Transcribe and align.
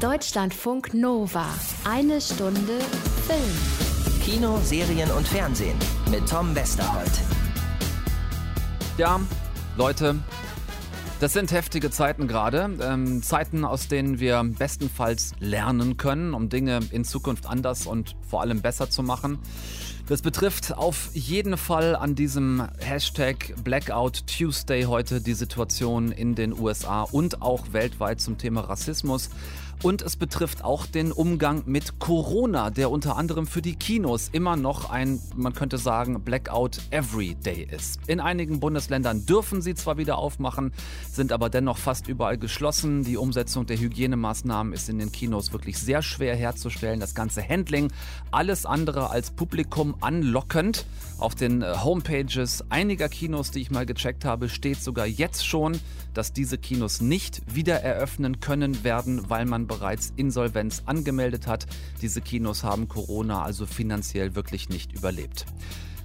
Deutschlandfunk 0.00 0.94
Nova. 0.94 1.44
Eine 1.84 2.22
Stunde 2.22 2.78
Film. 3.26 4.22
Kino, 4.24 4.58
Serien 4.62 5.10
und 5.10 5.28
Fernsehen 5.28 5.76
mit 6.10 6.26
Tom 6.26 6.54
Westerholt. 6.54 7.10
Ja, 8.96 9.20
Leute, 9.76 10.16
das 11.20 11.34
sind 11.34 11.52
heftige 11.52 11.90
Zeiten 11.90 12.28
gerade. 12.28 12.70
Ähm, 12.80 13.22
Zeiten, 13.22 13.66
aus 13.66 13.88
denen 13.88 14.20
wir 14.20 14.42
bestenfalls 14.42 15.32
lernen 15.38 15.98
können, 15.98 16.32
um 16.32 16.48
Dinge 16.48 16.80
in 16.92 17.04
Zukunft 17.04 17.44
anders 17.44 17.84
und 17.84 18.16
vor 18.26 18.40
allem 18.40 18.62
besser 18.62 18.88
zu 18.88 19.02
machen. 19.02 19.38
Das 20.08 20.22
betrifft 20.22 20.76
auf 20.76 21.10
jeden 21.12 21.56
Fall 21.56 21.94
an 21.94 22.14
diesem 22.14 22.66
Hashtag 22.80 23.54
Blackout 23.62 24.26
Tuesday 24.26 24.84
heute 24.84 25.20
die 25.20 25.34
Situation 25.34 26.10
in 26.10 26.34
den 26.34 26.58
USA 26.58 27.02
und 27.02 27.42
auch 27.42 27.72
weltweit 27.72 28.20
zum 28.20 28.38
Thema 28.38 28.62
Rassismus. 28.62 29.28
Und 29.82 30.02
es 30.02 30.16
betrifft 30.16 30.62
auch 30.62 30.84
den 30.84 31.10
Umgang 31.10 31.62
mit 31.64 31.98
Corona, 31.98 32.68
der 32.68 32.90
unter 32.90 33.16
anderem 33.16 33.46
für 33.46 33.62
die 33.62 33.76
Kinos 33.76 34.28
immer 34.30 34.54
noch 34.54 34.90
ein, 34.90 35.22
man 35.34 35.54
könnte 35.54 35.78
sagen, 35.78 36.20
Blackout 36.20 36.82
Every 36.90 37.34
Day 37.34 37.66
ist. 37.70 37.98
In 38.06 38.20
einigen 38.20 38.60
Bundesländern 38.60 39.24
dürfen 39.24 39.62
sie 39.62 39.74
zwar 39.74 39.96
wieder 39.96 40.18
aufmachen, 40.18 40.72
sind 41.10 41.32
aber 41.32 41.48
dennoch 41.48 41.78
fast 41.78 42.08
überall 42.08 42.36
geschlossen. 42.36 43.04
Die 43.04 43.16
Umsetzung 43.16 43.64
der 43.64 43.78
Hygienemaßnahmen 43.78 44.74
ist 44.74 44.90
in 44.90 44.98
den 44.98 45.12
Kinos 45.12 45.54
wirklich 45.54 45.78
sehr 45.78 46.02
schwer 46.02 46.36
herzustellen. 46.36 47.00
Das 47.00 47.14
ganze 47.14 47.42
Handling, 47.42 47.90
alles 48.32 48.66
andere 48.66 49.08
als 49.08 49.30
Publikum 49.30 49.94
anlockend. 50.02 50.84
Auf 51.16 51.34
den 51.34 51.62
äh, 51.62 51.74
Homepages 51.82 52.64
einiger 52.68 53.08
Kinos, 53.08 53.50
die 53.50 53.60
ich 53.60 53.70
mal 53.70 53.86
gecheckt 53.86 54.26
habe, 54.26 54.50
steht 54.50 54.82
sogar 54.82 55.06
jetzt 55.06 55.46
schon, 55.46 55.80
dass 56.14 56.32
diese 56.32 56.58
Kinos 56.58 57.00
nicht 57.00 57.42
wieder 57.54 57.82
eröffnen 57.82 58.40
können 58.40 58.84
werden, 58.84 59.28
weil 59.28 59.44
man 59.44 59.66
bereits 59.66 60.12
Insolvenz 60.16 60.82
angemeldet 60.86 61.46
hat. 61.46 61.66
Diese 62.02 62.20
Kinos 62.20 62.64
haben 62.64 62.88
Corona 62.88 63.42
also 63.42 63.66
finanziell 63.66 64.34
wirklich 64.34 64.68
nicht 64.68 64.92
überlebt. 64.92 65.46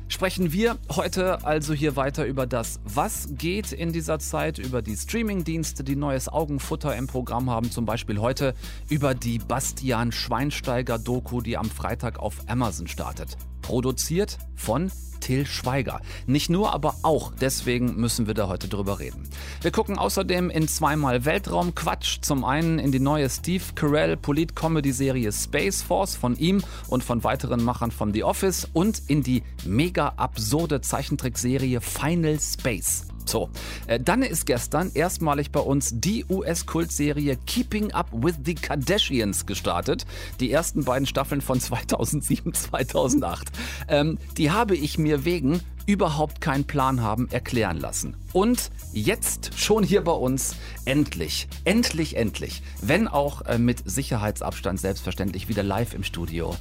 Sprechen 0.07 0.53
wir 0.53 0.77
heute 0.91 1.43
also 1.45 1.73
hier 1.73 1.95
weiter 1.95 2.25
über 2.25 2.45
das, 2.45 2.79
was 2.83 3.29
geht 3.31 3.71
in 3.71 3.91
dieser 3.91 4.19
Zeit, 4.19 4.59
über 4.59 4.83
die 4.83 4.95
Streamingdienste, 4.95 5.83
die 5.83 5.95
neues 5.95 6.29
Augenfutter 6.29 6.95
im 6.95 7.07
Programm 7.07 7.49
haben, 7.49 7.71
zum 7.71 7.85
Beispiel 7.85 8.19
heute 8.19 8.53
über 8.87 9.15
die 9.15 9.39
Bastian 9.39 10.11
Schweinsteiger 10.11 10.99
Doku, 10.99 11.41
die 11.41 11.57
am 11.57 11.69
Freitag 11.69 12.19
auf 12.19 12.47
Amazon 12.47 12.87
startet. 12.87 13.35
Produziert 13.65 14.37
von 14.55 14.91
Till 15.21 15.47
Schweiger. 15.47 15.99
Nicht 16.27 16.51
nur, 16.51 16.71
aber 16.71 16.93
auch 17.01 17.31
deswegen 17.33 17.95
müssen 17.95 18.27
wir 18.27 18.35
da 18.35 18.47
heute 18.47 18.67
drüber 18.67 18.99
reden. 18.99 19.27
Wir 19.61 19.71
gucken 19.71 19.97
außerdem 19.97 20.51
in 20.51 20.67
zweimal 20.67 21.25
Weltraumquatsch. 21.25 22.19
Zum 22.21 22.45
einen 22.45 22.77
in 22.77 22.91
die 22.91 22.99
neue 22.99 23.27
Steve 23.27 23.63
Carell 23.73 24.17
Polit-Comedy-Serie 24.17 25.31
Space 25.31 25.81
Force 25.81 26.15
von 26.15 26.37
ihm 26.37 26.63
und 26.89 27.03
von 27.03 27.23
weiteren 27.23 27.63
Machern 27.63 27.89
von 27.89 28.13
The 28.13 28.23
Office 28.23 28.67
und 28.71 29.01
in 29.07 29.23
die 29.23 29.41
mega 29.65 30.09
absurde 30.15 30.81
Zeichentrickserie 30.81 31.81
Final 31.81 32.39
Space. 32.39 33.07
So, 33.29 33.49
äh, 33.87 33.99
dann 33.99 34.21
ist 34.21 34.45
gestern 34.45 34.91
erstmalig 34.93 35.51
bei 35.51 35.59
uns 35.59 35.91
die 35.93 36.25
US-Kultserie 36.29 37.37
Keeping 37.45 37.91
Up 37.91 38.07
with 38.11 38.35
the 38.43 38.55
Kardashians 38.55 39.45
gestartet. 39.45 40.05
Die 40.39 40.51
ersten 40.51 40.83
beiden 40.83 41.05
Staffeln 41.05 41.41
von 41.41 41.59
2007, 41.65 42.53
2008. 42.53 43.51
Ähm, 43.87 44.17
die 44.37 44.51
habe 44.51 44.75
ich 44.75 44.97
mir 44.97 45.25
wegen 45.25 45.61
überhaupt 45.85 46.41
keinen 46.41 46.65
Plan 46.65 47.01
haben 47.01 47.29
erklären 47.29 47.79
lassen. 47.79 48.15
Und 48.33 48.71
jetzt 48.91 49.51
schon 49.55 49.83
hier 49.83 50.03
bei 50.03 50.11
uns 50.11 50.55
endlich, 50.83 51.47
endlich, 51.63 52.17
endlich, 52.17 52.63
wenn 52.81 53.07
auch 53.07 53.43
äh, 53.43 53.57
mit 53.57 53.89
Sicherheitsabstand 53.89 54.79
selbstverständlich 54.79 55.47
wieder 55.47 55.63
live 55.63 55.93
im 55.93 56.03
Studio 56.03 56.55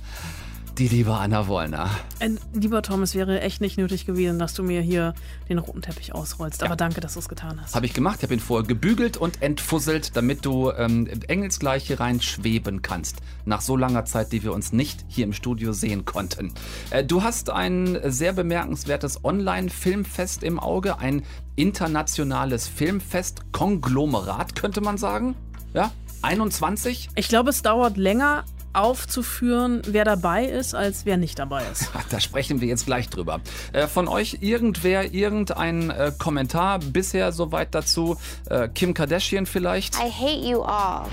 die 0.78 0.88
liebe 0.88 1.12
Anna 1.14 1.46
Wollner. 1.46 1.88
Äh, 2.18 2.30
lieber 2.52 2.82
Tom, 2.82 3.02
es 3.02 3.14
wäre 3.14 3.40
echt 3.40 3.60
nicht 3.60 3.78
nötig 3.78 4.06
gewesen, 4.06 4.38
dass 4.38 4.54
du 4.54 4.62
mir 4.62 4.80
hier 4.80 5.14
den 5.48 5.58
roten 5.58 5.82
Teppich 5.82 6.14
ausrollst. 6.14 6.62
Aber 6.62 6.74
danke, 6.74 7.00
dass 7.00 7.14
du 7.14 7.20
es 7.20 7.28
getan 7.28 7.60
hast. 7.60 7.74
Habe 7.74 7.86
ich 7.86 7.94
gemacht. 7.94 8.16
Ich 8.18 8.22
habe 8.24 8.34
ihn 8.34 8.40
vorher 8.40 8.66
gebügelt 8.66 9.16
und 9.16 9.42
entfusselt, 9.42 10.16
damit 10.16 10.44
du 10.44 10.70
ähm, 10.72 11.08
engelsgleich 11.28 11.86
hier 11.86 12.00
rein 12.00 12.20
schweben 12.20 12.82
kannst. 12.82 13.18
Nach 13.44 13.60
so 13.60 13.76
langer 13.76 14.04
Zeit, 14.04 14.32
die 14.32 14.42
wir 14.42 14.52
uns 14.52 14.72
nicht 14.72 15.04
hier 15.08 15.24
im 15.24 15.32
Studio 15.32 15.72
sehen 15.72 16.04
konnten. 16.04 16.52
Äh, 16.90 17.04
du 17.04 17.22
hast 17.22 17.50
ein 17.50 17.98
sehr 18.04 18.32
bemerkenswertes 18.32 19.24
Online-Filmfest 19.24 20.42
im 20.42 20.58
Auge. 20.58 20.98
Ein 20.98 21.22
internationales 21.56 22.66
Filmfest. 22.66 23.52
Konglomerat, 23.52 24.56
könnte 24.56 24.80
man 24.80 24.98
sagen. 24.98 25.36
Ja, 25.72 25.92
21? 26.22 27.10
Ich 27.16 27.28
glaube, 27.28 27.50
es 27.50 27.62
dauert 27.62 27.96
länger, 27.96 28.44
aufzuführen, 28.74 29.82
wer 29.86 30.04
dabei 30.04 30.44
ist, 30.44 30.74
als 30.74 31.06
wer 31.06 31.16
nicht 31.16 31.38
dabei 31.38 31.64
ist. 31.70 31.90
Da 32.10 32.20
sprechen 32.20 32.60
wir 32.60 32.68
jetzt 32.68 32.86
gleich 32.86 33.08
drüber. 33.08 33.40
Äh, 33.72 33.86
von 33.86 34.08
euch 34.08 34.38
irgendwer, 34.40 35.12
irgendein 35.14 35.90
äh, 35.90 36.12
Kommentar 36.16 36.78
bisher 36.78 37.32
soweit 37.32 37.74
dazu? 37.74 38.16
Äh, 38.48 38.68
Kim 38.68 38.94
Kardashian 38.94 39.46
vielleicht? 39.46 39.96
I 39.96 40.10
hate 40.10 40.48
you 40.48 40.62
all. 40.62 41.06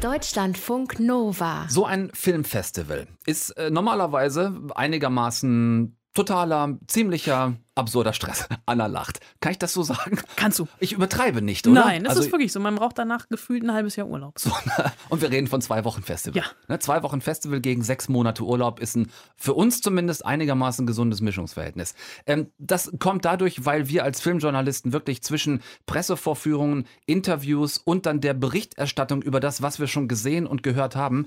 Deutschlandfunk 0.00 0.98
Nova. 0.98 1.66
So 1.68 1.84
ein 1.84 2.10
Filmfestival 2.14 3.06
ist 3.26 3.50
äh, 3.50 3.70
normalerweise 3.70 4.58
einigermaßen 4.74 5.99
totaler, 6.14 6.78
ziemlicher 6.86 7.56
absurder 7.74 8.12
Stress. 8.12 8.46
Anna 8.66 8.86
lacht. 8.86 9.20
Kann 9.40 9.52
ich 9.52 9.58
das 9.58 9.72
so 9.72 9.82
sagen? 9.82 10.18
Kannst 10.36 10.58
du. 10.58 10.68
Ich 10.78 10.92
übertreibe 10.92 11.40
nicht, 11.40 11.66
oder? 11.66 11.84
Nein, 11.84 12.04
das 12.04 12.10
also, 12.10 12.22
ist 12.22 12.32
wirklich 12.32 12.52
so. 12.52 12.60
Man 12.60 12.74
braucht 12.74 12.98
danach 12.98 13.28
gefühlt 13.28 13.62
ein 13.62 13.72
halbes 13.72 13.96
Jahr 13.96 14.06
Urlaub. 14.06 14.38
So, 14.38 14.50
und 15.08 15.22
wir 15.22 15.30
reden 15.30 15.46
von 15.46 15.62
zwei 15.62 15.84
Wochen 15.84 16.02
Festival. 16.02 16.42
Ja. 16.42 16.44
Ne, 16.68 16.78
zwei 16.78 17.02
Wochen 17.02 17.20
Festival 17.20 17.60
gegen 17.60 17.82
sechs 17.82 18.08
Monate 18.08 18.44
Urlaub 18.44 18.80
ist 18.80 18.96
ein 18.96 19.10
für 19.36 19.54
uns 19.54 19.80
zumindest 19.80 20.26
einigermaßen 20.26 20.86
gesundes 20.86 21.20
Mischungsverhältnis. 21.20 21.94
Ähm, 22.26 22.50
das 22.58 22.92
kommt 22.98 23.24
dadurch, 23.24 23.64
weil 23.64 23.88
wir 23.88 24.04
als 24.04 24.20
Filmjournalisten 24.20 24.92
wirklich 24.92 25.22
zwischen 25.22 25.62
Pressevorführungen, 25.86 26.86
Interviews 27.06 27.78
und 27.78 28.06
dann 28.06 28.20
der 28.20 28.34
Berichterstattung 28.34 29.22
über 29.22 29.40
das, 29.40 29.62
was 29.62 29.80
wir 29.80 29.86
schon 29.86 30.08
gesehen 30.08 30.46
und 30.46 30.62
gehört 30.62 30.96
haben, 30.96 31.26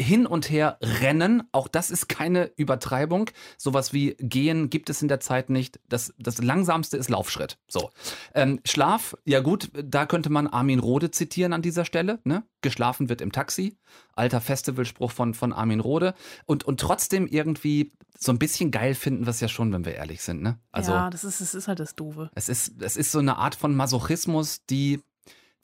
hin 0.00 0.26
und 0.26 0.50
her 0.50 0.78
rennen. 0.82 1.42
Auch 1.52 1.68
das 1.68 1.90
ist 1.90 2.08
keine 2.08 2.50
Übertreibung. 2.56 3.30
Sowas 3.58 3.92
wie 3.92 4.16
gehen 4.18 4.70
gibt 4.70 4.90
es 4.90 5.02
in 5.02 5.08
der 5.08 5.20
Zeit 5.20 5.50
nicht. 5.50 5.80
Das, 5.88 6.14
das 6.18 6.38
langsamste 6.38 6.96
ist 6.96 7.10
Laufschritt. 7.10 7.58
So. 7.68 7.90
Ähm, 8.34 8.60
Schlaf, 8.64 9.16
ja 9.24 9.40
gut, 9.40 9.70
da 9.72 10.06
könnte 10.06 10.30
man 10.30 10.46
Armin 10.46 10.78
Rode 10.78 11.10
zitieren 11.10 11.52
an 11.52 11.62
dieser 11.62 11.84
Stelle. 11.84 12.20
Ne? 12.24 12.44
Geschlafen 12.60 13.08
wird 13.08 13.20
im 13.20 13.32
Taxi. 13.32 13.76
Alter 14.14 14.40
Festivalspruch 14.40 15.10
von, 15.10 15.34
von 15.34 15.52
Armin 15.52 15.80
Rode. 15.80 16.14
Und, 16.46 16.64
und 16.64 16.80
trotzdem 16.80 17.26
irgendwie 17.26 17.92
so 18.18 18.32
ein 18.32 18.38
bisschen 18.38 18.70
geil 18.70 18.94
finden 18.94 19.26
wir 19.26 19.30
es 19.30 19.40
ja 19.40 19.48
schon, 19.48 19.72
wenn 19.72 19.84
wir 19.84 19.94
ehrlich 19.94 20.22
sind. 20.22 20.42
Ne? 20.42 20.58
Also, 20.70 20.92
ja, 20.92 21.10
das 21.10 21.24
ist, 21.24 21.40
das 21.40 21.54
ist 21.54 21.68
halt 21.68 21.80
das 21.80 21.94
Doofe. 21.94 22.30
Es 22.34 22.48
ist, 22.48 22.80
es 22.82 22.96
ist 22.96 23.12
so 23.12 23.18
eine 23.18 23.36
Art 23.36 23.54
von 23.54 23.74
Masochismus, 23.74 24.64
die 24.66 25.00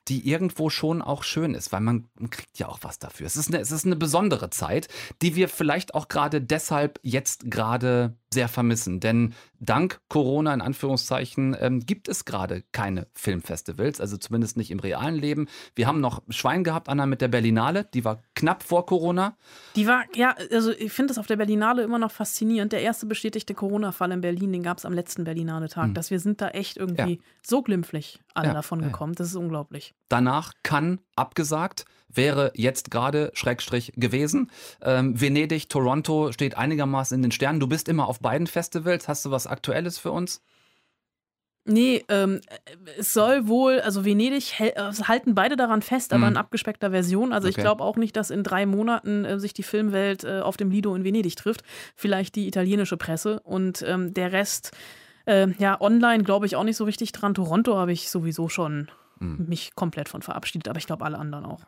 die 0.09 0.27
irgendwo 0.27 0.69
schon 0.69 1.01
auch 1.01 1.23
schön 1.23 1.53
ist, 1.53 1.71
weil 1.71 1.81
man, 1.81 2.07
kriegt 2.29 2.57
ja 2.57 2.67
auch 2.67 2.79
was 2.81 2.99
dafür. 2.99 3.27
Es 3.27 3.35
ist, 3.35 3.49
eine, 3.49 3.59
es 3.59 3.71
ist 3.71 3.85
eine 3.85 3.95
besondere 3.95 4.49
Zeit, 4.49 4.87
die 5.21 5.35
wir 5.35 5.47
vielleicht 5.49 5.93
auch 5.93 6.07
gerade 6.07 6.41
deshalb 6.41 6.99
jetzt 7.03 7.49
gerade 7.51 8.17
sehr 8.33 8.47
vermissen. 8.47 8.99
Denn 8.99 9.33
dank 9.59 9.99
Corona 10.07 10.53
in 10.53 10.61
Anführungszeichen 10.61 11.55
ähm, 11.59 11.79
gibt 11.79 12.07
es 12.07 12.25
gerade 12.25 12.63
keine 12.71 13.07
Filmfestivals, 13.13 13.99
also 13.99 14.17
zumindest 14.17 14.57
nicht 14.57 14.71
im 14.71 14.79
realen 14.79 15.15
Leben. 15.15 15.47
Wir 15.75 15.87
haben 15.87 15.99
noch 15.99 16.21
Schwein 16.29 16.63
gehabt, 16.63 16.89
Anna, 16.89 17.05
mit 17.05 17.21
der 17.21 17.27
Berlinale, 17.27 17.85
die 17.93 18.05
war 18.05 18.21
knapp 18.35 18.63
vor 18.63 18.85
Corona. 18.85 19.35
Die 19.75 19.87
war, 19.87 20.03
ja, 20.15 20.35
also 20.51 20.71
ich 20.71 20.91
finde 20.91 21.09
das 21.11 21.17
auf 21.17 21.27
der 21.27 21.37
Berlinale 21.37 21.83
immer 21.83 21.99
noch 21.99 22.11
faszinierend. 22.11 22.71
Der 22.71 22.81
erste 22.81 23.05
bestätigte 23.05 23.53
Corona-Fall 23.53 24.11
in 24.11 24.21
Berlin, 24.21 24.53
den 24.53 24.63
gab 24.63 24.77
es 24.77 24.85
am 24.85 24.93
letzten 24.93 25.23
Berlinale-Tag. 25.23 25.85
Hm. 25.85 25.93
Dass 25.93 26.11
wir 26.11 26.19
sind 26.19 26.41
da 26.41 26.49
echt 26.49 26.77
irgendwie 26.77 27.13
ja. 27.13 27.23
so 27.45 27.61
glimpflich 27.61 28.19
alle 28.33 28.49
ja, 28.49 28.53
davon 28.53 28.81
gekommen. 28.81 29.15
Das 29.15 29.27
ist 29.27 29.35
unglaublich. 29.35 29.93
Danach 30.07 30.53
kann 30.63 30.99
abgesagt 31.15 31.85
wäre 32.09 32.51
jetzt 32.55 32.91
gerade 32.91 33.31
Schrägstrich 33.33 33.93
gewesen. 33.95 34.51
Ähm, 34.81 35.19
Venedig, 35.19 35.69
Toronto 35.69 36.31
steht 36.31 36.57
einigermaßen 36.57 37.15
in 37.15 37.21
den 37.21 37.31
Sternen. 37.31 37.59
Du 37.59 37.67
bist 37.67 37.87
immer 37.87 38.07
auf 38.07 38.19
beiden 38.19 38.47
Festivals. 38.47 39.07
Hast 39.07 39.25
du 39.25 39.31
was 39.31 39.47
Aktuelles 39.47 39.97
für 39.97 40.11
uns? 40.11 40.41
Nee, 41.65 42.03
ähm, 42.09 42.41
es 42.97 43.13
soll 43.13 43.47
wohl, 43.47 43.79
also 43.81 44.03
Venedig 44.03 44.59
äh, 44.59 44.73
halten 45.03 45.35
beide 45.35 45.55
daran 45.55 45.83
fest, 45.83 46.13
aber 46.13 46.25
mhm. 46.25 46.31
in 46.31 46.37
abgespeckter 46.37 46.89
Version. 46.91 47.31
Also 47.31 47.47
okay. 47.47 47.57
ich 47.57 47.63
glaube 47.63 47.83
auch 47.83 47.95
nicht, 47.95 48.15
dass 48.15 48.31
in 48.31 48.43
drei 48.43 48.65
Monaten 48.65 49.23
äh, 49.23 49.39
sich 49.39 49.53
die 49.53 49.63
Filmwelt 49.63 50.23
äh, 50.23 50.39
auf 50.39 50.57
dem 50.57 50.71
Lido 50.71 50.95
in 50.95 51.03
Venedig 51.03 51.35
trifft. 51.35 51.61
Vielleicht 51.95 52.35
die 52.35 52.47
italienische 52.47 52.97
Presse 52.97 53.39
und 53.41 53.83
ähm, 53.85 54.13
der 54.15 54.31
Rest, 54.31 54.71
äh, 55.25 55.47
ja, 55.59 55.79
online 55.79 56.23
glaube 56.23 56.47
ich 56.47 56.55
auch 56.55 56.63
nicht 56.63 56.77
so 56.77 56.85
richtig 56.85 57.11
dran. 57.11 57.35
Toronto 57.35 57.77
habe 57.77 57.91
ich 57.91 58.09
sowieso 58.09 58.49
schon 58.49 58.89
mhm. 59.19 59.45
mich 59.47 59.75
komplett 59.75 60.09
von 60.09 60.21
verabschiedet, 60.21 60.67
aber 60.67 60.77
ich 60.79 60.85
glaube 60.85 61.05
alle 61.05 61.17
anderen 61.17 61.45
auch. 61.45 61.61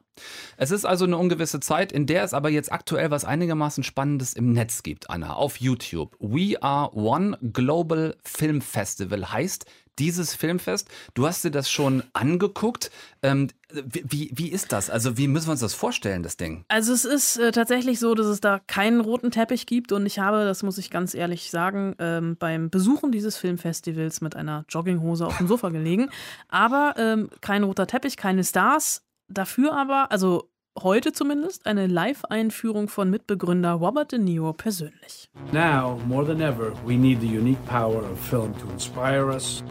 Es 0.57 0.71
ist 0.71 0.85
also 0.85 1.05
eine 1.05 1.17
ungewisse 1.17 1.59
Zeit, 1.59 1.91
in 1.91 2.05
der 2.05 2.23
es 2.23 2.33
aber 2.33 2.49
jetzt 2.49 2.71
aktuell 2.71 3.11
was 3.11 3.25
einigermaßen 3.25 3.83
Spannendes 3.83 4.33
im 4.33 4.51
Netz 4.51 4.83
gibt, 4.83 5.09
Anna, 5.09 5.33
auf 5.33 5.57
YouTube. 5.57 6.15
We 6.19 6.61
Are 6.61 6.95
One 6.95 7.37
Global 7.41 8.17
Film 8.23 8.61
Festival 8.61 9.31
heißt 9.31 9.65
dieses 9.99 10.35
Filmfest. 10.35 10.87
Du 11.13 11.27
hast 11.27 11.43
dir 11.43 11.51
das 11.51 11.69
schon 11.69 12.03
angeguckt. 12.13 12.91
Ähm, 13.21 13.49
wie, 13.71 14.31
wie 14.33 14.49
ist 14.49 14.71
das? 14.71 14.89
Also 14.89 15.17
wie 15.17 15.27
müssen 15.27 15.47
wir 15.47 15.51
uns 15.51 15.61
das 15.61 15.73
vorstellen, 15.73 16.23
das 16.23 16.37
Ding? 16.37 16.65
Also 16.67 16.93
es 16.93 17.05
ist 17.05 17.37
äh, 17.37 17.51
tatsächlich 17.51 17.99
so, 17.99 18.15
dass 18.15 18.27
es 18.27 18.41
da 18.41 18.59
keinen 18.59 18.99
roten 19.01 19.31
Teppich 19.31 19.65
gibt 19.65 19.91
und 19.91 20.05
ich 20.05 20.19
habe, 20.19 20.43
das 20.43 20.63
muss 20.63 20.77
ich 20.77 20.89
ganz 20.89 21.13
ehrlich 21.13 21.51
sagen, 21.51 21.95
ähm, 21.99 22.35
beim 22.37 22.69
Besuchen 22.69 23.11
dieses 23.11 23.37
Filmfestivals 23.37 24.21
mit 24.21 24.35
einer 24.35 24.65
Jogginghose 24.69 25.25
auf 25.25 25.37
dem 25.37 25.47
Sofa 25.47 25.69
gelegen. 25.69 26.09
Aber 26.49 26.95
ähm, 26.97 27.29
kein 27.41 27.63
roter 27.63 27.87
Teppich, 27.87 28.17
keine 28.17 28.43
Stars. 28.43 29.03
Dafür 29.27 29.73
aber, 29.73 30.11
also 30.11 30.49
heute 30.79 31.11
zumindest, 31.11 31.65
eine 31.65 31.87
Live-Einführung 31.87 32.87
von 32.87 33.09
Mitbegründer 33.09 33.73
Robert 33.73 34.11
De 34.11 34.19
Niro 34.19 34.53
persönlich. 34.53 35.29
Now, 35.51 35.99
more 36.07 36.25
than 36.25 36.41
ever, 36.41 36.73
we 36.85 36.95
need 36.95 37.19
the 37.21 37.27
unique 37.27 37.63
power 37.65 38.03
of 38.03 38.19
film 38.19 38.53
to 38.59 38.69
inspire 38.71 39.29
us, 39.29 39.63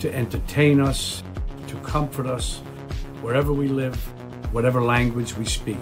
to 0.00 0.08
entertain 0.08 0.80
us, 0.80 1.22
to 1.68 1.76
comfort 1.88 2.26
us, 2.26 2.60
wherever 3.22 3.52
we 3.52 3.68
live, 3.68 3.96
whatever 4.52 4.82
language 4.82 5.36
we 5.38 5.44
speak. 5.44 5.78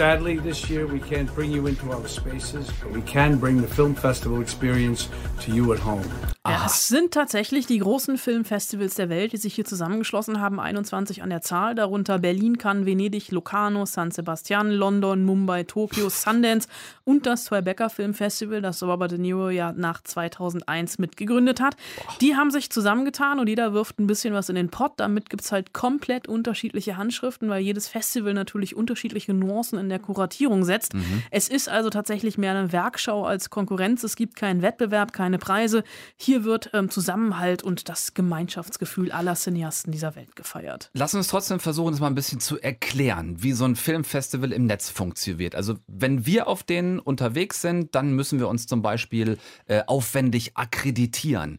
Sadly, 0.00 0.38
this 0.38 0.70
year 0.70 0.90
we 0.90 0.98
can't 0.98 1.28
bring 1.34 1.52
you 1.52 1.66
into 1.66 1.92
our 1.92 2.08
spaces, 2.08 2.72
but 2.82 2.90
we 2.94 3.02
can 3.02 3.38
bring 3.38 3.60
the 3.60 3.68
film 3.68 3.94
festival 3.94 4.40
experience 4.40 5.10
to 5.44 5.52
you 5.52 5.74
at 5.74 5.84
home. 5.84 6.06
Ja, 6.46 6.64
es 6.64 6.88
sind 6.88 7.12
tatsächlich 7.12 7.66
die 7.66 7.80
großen 7.80 8.16
Filmfestivals 8.16 8.94
der 8.94 9.10
Welt, 9.10 9.34
die 9.34 9.36
sich 9.36 9.54
hier 9.54 9.66
zusammengeschlossen 9.66 10.40
haben, 10.40 10.58
21 10.58 11.22
an 11.22 11.28
der 11.28 11.42
Zahl, 11.42 11.74
darunter 11.74 12.18
Berlin, 12.18 12.56
Cannes, 12.56 12.86
Venedig, 12.86 13.30
Locarno, 13.30 13.84
San 13.84 14.10
Sebastian, 14.10 14.70
London, 14.70 15.22
Mumbai, 15.26 15.64
Tokio, 15.64 16.08
Sundance 16.08 16.66
und 17.04 17.26
das 17.26 17.44
Tribeca 17.44 17.90
Filmfestival, 17.90 18.62
das 18.62 18.82
Robert 18.82 19.10
De 19.10 19.18
Niro 19.18 19.50
ja 19.50 19.72
nach 19.72 20.02
2001 20.02 20.98
mitgegründet 20.98 21.60
hat. 21.60 21.76
Die 22.22 22.36
haben 22.36 22.50
sich 22.50 22.70
zusammengetan 22.70 23.38
und 23.38 23.46
jeder 23.46 23.74
wirft 23.74 24.00
ein 24.00 24.06
bisschen 24.06 24.32
was 24.32 24.48
in 24.48 24.54
den 24.54 24.70
Pott. 24.70 24.92
Damit 24.96 25.28
gibt 25.28 25.42
es 25.42 25.52
halt 25.52 25.74
komplett 25.74 26.26
unterschiedliche 26.26 26.96
Handschriften, 26.96 27.50
weil 27.50 27.60
jedes 27.60 27.86
Festival 27.86 28.32
natürlich 28.32 28.74
unterschiedliche 28.74 29.34
Nuancen 29.34 29.78
in 29.78 29.89
der 29.90 29.98
Kuratierung 29.98 30.64
setzt. 30.64 30.94
Mhm. 30.94 31.22
Es 31.30 31.48
ist 31.48 31.68
also 31.68 31.90
tatsächlich 31.90 32.38
mehr 32.38 32.52
eine 32.52 32.72
Werkschau 32.72 33.24
als 33.24 33.50
Konkurrenz. 33.50 34.02
Es 34.04 34.16
gibt 34.16 34.36
keinen 34.36 34.62
Wettbewerb, 34.62 35.12
keine 35.12 35.38
Preise. 35.38 35.84
Hier 36.16 36.44
wird 36.44 36.70
ähm, 36.72 36.90
Zusammenhalt 36.90 37.62
und 37.62 37.88
das 37.88 38.14
Gemeinschaftsgefühl 38.14 39.12
aller 39.12 39.34
Cineasten 39.34 39.92
dieser 39.92 40.16
Welt 40.16 40.36
gefeiert. 40.36 40.90
Lass 40.94 41.14
uns 41.14 41.28
trotzdem 41.28 41.60
versuchen, 41.60 41.92
das 41.92 42.00
mal 42.00 42.06
ein 42.06 42.14
bisschen 42.14 42.40
zu 42.40 42.60
erklären, 42.60 43.42
wie 43.42 43.52
so 43.52 43.64
ein 43.64 43.76
Filmfestival 43.76 44.52
im 44.52 44.66
Netz 44.66 44.88
funktioniert. 44.88 45.54
Also 45.54 45.76
wenn 45.86 46.26
wir 46.26 46.46
auf 46.46 46.62
denen 46.62 46.98
unterwegs 46.98 47.60
sind, 47.60 47.94
dann 47.94 48.12
müssen 48.12 48.38
wir 48.38 48.48
uns 48.48 48.66
zum 48.66 48.82
Beispiel 48.82 49.38
äh, 49.66 49.82
aufwendig 49.86 50.56
akkreditieren. 50.56 51.58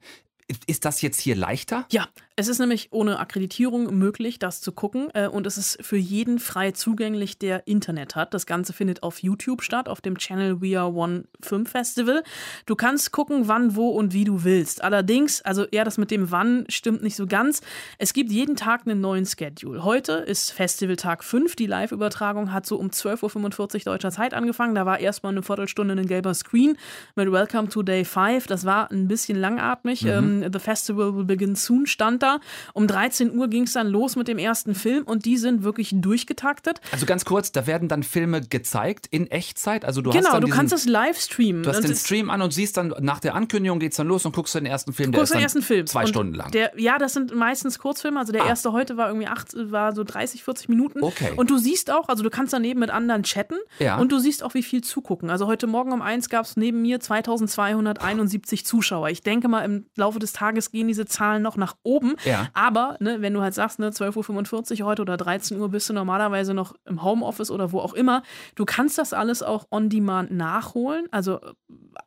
Ist 0.67 0.85
das 0.85 1.01
jetzt 1.01 1.19
hier 1.19 1.35
leichter? 1.35 1.85
Ja, 1.91 2.07
es 2.37 2.47
ist 2.47 2.59
nämlich 2.59 2.87
ohne 2.91 3.19
Akkreditierung 3.19 3.97
möglich, 3.97 4.39
das 4.39 4.61
zu 4.61 4.71
gucken. 4.71 5.09
Äh, 5.13 5.27
und 5.27 5.45
es 5.45 5.57
ist 5.57 5.83
für 5.85 5.97
jeden 5.97 6.39
frei 6.39 6.71
zugänglich, 6.71 7.37
der 7.37 7.67
Internet 7.67 8.15
hat. 8.15 8.33
Das 8.33 8.45
Ganze 8.45 8.73
findet 8.73 9.03
auf 9.03 9.19
YouTube 9.19 9.61
statt, 9.61 9.89
auf 9.89 10.01
dem 10.01 10.17
Channel 10.17 10.61
We 10.61 10.79
Are 10.79 10.91
One 10.93 11.25
Film 11.41 11.65
Festival. 11.65 12.23
Du 12.65 12.75
kannst 12.75 13.11
gucken, 13.11 13.47
wann, 13.47 13.75
wo 13.75 13.89
und 13.89 14.13
wie 14.13 14.23
du 14.23 14.43
willst. 14.43 14.83
Allerdings, 14.83 15.41
also 15.41 15.65
eher 15.65 15.83
das 15.83 15.97
mit 15.97 16.09
dem 16.09 16.31
Wann 16.31 16.65
stimmt 16.69 17.03
nicht 17.03 17.15
so 17.15 17.27
ganz. 17.27 17.61
Es 17.97 18.13
gibt 18.13 18.31
jeden 18.31 18.55
Tag 18.55 18.81
einen 18.85 19.01
neuen 19.01 19.25
Schedule. 19.25 19.83
Heute 19.83 20.13
ist 20.13 20.51
Festivaltag 20.51 21.23
5. 21.23 21.55
Die 21.57 21.67
Live-Übertragung 21.67 22.53
hat 22.53 22.65
so 22.65 22.77
um 22.77 22.87
12.45 22.87 23.75
Uhr 23.75 23.93
deutscher 23.93 24.11
Zeit 24.11 24.33
angefangen. 24.33 24.73
Da 24.75 24.85
war 24.85 24.99
erstmal 24.99 25.33
eine 25.33 25.43
Viertelstunde 25.43 25.95
ein 25.95 26.07
gelber 26.07 26.33
Screen 26.33 26.77
mit 27.15 27.29
Welcome 27.31 27.67
to 27.67 27.83
Day 27.83 28.05
5. 28.05 28.47
Das 28.47 28.65
war 28.65 28.89
ein 28.89 29.09
bisschen 29.09 29.37
langatmig. 29.37 30.03
Mhm. 30.03 30.09
Ähm, 30.09 30.49
The 30.51 30.59
Festival 30.59 31.15
will 31.15 31.25
begin 31.25 31.55
soon 31.55 31.85
stand 31.87 32.20
da. 32.21 32.39
Um 32.73 32.87
13 32.87 33.35
Uhr 33.37 33.47
ging 33.47 33.63
es 33.63 33.73
dann 33.73 33.87
los 33.87 34.15
mit 34.15 34.27
dem 34.27 34.37
ersten 34.37 34.75
Film 34.75 35.03
und 35.03 35.25
die 35.25 35.37
sind 35.37 35.63
wirklich 35.63 35.91
durchgetaktet. 35.93 36.81
Also 36.91 37.05
ganz 37.05 37.25
kurz, 37.25 37.51
da 37.51 37.67
werden 37.67 37.87
dann 37.87 38.03
Filme 38.03 38.41
gezeigt 38.41 39.07
in 39.07 39.27
Echtzeit. 39.27 39.85
Also 39.85 40.01
du 40.01 40.11
genau, 40.11 40.25
hast 40.25 40.33
dann 40.33 40.41
du 40.41 40.47
diesen, 40.47 40.57
kannst 40.57 40.73
es 40.73 40.85
live 40.85 41.19
streamen. 41.19 41.63
Du 41.63 41.69
hast 41.69 41.83
den 41.83 41.95
Stream 41.95 42.29
an 42.29 42.41
und 42.41 42.53
siehst 42.53 42.77
dann 42.77 42.93
nach 42.99 43.19
der 43.19 43.35
Ankündigung 43.35 43.79
geht 43.79 43.91
es 43.91 43.97
dann 43.97 44.07
los 44.07 44.25
und 44.25 44.35
guckst 44.35 44.55
den 44.55 44.65
ersten 44.65 44.93
Film. 44.93 45.11
Der 45.11 45.23
ist 45.23 45.33
den 45.33 45.41
ersten 45.41 45.61
Film. 45.61 45.87
zwei 45.87 46.01
und 46.01 46.09
Stunden 46.09 46.33
lang. 46.33 46.51
Der, 46.51 46.71
ja, 46.79 46.97
das 46.97 47.13
sind 47.13 47.35
meistens 47.35 47.79
Kurzfilme. 47.79 48.19
Also 48.19 48.31
der 48.31 48.43
ah. 48.43 48.47
erste 48.47 48.71
heute 48.71 48.97
war 48.97 49.07
irgendwie 49.07 49.27
acht, 49.27 49.49
war 49.55 49.93
so 49.93 50.03
30, 50.03 50.43
40 50.43 50.69
Minuten. 50.69 51.03
Okay. 51.03 51.31
Und 51.35 51.49
du 51.49 51.57
siehst 51.57 51.91
auch, 51.91 52.09
also 52.09 52.23
du 52.23 52.29
kannst 52.29 52.53
daneben 52.53 52.79
mit 52.79 52.89
anderen 52.89 53.23
chatten 53.23 53.57
ja. 53.79 53.97
und 53.97 54.11
du 54.11 54.19
siehst 54.19 54.43
auch, 54.43 54.53
wie 54.53 54.63
viel 54.63 54.81
zugucken. 54.81 55.29
Also 55.29 55.47
heute 55.47 55.67
Morgen 55.67 55.91
um 55.91 56.01
eins 56.01 56.29
gab 56.29 56.45
es 56.45 56.57
neben 56.57 56.81
mir 56.81 56.99
2271 56.99 58.65
Zuschauer. 58.65 59.09
Ich 59.09 59.21
denke 59.21 59.47
mal, 59.47 59.63
im 59.63 59.85
Laufe 59.95 60.19
des 60.19 60.33
Tages 60.33 60.71
gehen 60.71 60.87
diese 60.87 61.05
Zahlen 61.05 61.41
noch 61.41 61.57
nach 61.57 61.75
oben. 61.83 62.10
Ja. 62.25 62.47
Aber 62.53 62.97
ne, 62.99 63.21
wenn 63.21 63.33
du 63.33 63.41
halt 63.41 63.53
sagst, 63.53 63.79
ne, 63.79 63.89
12.45 63.89 64.81
Uhr 64.81 64.87
heute 64.87 65.01
oder 65.01 65.17
13 65.17 65.59
Uhr 65.59 65.69
bist 65.69 65.89
du 65.89 65.93
normalerweise 65.93 66.53
noch 66.53 66.75
im 66.85 67.03
Homeoffice 67.03 67.51
oder 67.51 67.71
wo 67.71 67.79
auch 67.79 67.93
immer, 67.93 68.23
du 68.55 68.65
kannst 68.65 68.97
das 68.97 69.13
alles 69.13 69.43
auch 69.43 69.67
on 69.71 69.89
demand 69.89 70.31
nachholen. 70.31 71.07
Also 71.11 71.39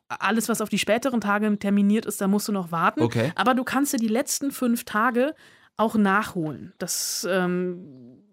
alles, 0.07 0.49
was 0.49 0.61
auf 0.61 0.69
die 0.69 0.79
späteren 0.79 1.21
Tage 1.21 1.57
terminiert 1.57 2.05
ist, 2.05 2.21
da 2.21 2.27
musst 2.27 2.47
du 2.47 2.51
noch 2.51 2.71
warten. 2.71 3.01
Okay. 3.01 3.31
Aber 3.35 3.53
du 3.53 3.63
kannst 3.63 3.93
dir 3.93 3.97
die 3.97 4.07
letzten 4.07 4.51
fünf 4.51 4.83
Tage 4.83 5.35
auch 5.77 5.95
nachholen. 5.95 6.73
Das 6.77 7.27
ähm, 7.29 8.24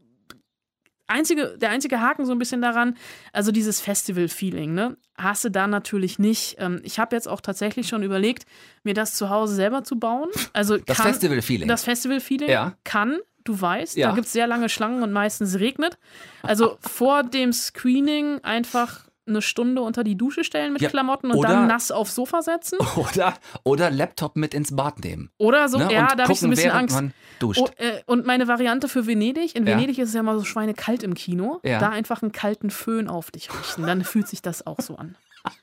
einzige, 1.07 1.57
der 1.59 1.71
einzige 1.71 2.01
Haken 2.01 2.27
so 2.27 2.33
ein 2.33 2.39
bisschen 2.39 2.63
daran, 2.63 2.97
also 3.33 3.53
dieses 3.53 3.81
Festival-Feeling, 3.81 4.75
ne, 4.75 4.97
hast 5.17 5.45
du 5.45 5.51
da 5.51 5.67
natürlich 5.67 6.19
nicht. 6.19 6.57
Ähm, 6.59 6.81
ich 6.85 6.99
habe 6.99 7.15
jetzt 7.17 7.29
auch 7.29 7.41
tatsächlich 7.41 7.89
schon 7.89 8.03
überlegt, 8.03 8.45
mir 8.83 8.95
das 8.95 9.15
zu 9.15 9.31
Hause 9.31 9.55
selber 9.55 9.85
zu 9.85 9.99
bauen. 9.99 10.29
Also 10.53 10.79
das 10.79 11.01
Festival-Feeling. 11.01 11.69
Das 11.69 11.85
Festival-Feeling 11.85 12.51
ja. 12.51 12.75
kann, 12.85 13.19
du 13.45 13.61
weißt, 13.61 13.97
ja. 13.97 14.09
da 14.09 14.15
gibt 14.15 14.27
es 14.27 14.33
sehr 14.33 14.47
lange 14.47 14.69
Schlangen 14.69 15.03
und 15.03 15.13
meistens 15.13 15.59
regnet. 15.59 15.99
Also 16.43 16.79
vor 16.81 17.23
dem 17.23 17.53
Screening 17.53 18.41
einfach 18.43 19.07
eine 19.27 19.43
Stunde 19.43 19.83
unter 19.83 20.05
die 20.05 20.17
Dusche 20.17 20.45
stellen 20.45 20.73
mit 20.73 20.83
ja, 20.83 20.89
Klamotten 20.89 21.31
und 21.31 21.43
dann 21.43 21.67
nass 21.67 21.91
aufs 21.91 22.15
Sofa 22.15 22.43
setzen. 22.43 22.79
Oder, 22.97 23.35
oder 23.65 23.91
Laptop 23.91 24.37
mit 24.37 24.55
ins 24.55 24.75
Bad 24.75 25.05
nehmen. 25.05 25.31
Oder 25.39 25.69
so, 25.69 25.79
ne? 25.79 25.93
ja, 25.93 26.11
und 26.11 26.19
da 26.19 26.25
habe 26.25 26.33
ich 26.33 26.41
so 26.41 26.47
ein 26.47 26.51
bisschen 26.51 26.71
Angst. 26.71 27.01
Oh, 27.43 27.69
äh, 27.77 28.01
und 28.07 28.27
meine 28.27 28.49
Variante 28.49 28.89
für 28.89 29.07
Venedig, 29.07 29.57
in 29.57 29.67
Venedig 29.67 29.97
ja. 29.97 30.05
ist 30.05 30.11
es 30.11 30.15
ja 30.15 30.23
mal 30.23 30.39
so 30.39 30.45
schweinekalt 30.45 31.03
im 31.03 31.15
Kino, 31.15 31.61
ja. 31.65 31.79
da 31.79 31.91
einfach 31.91 32.23
einen 32.23 32.33
kalten 32.33 32.71
Föhn 32.71 33.09
auf 33.09 33.31
dich 33.31 33.53
richten, 33.53 33.87
dann 33.87 34.05
fühlt 34.05 34.29
sich 34.29 34.43
das 34.43 34.67
auch 34.67 34.81
so 34.81 34.97
an. 34.97 35.17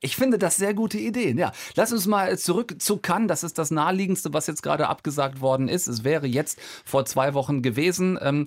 Ich 0.00 0.16
finde 0.16 0.38
das 0.38 0.56
sehr 0.56 0.74
gute 0.74 0.98
Ideen. 0.98 1.38
Ja, 1.38 1.52
lass 1.74 1.92
uns 1.92 2.06
mal 2.06 2.36
zurück 2.38 2.80
zu 2.80 2.98
Cannes. 2.98 3.28
Das 3.28 3.44
ist 3.44 3.58
das 3.58 3.70
naheliegendste, 3.70 4.32
was 4.32 4.46
jetzt 4.46 4.62
gerade 4.62 4.88
abgesagt 4.88 5.40
worden 5.40 5.68
ist. 5.68 5.86
Es 5.86 6.04
wäre 6.04 6.26
jetzt 6.26 6.60
vor 6.84 7.04
zwei 7.04 7.34
Wochen 7.34 7.62
gewesen. 7.62 8.18
Ähm, 8.20 8.46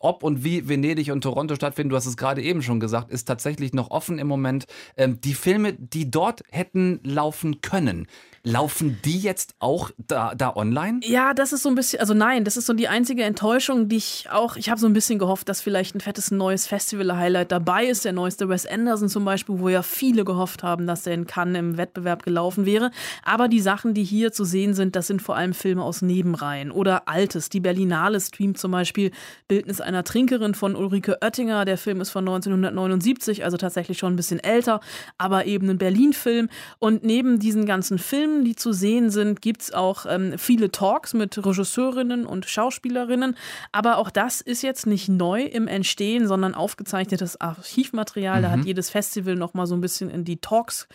ob 0.00 0.24
und 0.24 0.42
wie 0.42 0.68
Venedig 0.68 1.12
und 1.12 1.20
Toronto 1.20 1.54
stattfinden, 1.54 1.90
du 1.90 1.96
hast 1.96 2.06
es 2.06 2.16
gerade 2.16 2.42
eben 2.42 2.62
schon 2.62 2.80
gesagt, 2.80 3.10
ist 3.10 3.26
tatsächlich 3.26 3.72
noch 3.72 3.90
offen 3.90 4.18
im 4.18 4.26
Moment. 4.26 4.66
Ähm, 4.96 5.20
die 5.20 5.34
Filme, 5.34 5.74
die 5.74 6.10
dort 6.10 6.42
hätten 6.50 7.00
laufen 7.04 7.60
können, 7.60 8.08
Laufen 8.42 8.98
die 9.04 9.18
jetzt 9.18 9.54
auch 9.58 9.90
da, 9.98 10.34
da 10.34 10.56
online? 10.56 11.00
Ja, 11.02 11.34
das 11.34 11.52
ist 11.52 11.62
so 11.62 11.68
ein 11.68 11.74
bisschen, 11.74 12.00
also 12.00 12.14
nein, 12.14 12.44
das 12.44 12.56
ist 12.56 12.64
so 12.64 12.72
die 12.72 12.88
einzige 12.88 13.22
Enttäuschung, 13.22 13.90
die 13.90 13.98
ich 13.98 14.28
auch, 14.30 14.56
ich 14.56 14.70
habe 14.70 14.80
so 14.80 14.86
ein 14.86 14.94
bisschen 14.94 15.18
gehofft, 15.18 15.46
dass 15.50 15.60
vielleicht 15.60 15.94
ein 15.94 16.00
fettes 16.00 16.30
neues 16.30 16.66
Festival-Highlight 16.66 17.52
dabei 17.52 17.84
ist. 17.84 18.06
Der 18.06 18.14
neueste 18.14 18.48
Wes 18.48 18.64
Anderson 18.64 19.10
zum 19.10 19.26
Beispiel, 19.26 19.58
wo 19.58 19.68
ja 19.68 19.82
viele 19.82 20.24
gehofft 20.24 20.62
haben, 20.62 20.86
dass 20.86 21.02
der 21.02 21.12
in 21.12 21.26
Cannes 21.26 21.58
im 21.58 21.76
Wettbewerb 21.76 22.22
gelaufen 22.22 22.64
wäre. 22.64 22.92
Aber 23.24 23.46
die 23.46 23.60
Sachen, 23.60 23.92
die 23.92 24.04
hier 24.04 24.32
zu 24.32 24.46
sehen 24.46 24.72
sind, 24.72 24.96
das 24.96 25.06
sind 25.06 25.20
vor 25.20 25.36
allem 25.36 25.52
Filme 25.52 25.82
aus 25.82 26.00
Nebenreihen 26.00 26.70
oder 26.70 27.08
Altes. 27.08 27.50
Die 27.50 27.60
Berlinale 27.60 28.18
streamt 28.22 28.56
zum 28.56 28.70
Beispiel 28.70 29.10
Bildnis 29.48 29.82
einer 29.90 30.04
Trinkerin 30.04 30.54
von 30.54 30.74
Ulrike 30.74 31.18
Oettinger. 31.20 31.64
Der 31.64 31.76
Film 31.76 32.00
ist 32.00 32.10
von 32.10 32.26
1979, 32.26 33.44
also 33.44 33.56
tatsächlich 33.56 33.98
schon 33.98 34.12
ein 34.12 34.16
bisschen 34.16 34.40
älter, 34.40 34.80
aber 35.18 35.46
eben 35.46 35.68
ein 35.68 35.78
Berlin-Film. 35.78 36.48
Und 36.78 37.04
neben 37.04 37.38
diesen 37.38 37.66
ganzen 37.66 37.98
Filmen 37.98 38.44
die 38.44 38.56
zu 38.56 38.72
sehen 38.72 39.10
sind, 39.10 39.42
gibt 39.42 39.62
es 39.62 39.72
auch 39.72 40.06
ähm, 40.08 40.38
viele 40.38 40.70
Talks 40.70 41.12
mit 41.14 41.36
Regisseurinnen 41.44 42.24
und 42.24 42.46
Schauspielerinnen. 42.46 43.36
Aber 43.72 43.98
auch 43.98 44.10
das 44.10 44.40
ist 44.40 44.62
jetzt 44.62 44.86
nicht 44.86 45.08
neu 45.08 45.42
im 45.42 45.68
Entstehen, 45.68 46.26
sondern 46.26 46.54
aufgezeichnetes 46.54 47.40
Archivmaterial. 47.40 48.38
Mhm. 48.38 48.42
Da 48.42 48.50
hat 48.50 48.60
mhm. 48.60 48.66
jedes 48.66 48.90
Festival 48.90 49.34
noch 49.34 49.54
mal 49.54 49.66
so 49.66 49.74
ein 49.74 49.80
bisschen 49.80 50.10
in 50.10 50.24
die 50.24 50.38
Talks 50.38 50.88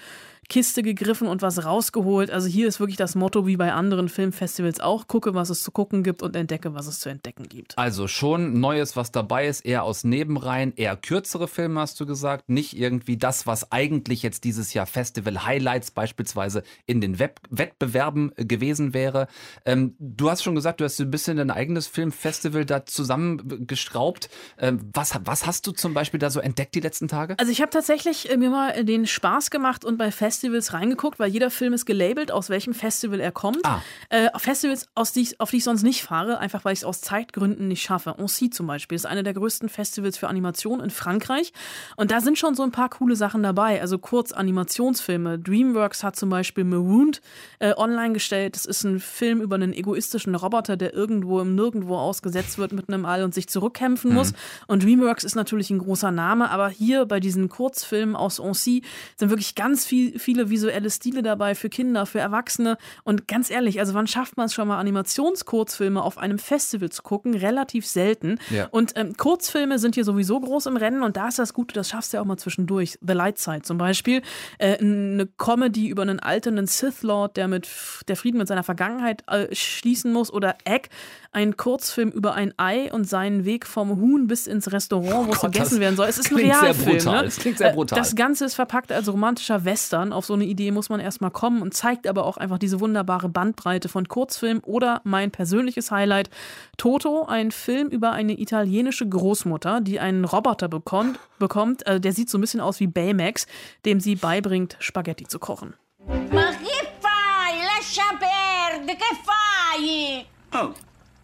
Kiste 0.48 0.84
gegriffen 0.84 1.28
und 1.28 1.42
was 1.42 1.66
rausgeholt. 1.66 2.30
Also 2.32 2.48
hier 2.48 2.68
ist 2.68 2.80
wirklich 2.80 2.98
das 2.98 3.16
Motto 3.16 3.48
wie 3.48 3.58
bei 3.58 3.74
anderen 3.74 4.10
Filmfestivals 4.10 4.80
auch, 4.80 5.08
gucke, 5.08 5.34
was 5.34 5.50
es 5.50 5.64
zu 5.64 5.72
gucken 5.72 6.04
gibt 6.04 6.22
und 6.22 6.36
entdecke, 6.36 6.74
was 6.74 6.88
es 6.88 7.00
zu 7.00 7.10
entdecken 7.10 7.50
gibt. 7.50 7.78
Also 7.78 8.08
schon 8.08 8.60
Neues, 8.60 8.96
was 8.96 9.12
dabei 9.12 9.48
ist, 9.48 9.66
eher 9.66 9.84
aus 9.84 10.04
Nebenreihen, 10.04 10.74
eher 10.76 10.96
kürzere 10.96 11.48
Filme 11.48 11.80
hast 11.80 12.00
du 12.00 12.06
gesagt, 12.06 12.50
nicht 12.50 12.78
irgendwie 12.78 13.18
das, 13.18 13.48
was 13.48 13.72
eigentlich 13.72 14.24
jetzt 14.24 14.44
dieses 14.44 14.74
Jahr 14.74 14.86
Festival 14.86 15.46
Highlights 15.46 15.92
beispielsweise 15.92 16.64
in 16.86 17.02
den 17.02 17.20
Web 17.20 17.40
Wettbewerben 17.50 18.32
äh, 18.36 18.46
gewesen 18.46 18.94
wäre. 18.94 19.28
Ähm, 19.66 19.96
du 20.00 20.30
hast 20.30 20.44
schon 20.44 20.56
gesagt, 20.56 20.80
du 20.80 20.86
hast 20.86 21.00
ein 21.00 21.12
bisschen 21.12 21.38
dein 21.38 21.52
eigenes 21.52 21.88
Filmfestival 21.88 22.66
da 22.66 22.86
zusammengestraubt. 22.86 24.30
Ähm, 24.58 24.90
was, 24.94 25.20
was 25.24 25.46
hast 25.46 25.68
du 25.68 25.72
zum 25.72 25.94
Beispiel 25.94 26.20
da 26.20 26.30
so 26.30 26.40
entdeckt 26.40 26.76
die 26.76 26.80
letzten 26.80 27.08
Tage? 27.08 27.36
Also 27.40 27.52
ich 27.52 27.62
habe 27.62 27.72
tatsächlich 27.72 28.30
äh, 28.30 28.38
mir 28.38 28.50
mal 28.50 28.86
den 28.86 29.08
Spaß 29.08 29.50
gemacht 29.50 29.84
und 29.84 29.98
bei 29.98 30.12
Festivals 30.12 30.35
Festivals 30.36 30.74
reingeguckt, 30.74 31.18
weil 31.18 31.30
jeder 31.30 31.50
Film 31.50 31.72
ist 31.72 31.86
gelabelt, 31.86 32.30
aus 32.30 32.50
welchem 32.50 32.74
Festival 32.74 33.22
er 33.22 33.32
kommt. 33.32 33.66
Ah. 33.66 33.82
Äh, 34.10 34.28
Festivals, 34.38 34.90
aus 34.94 35.14
die 35.14 35.22
ich, 35.22 35.40
auf 35.40 35.50
die 35.50 35.58
ich 35.58 35.64
sonst 35.64 35.84
nicht 35.84 36.04
fahre, 36.04 36.40
einfach 36.40 36.66
weil 36.66 36.74
ich 36.74 36.80
es 36.80 36.86
aus 36.86 37.00
Zeitgründen 37.00 37.70
nicht 37.70 37.82
schaffe. 37.82 38.18
Annecy 38.18 38.50
zum 38.50 38.68
Beispiel 38.68 38.98
ist 38.98 39.06
eine 39.06 39.24
der 39.24 39.34
größten 39.34 39.70
Festivals 39.70 40.18
für 40.18 40.28
Animation 40.28 40.82
in 40.82 40.90
Frankreich. 40.90 41.54
Und 41.96 42.12
da 42.12 42.20
sind 42.20 42.38
schon 42.38 42.54
so 42.54 42.64
ein 42.64 42.72
paar 42.72 42.90
coole 42.90 43.16
Sachen 43.16 43.44
dabei. 43.44 43.80
Also 43.80 43.98
kurz 43.98 44.34
Animationsfilme. 44.34 45.40
DreamWorks 45.40 46.04
hat 46.04 46.18
zum 46.18 46.30
Beispiel 46.30 46.66
Marooned 46.66 47.22
äh, 47.60 47.74
online 47.78 48.12
gestellt. 48.12 48.56
Das 48.56 48.66
ist 48.66 48.84
ein 48.84 49.00
Film 49.00 49.40
über 49.40 49.56
einen 49.56 49.72
egoistischen 49.72 50.36
Roboter, 50.36 50.76
der 50.76 50.94
irgendwo 50.94 51.40
im 51.40 51.56
Nirgendwo 51.56 51.96
ausgesetzt 51.96 52.58
wird 52.58 52.74
mit 52.74 52.90
einem 52.90 53.06
All 53.06 53.24
und 53.24 53.34
sich 53.34 53.48
zurückkämpfen 53.48 54.10
mhm. 54.10 54.18
muss. 54.18 54.34
Und 54.68 54.84
DreamWorks 54.84 55.24
ist 55.24 55.36
natürlich 55.36 55.70
ein 55.70 55.80
großer 55.80 56.12
Name, 56.12 56.50
aber 56.50 56.68
hier 56.68 57.06
bei 57.06 57.22
diesen 57.22 57.48
Kurzfilmen 57.48 58.18
aus 58.18 58.42
Annecy 58.42 58.84
sind 59.16 59.30
wirklich 59.30 59.56
ganz 59.56 59.86
viel, 59.86 60.20
viele 60.26 60.50
visuelle 60.50 60.90
Stile 60.90 61.22
dabei 61.22 61.54
für 61.56 61.70
Kinder, 61.70 62.06
für 62.06 62.20
Erwachsene. 62.20 62.78
Und 63.04 63.28
ganz 63.28 63.52
ehrlich, 63.52 63.80
also 63.80 63.94
wann 63.94 64.08
schafft 64.08 64.38
man 64.38 64.48
es 64.48 64.54
schon 64.54 64.68
mal, 64.68 64.80
Animationskurzfilme 64.80 66.02
auf 66.02 66.18
einem 66.18 66.40
Festival 66.40 66.90
zu 66.90 67.04
gucken? 67.04 67.36
Relativ 67.36 67.86
selten. 67.86 68.40
Ja. 68.50 68.68
Und 68.72 68.94
ähm, 68.96 69.16
Kurzfilme 69.16 69.78
sind 69.78 69.96
hier 69.96 70.04
sowieso 70.04 70.40
groß 70.40 70.66
im 70.66 70.78
Rennen 70.78 71.04
und 71.04 71.16
da 71.16 71.28
ist 71.28 71.38
das 71.38 71.54
Gute, 71.54 71.74
das 71.76 71.90
schaffst 71.90 72.12
du 72.12 72.18
ja 72.18 72.22
auch 72.22 72.26
mal 72.26 72.38
zwischendurch. 72.38 72.98
The 73.02 73.14
Light 73.14 73.38
Side 73.38 73.62
zum 73.62 73.78
Beispiel. 73.78 74.24
Äh, 74.58 74.80
eine 74.80 75.28
Comedy 75.38 75.88
über 75.88 76.02
einen 76.02 76.20
alternden 76.20 76.66
Sith 76.66 77.04
Lord, 77.04 77.38
der 77.38 77.48
mit 77.48 77.70
der 78.08 78.16
Frieden 78.16 78.40
mit 78.40 78.48
seiner 78.48 78.64
Vergangenheit 78.64 79.24
äh, 79.28 79.54
schließen 79.54 80.12
muss. 80.12 80.34
Oder 80.34 80.56
Egg, 80.66 80.90
ein 81.32 81.56
Kurzfilm 81.56 82.10
über 82.10 82.34
ein 82.34 82.54
Ei 82.58 82.92
und 82.92 83.08
seinen 83.08 83.46
Weg 83.46 83.68
vom 83.68 84.02
Huhn 84.02 84.26
bis 84.26 84.48
ins 84.48 84.72
Restaurant, 84.72 85.28
wo 85.28 85.34
es 85.34 85.42
gegessen 85.42 85.80
werden 85.80 85.96
soll. 85.96 86.08
Es 86.08 86.18
ist 86.18 86.32
ein 86.32 86.38
Realfilm. 86.38 87.06
Ne? 87.06 87.26
Es 87.26 87.38
klingt 87.38 87.60
sehr 87.60 87.74
brutal. 87.74 88.00
Das 88.00 88.16
Ganze 88.16 88.46
ist 88.46 88.56
verpackt 88.56 88.92
als 88.92 89.08
romantischer 89.12 89.66
Western. 89.66 90.14
Auf 90.16 90.26
so 90.26 90.34
eine 90.34 90.46
Idee 90.46 90.72
muss 90.72 90.90
man 90.90 91.00
erstmal 91.00 91.32
kommen 91.32 91.62
und 91.62 91.74
zeigt 91.74 92.08
aber 92.08 92.26
auch 92.26 92.38
einfach 92.38 92.58
diese 92.58 92.80
wunderbare 92.80 93.30
Bandbreite 93.30 93.90
von 93.90 94.08
Kurzfilm 94.08 94.62
oder 94.64 95.02
mein 95.04 95.30
persönliches 95.30 95.92
Highlight, 95.92 96.30
Toto, 96.78 97.26
ein 97.26 97.52
Film 97.52 97.90
über 97.90 98.14
eine 98.14 98.40
italienische 98.40 99.08
Großmutter, 99.08 99.82
die 99.82 100.00
einen 100.00 100.26
Roboter 100.26 100.70
bekommt, 100.70 101.20
bekommt 101.38 101.86
äh, 101.86 102.00
der 102.00 102.14
sieht 102.14 102.30
so 102.30 102.38
ein 102.38 102.42
bisschen 102.42 102.62
aus 102.62 102.80
wie 102.80 102.88
Baymax, 102.88 103.46
dem 103.86 104.00
sie 104.00 104.16
beibringt, 104.16 104.78
Spaghetti 104.80 105.28
zu 105.28 105.38
kochen. 105.38 105.74
Ma 106.08 106.52
che 106.52 106.88
fai? 107.02 107.66
Lascia 107.66 108.04
perdere, 108.18 108.96
che 108.96 109.16
fai? 109.24 110.26
Oh, 110.54 110.74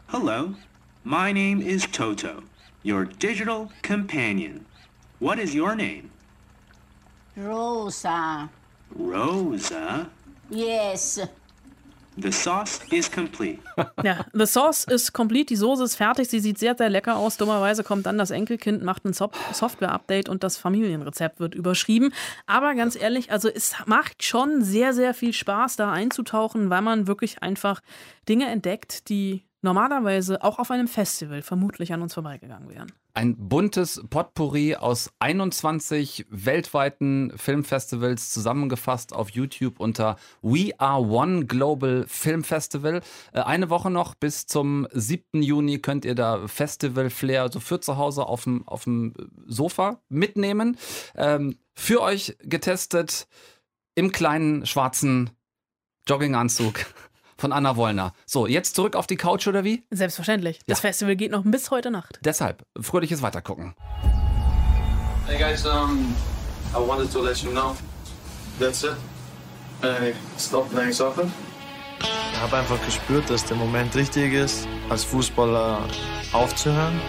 hello. 0.07 0.53
My 1.03 1.31
name 1.31 1.62
is 1.62 1.88
Toto, 1.88 2.43
your 2.83 3.05
digital 3.05 3.71
companion. 3.81 4.65
What 5.19 5.39
is 5.39 5.55
your 5.55 5.75
name? 5.75 6.12
Rosa. 7.38 8.50
Rosa? 8.98 10.07
Yes. 10.50 11.19
The 12.17 12.31
sauce 12.31 12.81
is 12.91 13.10
complete. 13.10 13.60
Ja, 14.03 14.25
the 14.33 14.45
sauce 14.45 14.83
is 14.83 15.13
complete. 15.13 15.45
Die 15.45 15.55
Soße 15.55 15.83
ist 15.86 15.95
fertig. 15.95 16.29
Sie 16.29 16.39
sieht 16.39 16.57
sehr, 16.57 16.75
sehr 16.75 16.89
lecker 16.89 17.15
aus. 17.15 17.38
Dummerweise 17.38 17.83
kommt 17.83 18.05
dann 18.05 18.17
das 18.17 18.31
Enkelkind, 18.31 18.83
macht 18.83 19.05
ein 19.05 19.13
Software-Update 19.13 20.27
und 20.27 20.43
das 20.43 20.57
Familienrezept 20.57 21.39
wird 21.39 21.55
überschrieben. 21.55 22.13
Aber 22.48 22.75
ganz 22.75 22.95
ehrlich, 22.95 23.31
also 23.31 23.48
es 23.48 23.75
macht 23.86 24.24
schon 24.24 24.62
sehr, 24.62 24.93
sehr 24.93 25.13
viel 25.13 25.31
Spaß, 25.33 25.77
da 25.77 25.91
einzutauchen, 25.91 26.69
weil 26.69 26.81
man 26.81 27.07
wirklich 27.07 27.41
einfach 27.41 27.81
Dinge 28.27 28.48
entdeckt, 28.48 29.07
die 29.07 29.45
normalerweise 29.62 30.43
auch 30.43 30.60
auf 30.60 30.69
einem 30.69 30.88
Festival 30.88 31.41
vermutlich 31.41 31.93
an 31.93 32.01
uns 32.01 32.13
vorbeigegangen 32.13 32.69
wären. 32.69 32.91
Ein 33.13 33.36
buntes 33.36 34.01
Potpourri 34.10 34.75
aus 34.75 35.12
21 35.20 36.27
weltweiten 36.30 37.34
Filmfestivals 37.36 38.32
zusammengefasst 38.32 39.13
auf 39.13 39.32
YouTube 39.32 39.80
unter 39.80 40.15
We 40.41 40.72
Are 40.80 41.01
One 41.01 41.46
Global 41.46 42.06
Film 42.08 42.44
Festival. 42.44 43.01
Äh, 43.34 43.41
eine 43.41 43.70
Woche 43.70 43.91
noch 43.91 44.15
bis 44.15 44.46
zum 44.46 44.88
7. 44.91 45.41
Juni 45.41 45.80
könnt 45.80 46.06
ihr 46.06 46.15
da 46.15 46.48
Festival 46.48 47.10
Flair 47.10 47.51
so 47.51 47.60
für 47.60 47.82
zu 47.82 47.98
Hause 47.98 48.25
auf 48.27 48.46
dem, 48.46 48.65
auf 48.68 48.86
dem 48.86 49.13
Sofa 49.46 50.01
mitnehmen. 50.08 50.77
Ähm, 51.15 51.58
für 51.74 52.01
euch 52.01 52.38
getestet 52.39 53.27
im 53.96 54.12
kleinen 54.12 54.65
schwarzen 54.65 55.32
Jogginganzug 56.08 56.86
von 57.41 57.51
Anna 57.51 57.75
Wollner. 57.75 58.13
So, 58.25 58.48
jetzt 58.48 58.75
zurück 58.75 58.95
auf 58.95 59.07
die 59.07 59.17
Couch 59.17 59.48
oder 59.48 59.63
wie? 59.63 59.83
Selbstverständlich. 59.91 60.60
Das 60.67 60.77
ja. 60.77 60.89
Festival 60.89 61.15
geht 61.15 61.31
noch 61.31 61.41
bis 61.43 61.71
heute 61.71 61.91
Nacht. 61.91 62.19
Deshalb, 62.24 62.65
fröhliches 62.79 63.21
Weitergucken. 63.21 63.75
Hey 65.27 65.38
guys, 65.38 65.65
um, 65.65 66.15
I 66.74 66.88
wanted 66.88 67.12
to 67.12 67.21
let 67.21 67.38
you 67.38 67.51
know. 67.51 67.75
That's 68.60 68.83
it. 68.83 68.95
I 69.83 70.13
stopped 70.38 70.71
playing 70.71 70.93
soccer. 70.93 71.27
Ich 72.00 72.39
habe 72.39 72.57
einfach 72.57 72.83
gespürt, 72.86 73.29
dass 73.29 73.43
der 73.45 73.57
Moment 73.57 73.95
richtig 73.95 74.33
ist, 74.33 74.67
als 74.89 75.03
Fußballer 75.03 75.79
aufzuhören 76.31 77.00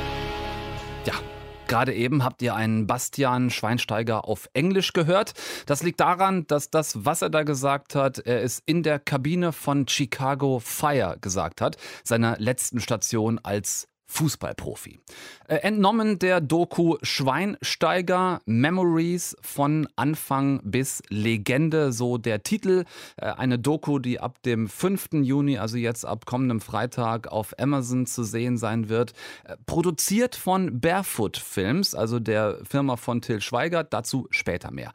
Gerade 1.72 1.94
eben 1.94 2.22
habt 2.22 2.42
ihr 2.42 2.54
einen 2.54 2.86
Bastian 2.86 3.48
Schweinsteiger 3.48 4.28
auf 4.28 4.46
Englisch 4.52 4.92
gehört. 4.92 5.32
Das 5.64 5.82
liegt 5.82 6.00
daran, 6.00 6.46
dass 6.46 6.68
das, 6.68 7.06
was 7.06 7.22
er 7.22 7.30
da 7.30 7.44
gesagt 7.44 7.94
hat, 7.94 8.18
er 8.18 8.42
es 8.42 8.62
in 8.66 8.82
der 8.82 8.98
Kabine 8.98 9.52
von 9.52 9.88
Chicago 9.88 10.58
Fire 10.58 11.16
gesagt 11.22 11.62
hat, 11.62 11.78
seiner 12.04 12.36
letzten 12.38 12.78
Station 12.78 13.40
als 13.42 13.88
Fußballprofi. 14.12 15.00
Äh, 15.48 15.56
entnommen 15.56 16.18
der 16.18 16.40
Doku 16.42 16.98
Schweinsteiger 17.02 18.42
Memories 18.44 19.36
von 19.40 19.88
Anfang 19.96 20.60
bis 20.64 21.02
Legende, 21.08 21.92
so 21.92 22.18
der 22.18 22.42
Titel. 22.42 22.84
Äh, 23.16 23.32
eine 23.32 23.58
Doku, 23.58 23.98
die 23.98 24.20
ab 24.20 24.42
dem 24.42 24.68
5. 24.68 25.08
Juni, 25.22 25.56
also 25.56 25.78
jetzt 25.78 26.04
ab 26.04 26.26
kommendem 26.26 26.60
Freitag, 26.60 27.28
auf 27.28 27.58
Amazon 27.58 28.04
zu 28.04 28.22
sehen 28.22 28.58
sein 28.58 28.90
wird. 28.90 29.12
Äh, 29.44 29.56
produziert 29.64 30.36
von 30.36 30.80
Barefoot 30.80 31.38
Films, 31.38 31.94
also 31.94 32.20
der 32.20 32.58
Firma 32.68 32.96
von 32.96 33.22
Till 33.22 33.40
Schweiger, 33.40 33.82
dazu 33.82 34.28
später 34.30 34.70
mehr. 34.70 34.92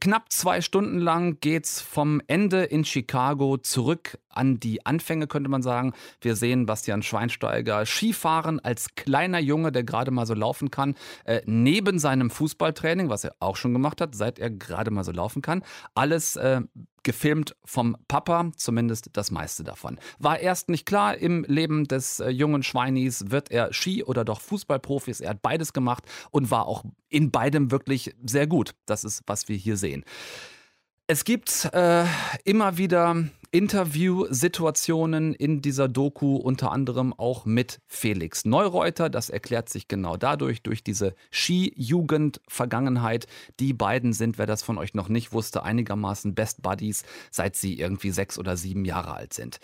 Knapp 0.00 0.32
zwei 0.32 0.60
Stunden 0.60 0.98
lang 0.98 1.38
geht's 1.40 1.80
vom 1.80 2.20
Ende 2.26 2.64
in 2.64 2.84
Chicago 2.84 3.58
zurück 3.58 4.18
an 4.36 4.60
die 4.60 4.84
Anfänge, 4.86 5.26
könnte 5.26 5.50
man 5.50 5.62
sagen. 5.62 5.92
Wir 6.20 6.36
sehen 6.36 6.66
Bastian 6.66 7.02
Schweinsteiger 7.02 7.84
Skifahren 7.86 8.60
als 8.60 8.94
kleiner 8.94 9.40
Junge, 9.40 9.72
der 9.72 9.84
gerade 9.84 10.10
mal 10.10 10.26
so 10.26 10.34
laufen 10.34 10.70
kann, 10.70 10.94
äh, 11.24 11.40
neben 11.46 11.98
seinem 11.98 12.30
Fußballtraining, 12.30 13.08
was 13.08 13.24
er 13.24 13.34
auch 13.40 13.56
schon 13.56 13.72
gemacht 13.72 14.00
hat, 14.00 14.14
seit 14.14 14.38
er 14.38 14.50
gerade 14.50 14.90
mal 14.90 15.04
so 15.04 15.12
laufen 15.12 15.42
kann. 15.42 15.62
Alles 15.94 16.36
äh, 16.36 16.62
gefilmt 17.06 17.54
vom 17.64 17.96
Papa, 18.08 18.50
zumindest 18.56 19.10
das 19.12 19.30
meiste 19.30 19.62
davon. 19.62 19.98
War 20.18 20.40
erst 20.40 20.68
nicht 20.68 20.86
klar 20.86 21.16
im 21.16 21.44
Leben 21.44 21.84
des 21.84 22.18
äh, 22.18 22.30
jungen 22.30 22.64
Schweinis, 22.64 23.30
wird 23.30 23.52
er 23.52 23.72
Ski 23.72 24.02
oder 24.02 24.24
doch 24.24 24.40
Fußballprofis. 24.40 25.20
Er 25.20 25.30
hat 25.30 25.40
beides 25.40 25.72
gemacht 25.72 26.04
und 26.32 26.50
war 26.50 26.66
auch 26.66 26.84
in 27.08 27.30
beidem 27.30 27.70
wirklich 27.70 28.16
sehr 28.24 28.48
gut. 28.48 28.74
Das 28.86 29.04
ist, 29.04 29.22
was 29.26 29.48
wir 29.48 29.56
hier 29.56 29.76
sehen. 29.76 30.04
Es 31.08 31.22
gibt 31.22 31.70
äh, 31.72 32.04
immer 32.42 32.78
wieder 32.78 33.14
Interviewsituationen 33.52 35.34
in 35.34 35.62
dieser 35.62 35.86
Doku, 35.86 36.34
unter 36.34 36.72
anderem 36.72 37.12
auch 37.12 37.44
mit 37.44 37.80
Felix 37.86 38.44
Neureuter. 38.44 39.08
Das 39.08 39.30
erklärt 39.30 39.68
sich 39.68 39.86
genau 39.86 40.16
dadurch, 40.16 40.62
durch 40.62 40.82
diese 40.82 41.14
Ski-Jugend-Vergangenheit. 41.30 43.28
Die 43.60 43.72
beiden 43.72 44.14
sind, 44.14 44.36
wer 44.36 44.46
das 44.46 44.64
von 44.64 44.78
euch 44.78 44.94
noch 44.94 45.08
nicht 45.08 45.32
wusste, 45.32 45.62
einigermaßen 45.62 46.34
Best 46.34 46.62
Buddies, 46.62 47.04
seit 47.30 47.54
sie 47.54 47.78
irgendwie 47.78 48.10
sechs 48.10 48.36
oder 48.36 48.56
sieben 48.56 48.84
Jahre 48.84 49.14
alt 49.14 49.32
sind. 49.32 49.60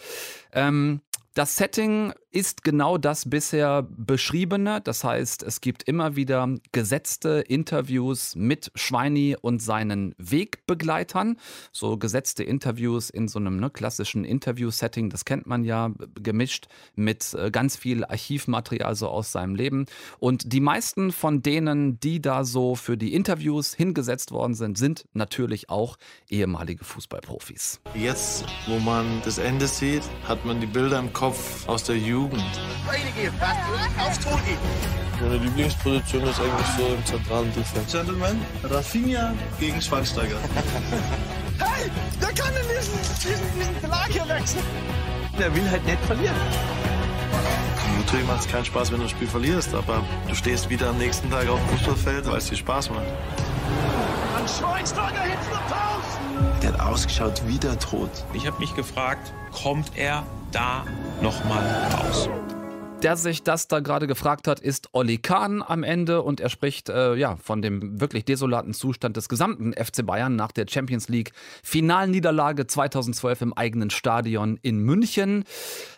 Ähm, 0.53 1.01
das 1.35 1.57
Setting 1.57 2.13
ist 2.31 2.65
genau 2.65 2.99
das 2.99 3.29
bisher 3.29 3.83
beschriebene. 3.83 4.81
Das 4.81 5.05
heißt, 5.05 5.43
es 5.43 5.61
gibt 5.61 5.83
immer 5.83 6.17
wieder 6.17 6.49
gesetzte 6.73 7.45
Interviews 7.47 8.35
mit 8.37 8.71
Schweini 8.75 9.37
und 9.41 9.61
seinen 9.61 10.15
Wegbegleitern. 10.19 11.37
So 11.73 11.97
gesetzte 11.99 12.43
Interviews 12.43 13.11
in 13.11 13.29
so 13.29 13.39
einem 13.39 13.59
ne, 13.59 13.71
klassischen 13.71 14.25
Interview-Setting, 14.25 15.11
das 15.11 15.25
kennt 15.25 15.47
man 15.47 15.65
ja, 15.65 15.91
gemischt 16.15 16.69
mit 16.97 17.35
äh, 17.35 17.51
ganz 17.51 17.77
viel 17.77 18.05
Archivmaterial 18.05 18.95
so 18.95 19.09
aus 19.09 19.33
seinem 19.33 19.55
Leben. 19.55 19.87
Und 20.19 20.53
die 20.53 20.61
meisten 20.61 21.13
von 21.13 21.43
denen, 21.43 22.01
die 22.01 22.21
da 22.21 22.45
so 22.45 22.75
für 22.75 22.97
die 22.97 23.15
Interviews 23.15 23.75
hingesetzt 23.75 24.33
worden 24.33 24.55
sind, 24.55 24.79
sind 24.79 25.05
natürlich 25.13 25.69
auch 25.69 25.97
ehemalige 26.31 26.85
Fußballprofis. 26.85 27.81
Jetzt, 27.95 28.47
wo 28.67 28.79
man 28.79 29.07
das 29.25 29.37
Ende 29.37 29.69
sieht, 29.69 30.03
hat 30.27 30.45
man 30.47 30.61
die 30.61 30.67
Bilder 30.67 30.99
im 30.99 31.13
Kopf 31.13 31.22
Kopf 31.23 31.69
aus 31.69 31.85
der 31.85 31.97
Jugend. 31.99 32.43
Meine 35.21 35.37
Lieblingsposition 35.37 36.25
ist 36.25 36.41
eigentlich 36.41 36.67
so 36.77 36.95
im 36.95 37.07
zentralen 37.07 37.55
Defense. 37.55 37.97
Gentlemen, 37.97 38.41
Rafinha 38.65 39.33
gegen 39.61 39.81
Schweinsteiger. 39.81 40.35
hey, 41.61 41.89
der 42.21 42.29
kann 42.33 42.53
in 42.57 42.77
diesen, 42.77 42.99
diesen, 43.23 43.57
diesen 43.57 43.81
Belag 43.81 44.09
hier 44.09 44.29
wechseln. 44.29 44.65
Der 45.39 45.55
will 45.55 45.71
halt 45.71 45.87
nicht 45.87 46.05
verlieren. 46.07 46.35
Natürlich 47.99 48.27
macht 48.27 48.41
es 48.41 48.49
keinen 48.49 48.65
Spaß, 48.65 48.91
wenn 48.91 48.99
du 48.99 49.05
das 49.05 49.13
Spiel 49.13 49.29
verlierst, 49.29 49.73
aber 49.75 50.03
du 50.29 50.35
stehst 50.35 50.71
wieder 50.71 50.89
am 50.89 50.99
nächsten 50.99 51.31
Tag 51.31 51.49
auf 51.49 51.61
dem 51.61 51.79
Fußballfeld, 51.79 52.27
weil 52.27 52.39
es 52.39 52.49
dir 52.49 52.57
Spaß 52.57 52.91
macht. 52.91 53.07
An 54.43 54.49
Schweinsteiger 54.49 55.21
hinten 55.21 55.55
raus! 55.71 56.59
Der 56.61 56.73
hat 56.73 56.81
ausgeschaut 56.81 57.43
wie 57.47 57.59
der 57.59 57.79
Tod. 57.79 58.11
Ich 58.33 58.45
habe 58.45 58.59
mich 58.59 58.75
gefragt, 58.75 59.33
kommt 59.53 59.97
er 59.97 60.25
da 60.51 60.85
nochmal 61.21 61.63
raus? 61.95 62.29
Der 63.03 63.17
sich 63.17 63.43
das 63.43 63.69
da 63.69 63.81
gerade 63.81 64.07
gefragt 64.07 64.47
hat, 64.47 64.61
ist 64.61 64.89
Olli 64.93 65.19
Kahn 65.19 65.63
am 65.63 65.83
Ende 65.83 66.23
und 66.23 66.41
er 66.41 66.49
spricht 66.49 66.89
äh, 66.89 67.15
ja 67.15 67.37
von 67.37 67.63
dem 67.63 68.01
wirklich 68.01 68.25
desolaten 68.25 68.75
Zustand 68.75 69.17
des 69.17 69.29
gesamten 69.29 69.73
FC 69.73 70.07
Bayern 70.07 70.37
nach 70.37 70.53
der 70.53 70.67
Champions 70.69 71.09
League 71.09 71.33
Finalniederlage 71.63 72.67
2012 72.67 73.43
im 73.43 73.53
eigenen 73.53 73.91
Stadion 73.91 74.59
in 74.63 74.79
München. 74.79 75.45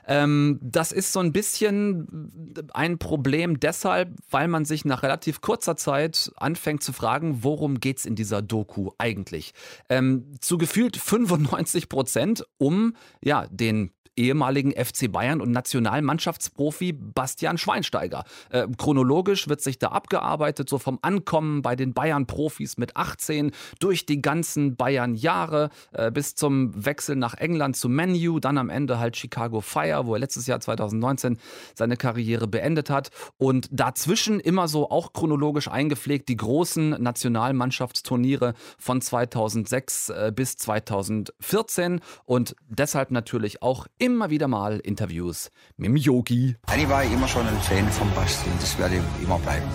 Ähm, 0.07 0.59
das 0.63 0.93
ist 0.93 1.13
so 1.13 1.21
ein 1.21 1.33
bisschen 1.33 2.65
ein 2.73 2.99
Problem 2.99 3.61
deshalb, 3.61 4.11
weil 4.31 4.49
man 4.49 4.65
sich 4.65 4.85
nach 4.85 5.03
relativ 5.03 5.41
kurzer 5.41 5.77
Zeit 5.77 6.33
anfängt 6.37 6.83
zu 6.83 6.93
fragen, 6.93 7.43
worum 7.43 7.81
geht 7.81 7.99
es 7.99 8.07
in 8.07 8.15
dieser 8.17 8.43
Doku 8.43 8.91
eigentlich? 8.99 9.53
Ähm, 9.89 10.33
zu 10.41 10.59
gefühlt 10.59 10.97
95 10.97 11.89
Prozent 11.89 12.45
um 12.59 12.95
ja 13.23 13.47
den 13.51 13.91
ehemaligen 14.17 14.73
FC 14.73 15.11
Bayern 15.11 15.41
und 15.41 15.51
Nationalmannschaftsprofi 15.51 16.93
Bastian 16.93 17.59
Schweinsteiger. 17.59 18.25
Äh, 18.51 18.67
chronologisch 18.77 19.49
wird 19.49 19.61
sich 19.61 19.79
da 19.79 19.89
abgearbeitet, 19.89 20.69
so 20.69 20.79
vom 20.79 20.99
Ankommen 21.03 21.63
bei 21.63 21.77
den 21.77 21.95
Bayern-Profis 21.95 22.77
mit 22.77 22.97
18 22.97 23.53
durch 23.81 24.07
die 24.07 24.23
ganzen 24.23 24.77
Bayern-Jahre 24.77 25.71
äh, 25.93 26.11
bis 26.11 26.35
zum 26.35 26.85
Wechsel 26.85 27.17
nach 27.17 27.35
England 27.35 27.77
zu 27.77 27.89
Menu, 27.89 28.39
dann 28.41 28.59
am 28.59 28.71
Ende 28.71 28.99
halt 28.99 29.17
Chicago 29.17 29.61
Fire, 29.61 30.07
wo 30.07 30.15
er 30.15 30.21
letztes 30.21 30.47
Jahr 30.47 30.61
2019 30.61 31.39
seine 31.75 31.97
Karriere 31.97 32.47
beendet 32.47 32.91
hat 32.91 33.11
und 33.39 33.69
dazwischen 33.73 34.41
immer 34.41 34.69
so 34.69 34.91
auch 34.91 35.13
chronologisch 35.13 35.69
eingepflegt 35.69 36.29
die 36.29 36.37
großen 36.37 36.91
Nationalmannschaftsturniere 36.91 38.55
von 38.79 39.01
2006 39.01 40.09
äh, 40.11 40.33
bis 40.35 40.57
2014 40.57 42.01
und 42.25 42.57
deshalb 42.69 43.11
natürlich 43.11 43.63
auch 43.63 43.87
immer 44.05 44.29
wieder 44.29 44.49
mal 44.49 44.81
Interviews 44.81 45.51
mit 45.79 45.89
dem 45.89 45.97
Yogi. 45.97 46.57
Eigentlich 46.67 46.89
war 46.91 47.05
ich 47.05 47.13
immer 47.13 47.27
schon 47.27 47.47
ein 47.47 47.59
Fan 47.61 47.89
von 47.89 48.11
Basti 48.15 48.51
und 48.51 48.61
das 48.61 48.79
werde 48.79 48.97
ich 48.97 49.25
immer 49.25 49.39
bleiben. 49.39 49.67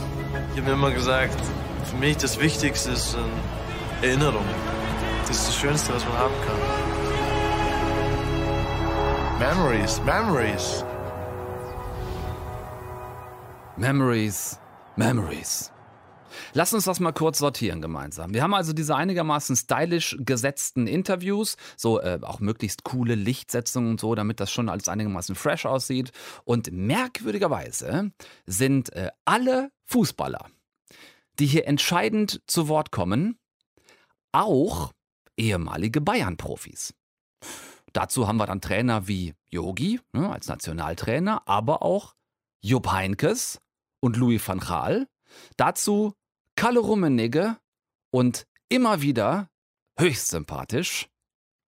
Ich 0.53 0.61
habe 0.61 0.71
immer 0.71 0.91
gesagt, 0.91 1.35
für 1.85 1.97
mich 1.97 2.17
das 2.17 2.39
Wichtigste 2.39 2.91
ist 2.91 3.17
Erinnerung. 4.03 4.45
Das 5.27 5.37
ist 5.37 5.47
das 5.47 5.55
Schönste, 5.55 5.93
was 5.93 6.05
man 6.05 6.17
haben 6.17 6.33
kann. 6.45 6.57
Memories, 9.39 10.01
Memories. 10.05 10.85
Memories, 13.77 14.59
Memories. 14.95 15.71
Lass 16.53 16.73
uns 16.73 16.85
das 16.85 16.99
mal 16.99 17.11
kurz 17.11 17.39
sortieren 17.39 17.81
gemeinsam. 17.81 18.33
Wir 18.33 18.43
haben 18.43 18.53
also 18.53 18.73
diese 18.73 18.95
einigermaßen 18.95 19.55
stylisch 19.55 20.17
gesetzten 20.19 20.87
Interviews, 20.87 21.57
so 21.77 21.99
äh, 21.99 22.19
auch 22.21 22.39
möglichst 22.39 22.83
coole 22.83 23.15
Lichtsetzungen 23.15 23.91
und 23.91 23.99
so, 23.99 24.15
damit 24.15 24.39
das 24.39 24.51
schon 24.51 24.69
alles 24.69 24.87
einigermaßen 24.87 25.35
fresh 25.35 25.65
aussieht. 25.65 26.11
Und 26.43 26.71
merkwürdigerweise 26.71 28.11
sind 28.45 28.91
äh, 28.93 29.09
alle 29.25 29.71
Fußballer, 29.85 30.45
die 31.39 31.45
hier 31.45 31.67
entscheidend 31.67 32.41
zu 32.47 32.67
Wort 32.67 32.91
kommen, 32.91 33.37
auch 34.31 34.91
ehemalige 35.37 36.01
Bayern-Profis. 36.01 36.93
Dazu 37.93 38.27
haben 38.27 38.37
wir 38.37 38.45
dann 38.45 38.61
Trainer 38.61 39.07
wie 39.07 39.33
Yogi 39.49 39.99
ne, 40.13 40.29
als 40.29 40.47
Nationaltrainer, 40.47 41.47
aber 41.47 41.81
auch 41.81 42.13
Jupp 42.61 42.91
Heinkes 42.91 43.59
und 43.99 44.17
Louis 44.17 44.45
van 44.45 44.59
Gaal. 44.59 45.07
Dazu 45.57 46.13
Kalle 46.59 46.81
Rummenigge 46.81 47.55
und 48.11 48.45
immer 48.67 49.01
wieder 49.01 49.49
höchst 49.97 50.27
sympathisch 50.27 51.07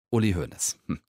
Uli 0.09 0.33
Hoeneß. 0.33 0.79
Hm. 0.87 0.99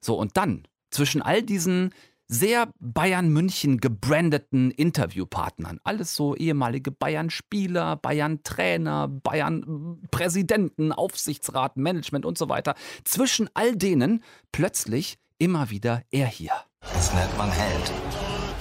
So, 0.00 0.18
und 0.18 0.36
dann 0.36 0.66
zwischen 0.90 1.22
all 1.22 1.44
diesen 1.44 1.94
sehr 2.26 2.72
Bayern 2.80 3.28
München 3.28 3.78
gebrandeten 3.78 4.72
Interviewpartnern. 4.72 5.78
Alles 5.84 6.16
so 6.16 6.34
ehemalige 6.34 6.90
Bayern-Spieler, 6.90 7.94
Bayern-Trainer, 7.94 9.06
Bayern-Präsidenten, 9.06 10.90
Aufsichtsrat, 10.90 11.76
Management 11.76 12.26
und 12.26 12.36
so 12.38 12.48
weiter. 12.48 12.74
Zwischen 13.04 13.48
all 13.54 13.76
denen 13.76 14.24
plötzlich 14.50 15.20
immer 15.38 15.70
wieder 15.70 16.02
er 16.10 16.26
hier. 16.26 16.54
Das 16.80 17.14
nennt 17.14 17.38
man 17.38 17.52
Held. 17.52 17.92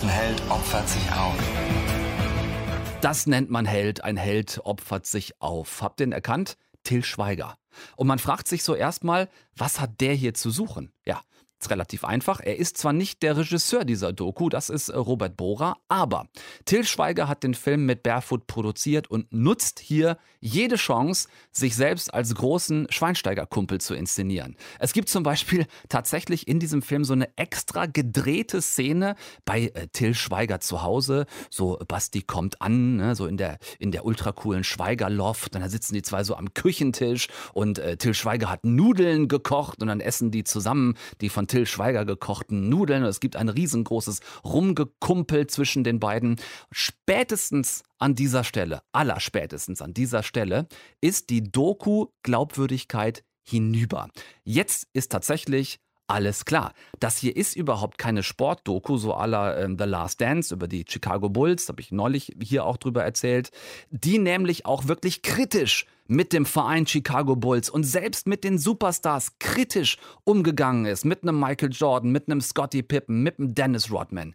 Ein 0.03 0.09
Held 0.09 0.39
opfert 0.51 0.87
sich 0.87 1.11
auf. 1.11 1.86
Das 3.07 3.25
nennt 3.25 3.49
man 3.49 3.65
Held. 3.65 4.03
Ein 4.03 4.17
Held 4.17 4.59
opfert 4.65 5.05
sich 5.05 5.41
auf. 5.41 5.81
Habt 5.81 6.01
ihn 6.01 6.11
erkannt? 6.11 6.57
Till 6.83 7.05
Schweiger. 7.05 7.57
Und 7.95 8.05
man 8.05 8.19
fragt 8.19 8.49
sich 8.49 8.65
so 8.65 8.75
erstmal, 8.75 9.29
was 9.55 9.79
hat 9.79 10.01
der 10.01 10.13
hier 10.13 10.33
zu 10.33 10.51
suchen? 10.51 10.91
Ja, 11.05 11.21
ist 11.59 11.71
relativ 11.71 12.03
einfach. 12.03 12.39
Er 12.39 12.57
ist 12.57 12.77
zwar 12.77 12.93
nicht 12.93 13.23
der 13.23 13.37
Regisseur 13.37 13.83
dieser 13.83 14.13
Doku, 14.13 14.49
das 14.49 14.69
ist 14.69 14.89
äh, 14.89 14.97
Robert 14.97 15.37
Bohrer, 15.37 15.77
aber 15.87 16.27
Till 16.65 16.83
Schweiger 16.83 17.27
hat 17.27 17.43
den 17.43 17.53
Film 17.53 17.85
mit 17.85 18.03
Barefoot 18.03 18.47
produziert 18.47 19.09
und 19.09 19.31
nutzt 19.33 19.79
hier 19.79 20.17
jede 20.39 20.75
Chance, 20.75 21.27
sich 21.51 21.75
selbst 21.75 22.13
als 22.13 22.35
großen 22.35 22.87
Schweinsteiger-Kumpel 22.89 23.81
zu 23.81 23.95
inszenieren. 23.95 24.55
Es 24.79 24.93
gibt 24.93 25.09
zum 25.09 25.23
Beispiel 25.23 25.65
tatsächlich 25.89 26.47
in 26.47 26.59
diesem 26.59 26.81
Film 26.81 27.03
so 27.03 27.13
eine 27.13 27.35
extra 27.37 27.87
gedrehte 27.87 28.61
Szene 28.61 29.15
bei 29.45 29.71
äh, 29.73 29.87
Till 29.87 30.13
Schweiger 30.13 30.59
zu 30.59 30.83
Hause. 30.83 31.25
So 31.49 31.79
Basti 31.87 32.21
kommt 32.21 32.61
an, 32.61 32.97
ne, 32.97 33.15
so 33.15 33.25
in 33.25 33.37
der, 33.37 33.57
in 33.79 33.91
der 33.91 34.05
ultra 34.05 34.31
coolen 34.31 34.63
Schweiger-Loft. 34.63 35.55
Und 35.55 35.61
da 35.61 35.69
sitzen 35.69 35.95
die 35.95 36.03
zwei 36.03 36.23
so 36.23 36.35
am 36.35 36.53
Küchentisch 36.53 37.27
und 37.53 37.79
äh, 37.79 37.97
Till 37.97 38.13
Schweiger 38.13 38.49
hat 38.49 38.63
Nudeln 38.63 39.27
gekocht 39.27 39.81
und 39.81 39.87
dann 39.87 40.01
essen 40.01 40.29
die 40.29 40.43
zusammen 40.43 40.93
die 41.21 41.29
von 41.29 41.46
Till 41.47 41.65
Schweiger 41.65 42.05
gekochten 42.05 42.69
Nudeln. 42.69 43.03
Es 43.03 43.19
gibt 43.19 43.35
ein 43.35 43.49
riesengroßes 43.49 44.19
Rumgekumpel 44.43 45.47
zwischen 45.47 45.83
den 45.83 45.99
beiden. 45.99 46.37
Spätestens 46.71 47.83
an 47.97 48.15
dieser 48.15 48.43
Stelle, 48.43 48.81
allerspätestens 48.91 49.81
an 49.81 49.93
dieser 49.93 50.23
Stelle, 50.23 50.67
ist 51.01 51.29
die 51.29 51.51
Doku-Glaubwürdigkeit 51.51 53.23
hinüber. 53.43 54.09
Jetzt 54.43 54.87
ist 54.93 55.11
tatsächlich 55.11 55.79
alles 56.07 56.45
klar. 56.45 56.73
Das 56.99 57.17
hier 57.17 57.35
ist 57.35 57.55
überhaupt 57.55 57.97
keine 57.97 58.23
Sportdoku, 58.23 58.97
so 58.97 59.13
aller 59.13 59.57
äh, 59.57 59.67
The 59.77 59.83
Last 59.83 60.21
Dance 60.21 60.53
über 60.53 60.67
die 60.67 60.85
Chicago 60.87 61.29
Bulls, 61.29 61.67
habe 61.67 61.81
ich 61.81 61.91
neulich 61.91 62.35
hier 62.41 62.65
auch 62.65 62.77
drüber 62.77 63.03
erzählt, 63.03 63.51
die 63.89 64.17
nämlich 64.17 64.65
auch 64.65 64.87
wirklich 64.87 65.21
kritisch 65.21 65.85
mit 66.07 66.31
dem 66.31 66.45
Verein 66.45 66.87
Chicago 66.87 67.35
Bulls 67.35 67.69
und 67.69 67.83
selbst 67.83 68.27
mit 68.27 68.45
den 68.45 68.57
Superstars 68.57 69.37
kritisch 69.39 69.97
umgegangen 70.23 70.85
ist, 70.85 71.03
mit 71.03 71.23
einem 71.23 71.39
Michael 71.39 71.71
Jordan, 71.73 72.11
mit 72.11 72.29
einem 72.29 72.39
Scottie 72.39 72.83
Pippen, 72.83 73.23
mit 73.23 73.39
einem 73.39 73.53
Dennis 73.53 73.91
Rodman. 73.91 74.33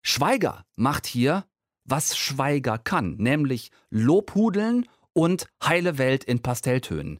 Schweiger 0.00 0.64
macht 0.76 1.06
hier, 1.06 1.44
was 1.84 2.16
Schweiger 2.16 2.78
kann, 2.78 3.16
nämlich 3.18 3.70
Lobhudeln 3.90 4.88
und 5.12 5.46
heile 5.62 5.98
Welt 5.98 6.24
in 6.24 6.40
Pastelltönen. 6.40 7.18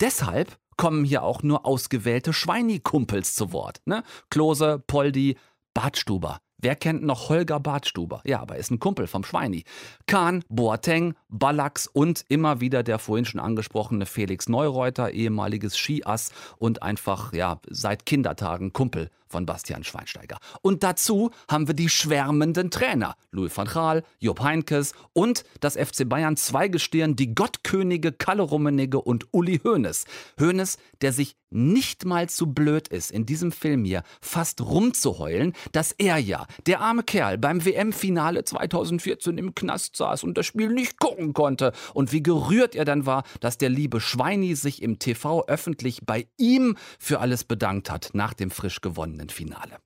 Deshalb 0.00 0.58
kommen 0.78 1.04
hier 1.04 1.22
auch 1.22 1.42
nur 1.42 1.66
ausgewählte 1.66 2.32
Schweinikumpels 2.32 3.34
zu 3.34 3.52
Wort. 3.52 3.82
Ne? 3.84 4.02
Klose, 4.30 4.82
Poldi, 4.86 5.36
Bartstuber. 5.74 6.38
Wer 6.60 6.74
kennt 6.74 7.04
noch 7.04 7.28
Holger 7.28 7.60
Bartstuber? 7.60 8.20
Ja, 8.24 8.40
aber 8.40 8.56
ist 8.56 8.72
ein 8.72 8.80
Kumpel 8.80 9.06
vom 9.06 9.22
Schweini. 9.22 9.62
Kahn, 10.06 10.42
Boateng, 10.48 11.14
Ballax 11.28 11.86
und 11.86 12.24
immer 12.28 12.60
wieder 12.60 12.82
der 12.82 12.98
vorhin 12.98 13.26
schon 13.26 13.38
angesprochene 13.40 14.06
Felix 14.06 14.48
Neureuter, 14.48 15.12
ehemaliges 15.12 15.76
Skiass 15.76 16.32
und 16.56 16.82
einfach, 16.82 17.32
ja, 17.32 17.60
seit 17.68 18.06
Kindertagen 18.06 18.72
Kumpel 18.72 19.10
von 19.28 19.46
Bastian 19.46 19.84
Schweinsteiger. 19.84 20.38
Und 20.62 20.82
dazu 20.82 21.30
haben 21.48 21.66
wir 21.66 21.74
die 21.74 21.88
schwärmenden 21.88 22.70
Trainer. 22.70 23.14
Louis 23.30 23.56
van 23.56 23.66
Gaal, 23.66 24.02
Jupp 24.18 24.40
Heinkes 24.40 24.92
und 25.12 25.44
das 25.60 25.76
FC 25.76 26.08
Bayern 26.08 26.36
Zweigestirn, 26.36 27.16
die 27.16 27.34
Gottkönige 27.34 28.12
Kalle 28.12 28.42
Rummenigge 28.42 29.00
und 29.00 29.26
Uli 29.32 29.60
Hoeneß. 29.62 30.04
Hoeneß, 30.40 30.78
der 31.00 31.12
sich 31.12 31.36
nicht 31.50 32.04
mal 32.04 32.28
zu 32.28 32.52
blöd 32.52 32.88
ist, 32.88 33.10
in 33.10 33.26
diesem 33.26 33.52
Film 33.52 33.84
hier 33.84 34.02
fast 34.20 34.60
rumzuheulen, 34.60 35.54
dass 35.72 35.92
er 35.92 36.18
ja, 36.18 36.46
der 36.66 36.80
arme 36.80 37.02
Kerl, 37.02 37.38
beim 37.38 37.64
WM-Finale 37.64 38.44
2014 38.44 39.38
im 39.38 39.54
Knast 39.54 39.96
saß 39.96 40.24
und 40.24 40.36
das 40.36 40.46
Spiel 40.46 40.68
nicht 40.68 40.98
gucken 40.98 41.32
konnte. 41.32 41.72
Und 41.94 42.12
wie 42.12 42.22
gerührt 42.22 42.74
er 42.74 42.84
dann 42.84 43.06
war, 43.06 43.24
dass 43.40 43.58
der 43.58 43.70
liebe 43.70 44.00
Schweini 44.00 44.54
sich 44.54 44.82
im 44.82 44.98
TV 44.98 45.46
öffentlich 45.46 46.02
bei 46.04 46.26
ihm 46.36 46.76
für 46.98 47.20
alles 47.20 47.44
bedankt 47.44 47.90
hat 47.90 48.10
nach 48.12 48.34
dem 48.34 48.50
frisch 48.50 48.80
gewonnenen 48.80 49.17
spannenden 49.18 49.30
Finale. 49.30 49.78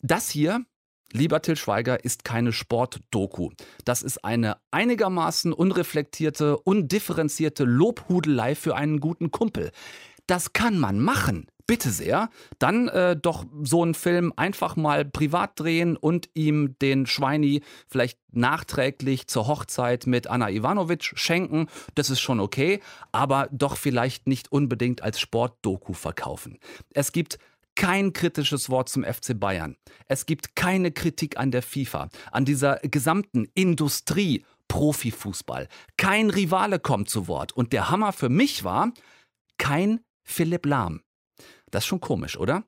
Das 0.00 0.30
hier 0.30 0.64
Lieber 1.10 1.40
Till 1.40 1.56
Schweiger 1.56 2.04
ist 2.04 2.22
keine 2.22 2.52
Sportdoku. 2.52 3.48
Das 3.86 4.02
ist 4.02 4.26
eine 4.26 4.58
einigermaßen 4.72 5.54
unreflektierte, 5.54 6.58
undifferenzierte 6.58 7.64
Lobhudelei 7.64 8.54
für 8.54 8.76
einen 8.76 9.00
guten 9.00 9.30
Kumpel. 9.30 9.70
das 10.26 10.52
kann 10.52 10.78
man 10.78 11.00
machen. 11.00 11.46
Bitte 11.66 11.88
sehr. 11.88 12.28
Dann 12.58 12.88
äh, 12.88 13.16
doch 13.16 13.46
so 13.62 13.82
einen 13.82 13.94
Film 13.94 14.34
einfach 14.36 14.76
mal 14.76 15.06
privat 15.06 15.58
drehen 15.58 15.96
und 15.96 16.28
ihm 16.34 16.76
den 16.82 17.06
Schweini 17.06 17.62
vielleicht 17.86 18.18
nachträglich 18.30 19.28
zur 19.28 19.46
Hochzeit 19.46 20.06
mit 20.06 20.26
Anna 20.26 20.50
Ivanovic 20.50 21.12
schenken. 21.14 21.68
Das 21.94 22.10
ist 22.10 22.20
schon 22.20 22.40
okay, 22.40 22.80
aber 23.12 23.48
doch 23.50 23.78
vielleicht 23.78 24.26
nicht 24.26 24.52
unbedingt 24.52 25.02
als 25.02 25.20
Sportdoku 25.20 25.94
verkaufen. 25.94 26.58
Es 26.92 27.12
gibt 27.12 27.38
kein 27.78 28.12
kritisches 28.12 28.68
Wort 28.68 28.88
zum 28.88 29.04
FC 29.04 29.38
Bayern. 29.38 29.76
Es 30.06 30.26
gibt 30.26 30.56
keine 30.56 30.90
Kritik 30.90 31.38
an 31.38 31.52
der 31.52 31.62
FIFA, 31.62 32.10
an 32.32 32.44
dieser 32.44 32.76
gesamten 32.80 33.46
Industrie 33.54 34.44
Profifußball. 34.66 35.68
Kein 35.96 36.28
Rivale 36.28 36.80
kommt 36.80 37.08
zu 37.08 37.28
Wort. 37.28 37.52
Und 37.52 37.72
der 37.72 37.88
Hammer 37.88 38.12
für 38.12 38.28
mich 38.28 38.64
war, 38.64 38.92
kein 39.58 40.00
Philipp 40.24 40.66
Lahm. 40.66 41.02
Das 41.70 41.84
ist 41.84 41.88
schon 41.88 42.00
komisch, 42.00 42.36
oder? 42.36 42.64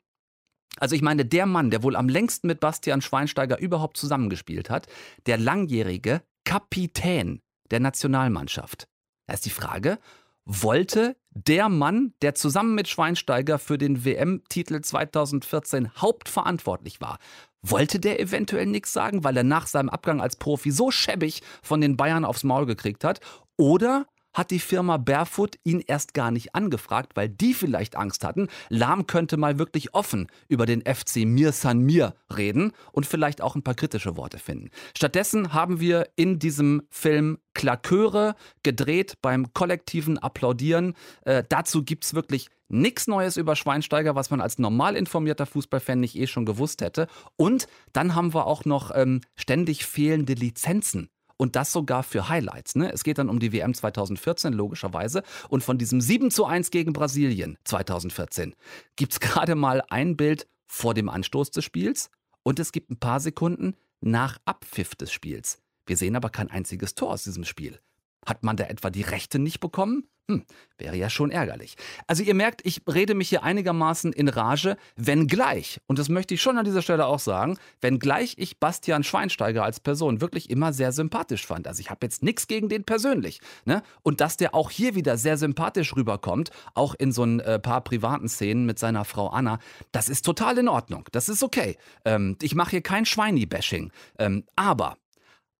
Also 0.79 0.95
ich 0.95 1.03
meine, 1.03 1.27
der 1.27 1.45
Mann, 1.45 1.71
der 1.71 1.83
wohl 1.83 1.97
am 1.97 2.09
längsten 2.09 2.47
mit 2.47 2.61
Bastian 2.61 3.03
Schweinsteiger 3.03 3.59
überhaupt 3.59 3.97
zusammengespielt 3.97 4.71
hat, 4.71 4.87
der 5.27 5.39
langjährige 5.39 6.23
Kapitän 6.45 7.43
der 7.73 7.81
Nationalmannschaft. 7.81 8.87
Da 9.27 9.35
ist 9.35 9.45
die 9.45 9.51
Frage, 9.51 9.99
wollte 10.45 11.17
der 11.31 11.69
Mann, 11.69 12.13
der 12.23 12.35
zusammen 12.35 12.75
mit 12.75 12.89
Schweinsteiger 12.89 13.59
für 13.59 13.79
den 13.79 14.05
WM-Titel 14.05 14.81
2014 14.81 15.95
hauptverantwortlich 15.97 17.01
war, 17.01 17.19
wollte 17.63 18.01
der 18.01 18.21
eventuell 18.21 18.67
nichts 18.67 18.93
sagen, 18.93 19.23
weil 19.23 19.37
er 19.37 19.45
nach 19.45 19.67
seinem 19.67 19.91
Abgang 19.91 20.21
als 20.21 20.37
Profi 20.37 20.71
so 20.71 20.91
schäbig 20.91 21.43
von 21.63 21.81
den 21.81 21.97
Bayern 21.97 22.25
aufs 22.25 22.45
Maul 22.45 22.67
gekriegt 22.67 23.05
hat? 23.05 23.21
Oder 23.57 24.07
hat 24.33 24.51
die 24.51 24.59
Firma 24.59 24.97
Barefoot 24.97 25.57
ihn 25.65 25.83
erst 25.87 26.15
gar 26.15 26.31
nicht 26.31 26.55
angefragt, 26.55 27.13
weil 27.15 27.29
die 27.29 27.55
vielleicht 27.55 27.97
Angst 27.97 28.25
hatten, 28.25 28.49
Lahm 28.69 29.07
könnte 29.07 29.37
mal 29.37 29.59
wirklich 29.59 29.95
offen 29.95 30.29
über 30.49 30.67
den 30.67 30.83
FC 30.83 31.25
Mir 31.27 31.53
San 31.53 31.81
Mir 31.81 32.15
reden 32.35 32.73
und 32.93 33.07
vielleicht 33.07 33.43
auch 33.43 33.55
ein 33.55 33.63
paar 33.63 33.75
kritische 33.75 34.17
Worte 34.17 34.39
finden. 34.39 34.71
Stattdessen 34.97 35.53
haben 35.53 35.81
wir 35.81 36.09
in 36.17 36.39
diesem 36.39 36.83
Film 36.91 37.39
Klaköre 37.55 38.35
gedreht 38.63 39.15
beim 39.23 39.53
kollektiven 39.53 40.19
Applaudieren. 40.19 40.95
Äh, 41.23 41.43
dazu 41.49 41.85
gibt 41.85 42.05
es 42.05 42.15
wirklich 42.15 42.49
nichts 42.69 43.09
Neues 43.09 43.37
über 43.37 43.57
Schweinsteiger, 43.57 44.15
was 44.15 44.31
man 44.31 44.41
als 44.41 44.59
normal 44.59 44.97
informierter 44.97 45.47
Fußballfan 45.47 46.01
nicht 46.01 46.17
eh 46.17 46.27
schon 46.27 46.47
gewusst 46.47 46.81
hätte. 46.83 47.09
Und 47.37 47.67
dann 47.93 48.15
haben 48.15 48.33
wir 48.33 48.47
auch 48.47 48.65
noch 48.65 48.93
ähm, 48.95 49.21
ständig 49.35 49.85
fehlende 49.85 50.35
Lizenzen 50.35 51.11
und 51.41 51.57
das 51.57 51.73
sogar 51.73 52.03
für 52.03 52.29
Highlights. 52.29 52.75
Ne? 52.75 52.93
Es 52.93 53.03
geht 53.03 53.17
dann 53.17 53.31
um 53.31 53.39
die 53.39 53.51
WM 53.55 53.73
2014, 53.73 54.53
logischerweise. 54.53 55.23
Und 55.49 55.65
von 55.65 55.79
diesem 55.79 56.03
7 56.03 56.31
zu 56.31 56.45
1 56.45 56.71
gegen 56.71 56.93
Brasilien 56.93 57.57
2014 57.65 58.55
gibt 58.97 59.15
es 59.15 59.21
gerade 59.21 59.55
mal 59.55 59.83
ein 59.89 60.19
Bild 60.19 60.47
vor 60.67 60.93
dem 60.93 61.09
Anstoß 61.09 61.51
des 61.51 61.65
Spiels 61.65 62.11
und 62.43 62.61
es 62.61 62.73
gibt 62.73 62.91
ein 62.91 63.01
paar 63.01 63.21
Sekunden 63.21 63.75
nach 64.03 64.39
Abpfiff 64.45 64.95
des 64.95 65.13
Spiels. 65.13 65.63
Wir 65.87 65.97
sehen 65.97 66.15
aber 66.15 66.29
kein 66.29 66.51
einziges 66.51 66.95
Tor 66.95 67.11
aus 67.11 67.25
diesem 67.25 67.45
Spiel. 67.45 67.81
Hat 68.27 68.43
man 68.43 68.57
da 68.57 68.65
etwa 68.65 68.91
die 68.91 69.03
Rechte 69.03 69.39
nicht 69.39 69.61
bekommen? 69.61 70.05
Hm, 70.31 70.45
wäre 70.79 70.97
ja 70.97 71.11
schon 71.11 71.33
ärgerlich. 71.33 71.75
Also 72.07 72.23
ihr 72.23 72.35
merkt, 72.35 72.61
ich 72.65 72.83
rede 72.87 73.15
mich 73.15 73.31
hier 73.31 73.43
einigermaßen 73.43 74.13
in 74.13 74.29
Rage, 74.29 74.77
wenngleich, 74.95 75.81
und 75.89 75.99
das 75.99 76.09
möchte 76.09 76.35
ich 76.35 76.43
schon 76.43 76.57
an 76.57 76.65
dieser 76.65 76.83
Stelle 76.83 77.07
auch 77.07 77.19
sagen, 77.19 77.59
wenngleich 77.81 78.35
ich 78.37 78.61
Bastian 78.61 79.03
Schweinsteiger 79.03 79.65
als 79.65 79.81
Person 79.81 80.21
wirklich 80.21 80.49
immer 80.49 80.73
sehr 80.73 80.93
sympathisch 80.93 81.45
fand. 81.45 81.67
Also 81.67 81.81
ich 81.81 81.91
habe 81.91 82.07
jetzt 82.07 82.23
nichts 82.23 82.47
gegen 82.47 82.69
den 82.69 82.85
persönlich. 82.85 83.41
Ne? 83.65 83.83
Und 84.03 84.21
dass 84.21 84.37
der 84.37 84.55
auch 84.55 84.71
hier 84.71 84.95
wieder 84.95 85.19
sehr 85.19 85.37
sympathisch 85.37 85.97
rüberkommt, 85.97 86.51
auch 86.75 86.95
in 86.95 87.11
so 87.11 87.25
ein 87.25 87.41
äh, 87.41 87.59
paar 87.59 87.81
privaten 87.81 88.29
Szenen 88.29 88.67
mit 88.67 88.79
seiner 88.79 89.05
Frau 89.05 89.31
Anna, 89.31 89.59
das 89.91 90.09
ist 90.09 90.25
total 90.25 90.59
in 90.59 90.69
Ordnung. 90.69 91.09
Das 91.11 91.29
ist 91.29 91.43
okay. 91.43 91.77
Ähm, 92.05 92.37
ich 92.41 92.55
mache 92.55 92.71
hier 92.71 92.83
kein 92.83 93.05
Schweini-Bashing. 93.05 93.91
Ähm, 94.21 94.45
aber 94.55 94.97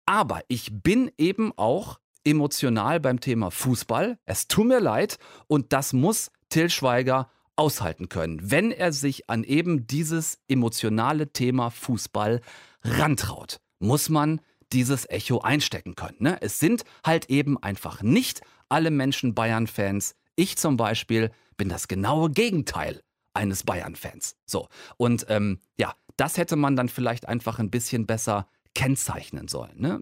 aber 0.07 0.41
ich 0.49 0.71
bin 0.73 1.11
eben 1.19 1.53
auch 1.57 2.01
emotional 2.25 3.01
beim 3.01 3.21
Thema 3.21 3.51
Fußball. 3.51 4.19
Es 4.27 4.49
tut 4.49 4.67
mir 4.67 4.81
leid 4.81 5.19
und 5.47 5.73
das 5.73 5.93
muss 5.93 6.31
Till 6.49 6.71
Schweiger 6.71 7.31
aushalten 7.57 8.09
können, 8.09 8.51
wenn 8.51 8.73
er 8.73 8.93
sich 8.93 9.29
an 9.29 9.45
eben 9.45 9.87
dieses 9.87 10.39
emotionale 10.49 11.33
Thema 11.33 11.71
Fußball 11.71 12.41
rantraut. 12.83 13.61
Muss 13.79 14.09
man 14.09 14.41
dieses 14.73 15.09
Echo 15.09 15.41
einstecken 15.41 15.95
können. 15.95 16.17
Ne? 16.21 16.39
Es 16.41 16.59
sind 16.59 16.85
halt 17.05 17.29
eben 17.29 17.63
einfach 17.63 18.03
nicht 18.03 18.41
alle 18.69 18.91
Menschen 18.91 19.35
Bayern-Fans. 19.35 20.15
Ich 20.37 20.57
zum 20.57 20.77
Beispiel 20.77 21.31
bin 21.57 21.69
das 21.69 21.89
genaue 21.89 22.31
Gegenteil 22.31 23.03
eines 23.35 23.65
Bayern-Fans. 23.65 24.37
So, 24.47 24.69
und 24.97 25.27
ähm, 25.29 25.61
ja, 25.79 25.95
das 26.17 26.37
hätte 26.37 26.57
man 26.57 26.77
dann 26.77 26.89
vielleicht 26.89 27.29
einfach 27.29 27.59
ein 27.59 27.71
bisschen 27.71 28.07
besser 28.07 28.49
kennzeichnen 28.75 29.49
sollen. 29.49 29.81
Ne? 29.81 30.01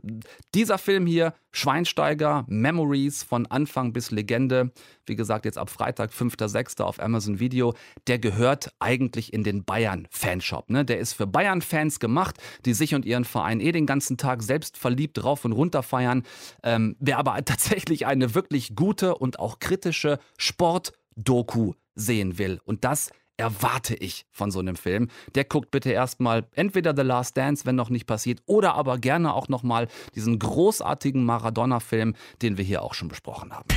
Dieser 0.55 0.79
Film 0.79 1.07
hier, 1.07 1.35
Schweinsteiger, 1.53 2.45
Memories 2.49 3.23
von 3.23 3.47
Anfang 3.47 3.93
bis 3.93 4.11
Legende, 4.11 4.73
wie 5.07 5.17
gesagt, 5.17 5.45
jetzt 5.45 5.59
ab 5.59 5.71
Freitag, 5.71 6.13
5.6. 6.13 6.83
auf 6.83 7.01
Amazon 7.01 7.41
Video, 7.41 7.75
der 8.07 8.19
gehört 8.19 8.73
eigentlich 8.79 9.33
in 9.33 9.43
den 9.43 9.65
Bayern-Fanshop. 9.65 10.71
Ne? 10.71 10.85
Der 10.85 10.99
ist 10.99 11.15
für 11.15 11.27
Bayern-Fans 11.27 11.99
gemacht, 11.99 12.37
die 12.65 12.75
sich 12.75 12.95
und 12.95 13.05
ihren 13.05 13.25
Verein 13.25 13.61
eh 13.61 13.73
den 13.73 13.87
ganzen 13.87 14.17
Tag 14.19 14.43
selbst 14.43 14.77
verliebt 14.77 15.25
rauf 15.25 15.45
und 15.45 15.53
runter 15.53 15.83
feiern. 15.83 16.23
Ähm, 16.63 16.97
wer 17.01 17.19
aber 17.19 17.35
tatsächlich 17.45 18.07
eine 18.07 18.35
wirklich 18.35 18.77
gute 18.77 19.15
und 19.17 19.39
auch 19.41 19.59
kritische 19.59 20.19
Sport-Doku 20.37 21.73
sehen 21.95 22.39
will 22.39 22.61
und 22.65 22.85
das 22.85 23.11
erwarte 23.39 23.95
ich 23.95 24.27
von 24.31 24.51
so 24.51 24.59
einem 24.59 24.77
Film. 24.77 25.09
Der 25.35 25.45
guckt 25.45 25.71
bitte 25.71 25.91
erstmal 25.91 26.47
entweder 26.55 26.95
The 26.95 27.03
Last 27.03 27.37
Dance, 27.37 27.65
wenn 27.65 27.77
noch 27.77 27.89
nicht 27.89 28.07
passiert, 28.07 28.43
oder 28.47 28.75
aber 28.75 28.99
gerne 28.99 29.33
auch 29.33 29.49
nochmal 29.49 29.89
diesen 30.15 30.39
großartigen 30.39 31.25
Maradona-Film, 31.25 32.15
den 32.43 32.59
wir 32.59 32.65
hier 32.65 32.83
auch 32.83 32.95
schon 32.95 33.09
besprochen 33.09 33.53
haben. 33.55 33.69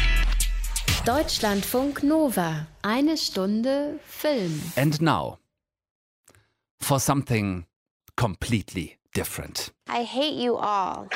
Deutschlandfunk 1.05 2.03
Nova. 2.03 2.67
Eine 2.81 3.17
Stunde 3.17 3.99
Film. 4.05 4.61
And 4.75 5.01
now, 5.01 5.37
for 6.79 6.99
something 6.99 7.65
completely 8.15 8.97
different. 9.15 9.73
I 9.87 10.03
hate 10.05 10.35
you 10.35 10.57
all. 10.57 11.07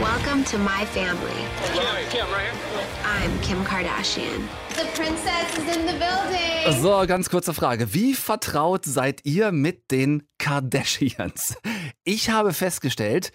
Welcome 0.00 0.44
to 0.44 0.56
my 0.58 0.86
family. 0.86 1.32
Kim, 1.74 1.84
Kim, 2.08 2.26
right 2.32 2.50
here. 2.50 2.86
I'm 3.04 3.38
Kim 3.40 3.62
Kardashian. 3.64 4.46
The 4.70 4.86
princess 4.94 5.58
is 5.58 5.76
in 5.76 5.84
the 5.84 5.92
building. 5.98 6.80
So, 6.80 7.06
ganz 7.06 7.28
kurze 7.28 7.52
Frage. 7.52 7.92
Wie 7.92 8.14
vertraut 8.14 8.86
seid 8.86 9.20
ihr 9.24 9.52
mit 9.52 9.90
den 9.90 10.22
Kardashians? 10.38 11.56
Ich 12.04 12.30
habe 12.30 12.54
festgestellt, 12.54 13.30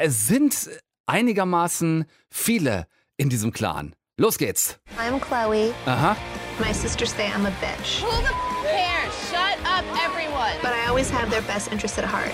es 0.00 0.26
sind 0.26 0.68
einigermaßen 1.06 2.06
viele 2.30 2.88
in 3.16 3.28
diesem 3.28 3.52
Clan. 3.52 3.94
Los 4.16 4.38
geht's. 4.38 4.76
I'm 4.98 5.20
Chloe. 5.20 5.72
Aha. 5.86 6.16
My 6.58 6.72
sisters 6.72 7.12
say 7.12 7.30
I'm 7.30 7.46
a 7.46 7.52
bitch. 7.60 8.02
Who 8.02 8.10
the 8.22 8.34
cares? 8.66 9.14
Shut 9.30 9.58
up, 9.64 9.84
everyone. 10.04 10.54
But 10.62 10.72
I 10.72 10.88
always 10.88 11.10
have 11.10 11.30
their 11.30 11.42
best 11.42 11.70
interest 11.70 11.98
at 11.98 12.04
heart. 12.04 12.32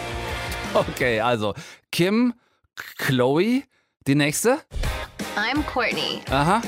Okay, 0.90 1.20
also 1.20 1.54
Kim, 1.92 2.34
Chloe, 2.98 3.62
die 4.06 4.14
nächste? 4.14 4.58
I'm 5.36 5.62
Courtney. 5.62 6.20
Aha. 6.30 6.62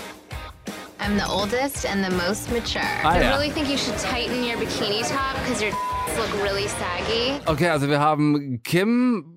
I'm 1.00 1.16
the 1.16 1.26
oldest 1.28 1.84
and 1.84 2.04
the 2.04 2.10
most 2.10 2.50
mature. 2.52 2.82
Ah, 3.02 3.14
I 3.14 3.20
ja. 3.20 3.30
really 3.30 3.50
think 3.50 3.68
you 3.68 3.76
should 3.76 3.98
tighten 3.98 4.44
your 4.44 4.58
bikini 4.58 5.02
top 5.08 5.34
because 5.40 5.60
your 5.60 5.72
look 6.16 6.32
really 6.42 6.68
saggy. 6.68 7.40
Okay, 7.48 7.68
also 7.68 7.88
wir 7.88 7.98
haben 7.98 8.60
Kim, 8.62 9.35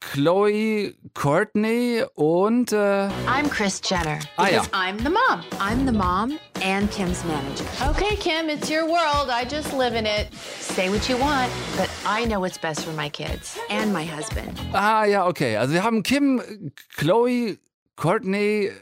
Chloe, 0.00 0.94
Courtney 1.14 2.02
und 2.14 2.72
äh, 2.72 3.08
I'm 3.26 3.48
Chris 3.48 3.80
Jenner. 3.84 4.18
Ah, 4.36 4.48
ja. 4.48 4.62
Because 4.62 4.70
I'm 4.72 4.98
the 4.98 5.10
mom. 5.10 5.44
I'm 5.60 5.86
the 5.86 5.92
mom 5.92 6.38
and 6.62 6.90
Kim's 6.90 7.24
manager. 7.24 7.64
Okay, 7.90 8.16
Kim, 8.16 8.48
it's 8.48 8.68
your 8.68 8.86
world. 8.86 9.30
I 9.30 9.44
just 9.44 9.72
live 9.72 9.94
in 9.94 10.04
it. 10.04 10.32
Say 10.34 10.88
what 10.90 11.08
you 11.08 11.16
want, 11.18 11.52
but 11.76 11.88
I 12.04 12.24
know 12.24 12.40
what's 12.40 12.58
best 12.58 12.84
for 12.84 12.92
my 12.92 13.08
kids 13.08 13.56
and 13.70 13.92
my 13.92 14.04
husband. 14.04 14.60
Ah 14.74 15.04
ja, 15.04 15.24
okay. 15.26 15.56
Also 15.56 15.72
wir 15.74 15.84
haben 15.84 16.02
Kim, 16.02 16.72
Chloe, 16.96 17.58
Courtney, 17.94 18.72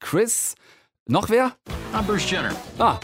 Chris. 0.00 0.54
Noch 1.06 1.30
wer? 1.30 1.52
I'm 1.94 2.04
Bruce 2.06 2.30
Jenner. 2.30 2.54
Ah. 2.78 3.00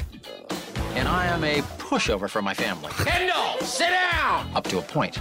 And 0.96 1.08
I 1.08 1.26
am 1.26 1.44
a 1.44 1.60
pushover 1.78 2.28
for 2.28 2.40
my 2.40 2.54
family. 2.54 2.90
Kendall, 3.04 3.60
sit 3.60 3.90
down! 3.90 4.46
Up 4.54 4.66
to 4.68 4.78
a 4.78 4.82
point. 4.82 5.20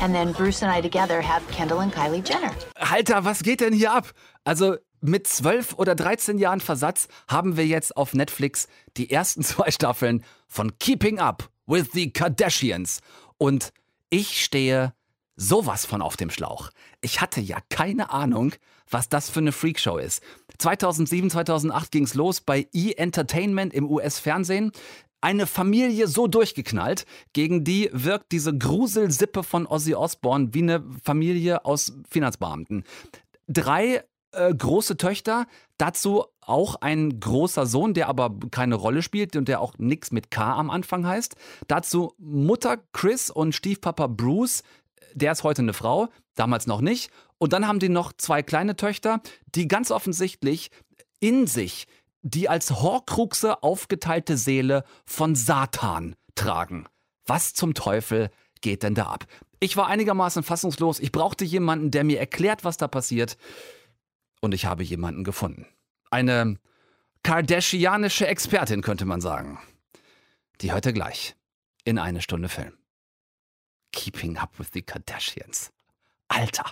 And 0.00 0.12
then 0.12 0.32
Bruce 0.32 0.62
and 0.62 0.70
I 0.70 0.80
together 0.80 1.22
have 1.22 1.46
Kendall 1.52 1.80
and 1.80 1.92
Kylie 1.92 2.24
Jenner. 2.24 2.52
Alter, 2.74 3.24
was 3.24 3.44
geht 3.44 3.60
denn 3.60 3.72
hier 3.72 3.92
ab? 3.92 4.10
Also 4.44 4.78
mit 5.00 5.28
12 5.28 5.74
oder 5.78 5.94
13 5.94 6.38
Jahren 6.38 6.58
Versatz 6.58 7.06
haben 7.28 7.56
wir 7.56 7.66
jetzt 7.66 7.96
auf 7.96 8.14
Netflix 8.14 8.66
die 8.96 9.10
ersten 9.10 9.42
zwei 9.44 9.70
Staffeln 9.70 10.24
von 10.48 10.76
Keeping 10.80 11.20
Up 11.20 11.48
with 11.66 11.92
the 11.92 12.12
Kardashians. 12.12 13.00
Und 13.38 13.72
ich 14.10 14.42
stehe 14.42 14.92
sowas 15.36 15.86
von 15.86 16.02
auf 16.02 16.16
dem 16.16 16.30
Schlauch. 16.30 16.70
Ich 17.00 17.20
hatte 17.20 17.40
ja 17.40 17.58
keine 17.70 18.10
Ahnung, 18.10 18.54
was 18.90 19.08
das 19.08 19.30
für 19.30 19.40
eine 19.40 19.52
Freakshow 19.52 19.98
ist. 19.98 20.20
2007, 20.58 21.30
2008 21.30 21.90
ging 21.90 22.04
es 22.04 22.14
los 22.14 22.40
bei 22.40 22.68
E! 22.72 22.92
Entertainment 22.92 23.72
im 23.72 23.90
US-Fernsehen. 23.90 24.72
Eine 25.22 25.46
Familie 25.46 26.08
so 26.08 26.26
durchgeknallt, 26.26 27.06
gegen 27.32 27.62
die 27.62 27.88
wirkt 27.92 28.32
diese 28.32 28.56
Gruselsippe 28.56 29.44
von 29.44 29.66
Ozzy 29.66 29.94
Osbourne 29.94 30.48
wie 30.52 30.62
eine 30.62 30.84
Familie 31.02 31.64
aus 31.64 31.92
Finanzbeamten. 32.10 32.82
Drei 33.46 34.02
äh, 34.32 34.52
große 34.52 34.96
Töchter, 34.96 35.46
dazu 35.78 36.24
auch 36.40 36.74
ein 36.80 37.20
großer 37.20 37.66
Sohn, 37.66 37.94
der 37.94 38.08
aber 38.08 38.34
keine 38.50 38.74
Rolle 38.74 39.02
spielt 39.02 39.36
und 39.36 39.46
der 39.46 39.60
auch 39.60 39.78
nichts 39.78 40.10
mit 40.10 40.32
K 40.32 40.54
am 40.54 40.70
Anfang 40.70 41.06
heißt. 41.06 41.36
Dazu 41.68 42.14
Mutter 42.18 42.78
Chris 42.92 43.30
und 43.30 43.54
Stiefpapa 43.54 44.08
Bruce, 44.08 44.64
der 45.14 45.30
ist 45.30 45.44
heute 45.44 45.62
eine 45.62 45.72
Frau, 45.72 46.08
damals 46.34 46.66
noch 46.66 46.80
nicht. 46.80 47.12
Und 47.38 47.52
dann 47.52 47.68
haben 47.68 47.78
die 47.78 47.88
noch 47.88 48.12
zwei 48.12 48.42
kleine 48.42 48.74
Töchter, 48.74 49.20
die 49.54 49.68
ganz 49.68 49.92
offensichtlich 49.92 50.70
in 51.20 51.46
sich 51.46 51.86
die 52.22 52.48
als 52.48 52.70
Horcruxe 52.70 53.62
aufgeteilte 53.62 54.36
Seele 54.36 54.84
von 55.04 55.34
Satan 55.34 56.16
tragen. 56.34 56.86
Was 57.26 57.52
zum 57.52 57.74
Teufel 57.74 58.30
geht 58.60 58.82
denn 58.82 58.94
da 58.94 59.06
ab? 59.06 59.26
Ich 59.60 59.76
war 59.76 59.88
einigermaßen 59.88 60.42
fassungslos. 60.42 60.98
Ich 60.98 61.12
brauchte 61.12 61.44
jemanden, 61.44 61.90
der 61.90 62.04
mir 62.04 62.18
erklärt, 62.18 62.64
was 62.64 62.76
da 62.76 62.88
passiert. 62.88 63.36
Und 64.40 64.54
ich 64.54 64.64
habe 64.64 64.82
jemanden 64.82 65.22
gefunden. 65.24 65.66
Eine 66.10 66.58
kardashianische 67.22 68.26
Expertin, 68.26 68.82
könnte 68.82 69.04
man 69.04 69.20
sagen. 69.20 69.60
Die 70.60 70.72
heute 70.72 70.92
gleich 70.92 71.36
in 71.84 71.98
eine 71.98 72.22
Stunde 72.22 72.48
Film. 72.48 72.72
Keeping 73.92 74.36
Up 74.36 74.58
with 74.58 74.68
the 74.72 74.82
Kardashians. 74.82 75.70
Alter. 76.28 76.64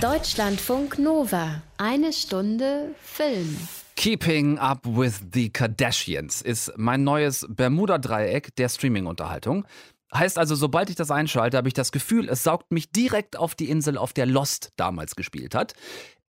Deutschlandfunk 0.00 0.98
Nova. 0.98 1.62
Eine 1.76 2.12
Stunde 2.12 2.94
Film. 3.02 3.56
Keeping 3.98 4.60
Up 4.60 4.86
with 4.86 5.22
the 5.32 5.50
Kardashians 5.50 6.40
ist 6.40 6.72
mein 6.76 7.02
neues 7.02 7.44
Bermuda-Dreieck 7.48 8.54
der 8.54 8.68
Streaming-Unterhaltung. 8.68 9.66
Heißt 10.14 10.38
also, 10.38 10.54
sobald 10.54 10.88
ich 10.88 10.94
das 10.94 11.10
einschalte, 11.10 11.56
habe 11.56 11.66
ich 11.66 11.74
das 11.74 11.90
Gefühl, 11.90 12.28
es 12.28 12.44
saugt 12.44 12.70
mich 12.70 12.92
direkt 12.92 13.36
auf 13.36 13.56
die 13.56 13.68
Insel, 13.68 13.98
auf 13.98 14.12
der 14.12 14.26
Lost 14.26 14.70
damals 14.76 15.16
gespielt 15.16 15.56
hat. 15.56 15.74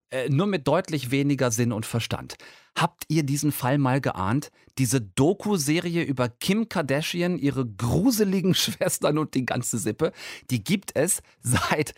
Äh, 0.10 0.30
nur 0.30 0.48
mit 0.48 0.68
deutlich 0.68 1.12
weniger 1.12 1.52
Sinn 1.52 1.72
und 1.72 1.86
Verstand. 1.86 2.38
Habt 2.76 3.04
ihr 3.08 3.22
diesen 3.22 3.52
Fall 3.52 3.78
mal 3.78 4.02
geahnt? 4.02 4.50
Diese 4.80 5.00
Doku-Serie 5.00 6.02
über 6.02 6.28
Kim 6.28 6.70
Kardashian, 6.70 7.38
ihre 7.38 7.68
gruseligen 7.68 8.56
Schwestern 8.56 9.20
und 9.20 9.36
die 9.36 9.46
ganze 9.46 9.78
Sippe, 9.78 10.12
die 10.50 10.64
gibt 10.64 10.96
es 10.96 11.22
seit 11.44 11.94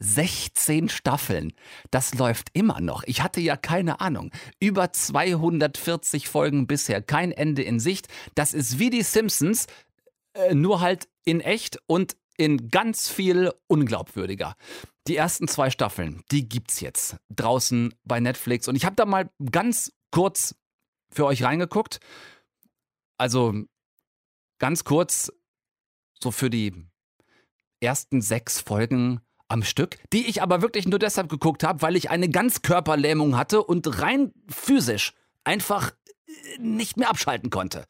16 0.00 0.88
Staffeln. 0.88 1.52
Das 1.90 2.14
läuft 2.14 2.48
immer 2.52 2.80
noch. 2.80 3.02
Ich 3.06 3.22
hatte 3.22 3.40
ja 3.40 3.56
keine 3.56 4.00
Ahnung. 4.00 4.30
Über 4.60 4.92
240 4.92 6.28
Folgen 6.28 6.66
bisher, 6.66 7.02
kein 7.02 7.32
Ende 7.32 7.62
in 7.62 7.80
Sicht. 7.80 8.08
Das 8.34 8.54
ist 8.54 8.78
wie 8.78 8.90
die 8.90 9.02
Simpsons, 9.02 9.66
äh, 10.34 10.54
nur 10.54 10.80
halt 10.80 11.08
in 11.24 11.40
echt 11.40 11.78
und 11.86 12.16
in 12.36 12.68
ganz 12.68 13.08
viel 13.08 13.52
unglaubwürdiger. 13.66 14.56
Die 15.06 15.16
ersten 15.16 15.48
zwei 15.48 15.70
Staffeln, 15.70 16.22
die 16.30 16.48
gibt's 16.48 16.80
jetzt 16.80 17.16
draußen 17.30 17.94
bei 18.04 18.20
Netflix. 18.20 18.68
Und 18.68 18.76
ich 18.76 18.84
habe 18.84 18.96
da 18.96 19.06
mal 19.06 19.30
ganz 19.50 19.92
kurz 20.10 20.54
für 21.10 21.26
euch 21.26 21.42
reingeguckt. 21.42 22.00
Also 23.16 23.54
ganz 24.58 24.84
kurz, 24.84 25.32
so 26.22 26.30
für 26.30 26.50
die 26.50 26.74
ersten 27.80 28.20
sechs 28.20 28.60
Folgen 28.60 29.20
am 29.48 29.62
Stück, 29.62 29.98
die 30.12 30.26
ich 30.26 30.42
aber 30.42 30.62
wirklich 30.62 30.86
nur 30.88 30.98
deshalb 30.98 31.28
geguckt 31.28 31.64
habe, 31.64 31.82
weil 31.82 31.96
ich 31.96 32.10
eine 32.10 32.28
Ganzkörperlähmung 32.28 33.36
hatte 33.36 33.62
und 33.62 34.00
rein 34.00 34.32
physisch 34.48 35.12
einfach 35.44 35.92
äh, 36.26 36.58
nicht 36.58 36.96
mehr 36.96 37.10
abschalten 37.10 37.50
konnte. 37.50 37.86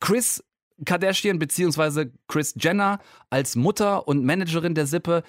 Chris 0.00 0.42
Kardashian 0.84 1.38
bzw. 1.38 2.06
Chris 2.28 2.54
Jenner 2.58 3.00
als 3.30 3.56
Mutter 3.56 4.06
und 4.06 4.24
Managerin 4.24 4.74
der 4.74 4.86
Sippe 4.86 5.24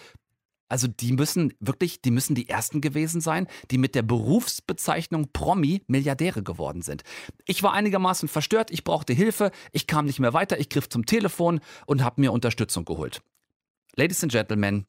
also 0.70 0.88
die 0.88 1.12
müssen 1.12 1.54
wirklich, 1.60 2.02
die 2.02 2.12
müssen 2.12 2.36
die 2.36 2.48
ersten 2.48 2.80
gewesen 2.80 3.22
sein, 3.22 3.48
die 3.72 3.80
mit 3.80 3.96
der 3.96 4.04
Berufsbezeichnung 4.04 5.30
Promi 5.34 5.82
Milliardäre 5.88 6.44
geworden 6.44 6.84
sind. 6.84 7.02
Ich 7.46 7.64
war 7.64 7.74
einigermaßen 7.74 8.30
verstört, 8.30 8.70
ich 8.70 8.84
brauchte 8.84 9.12
Hilfe, 9.12 9.52
ich 9.72 9.88
kam 9.88 10.06
nicht 10.06 10.20
mehr 10.20 10.34
weiter, 10.34 10.60
ich 10.60 10.70
griff 10.70 10.88
zum 10.88 11.08
Telefon 11.08 11.60
und 11.88 12.04
habe 12.04 12.22
mir 12.22 12.32
Unterstützung 12.32 12.86
geholt. 12.86 13.22
Ladies 13.96 14.22
and 14.22 14.32
Gentlemen, 14.32 14.86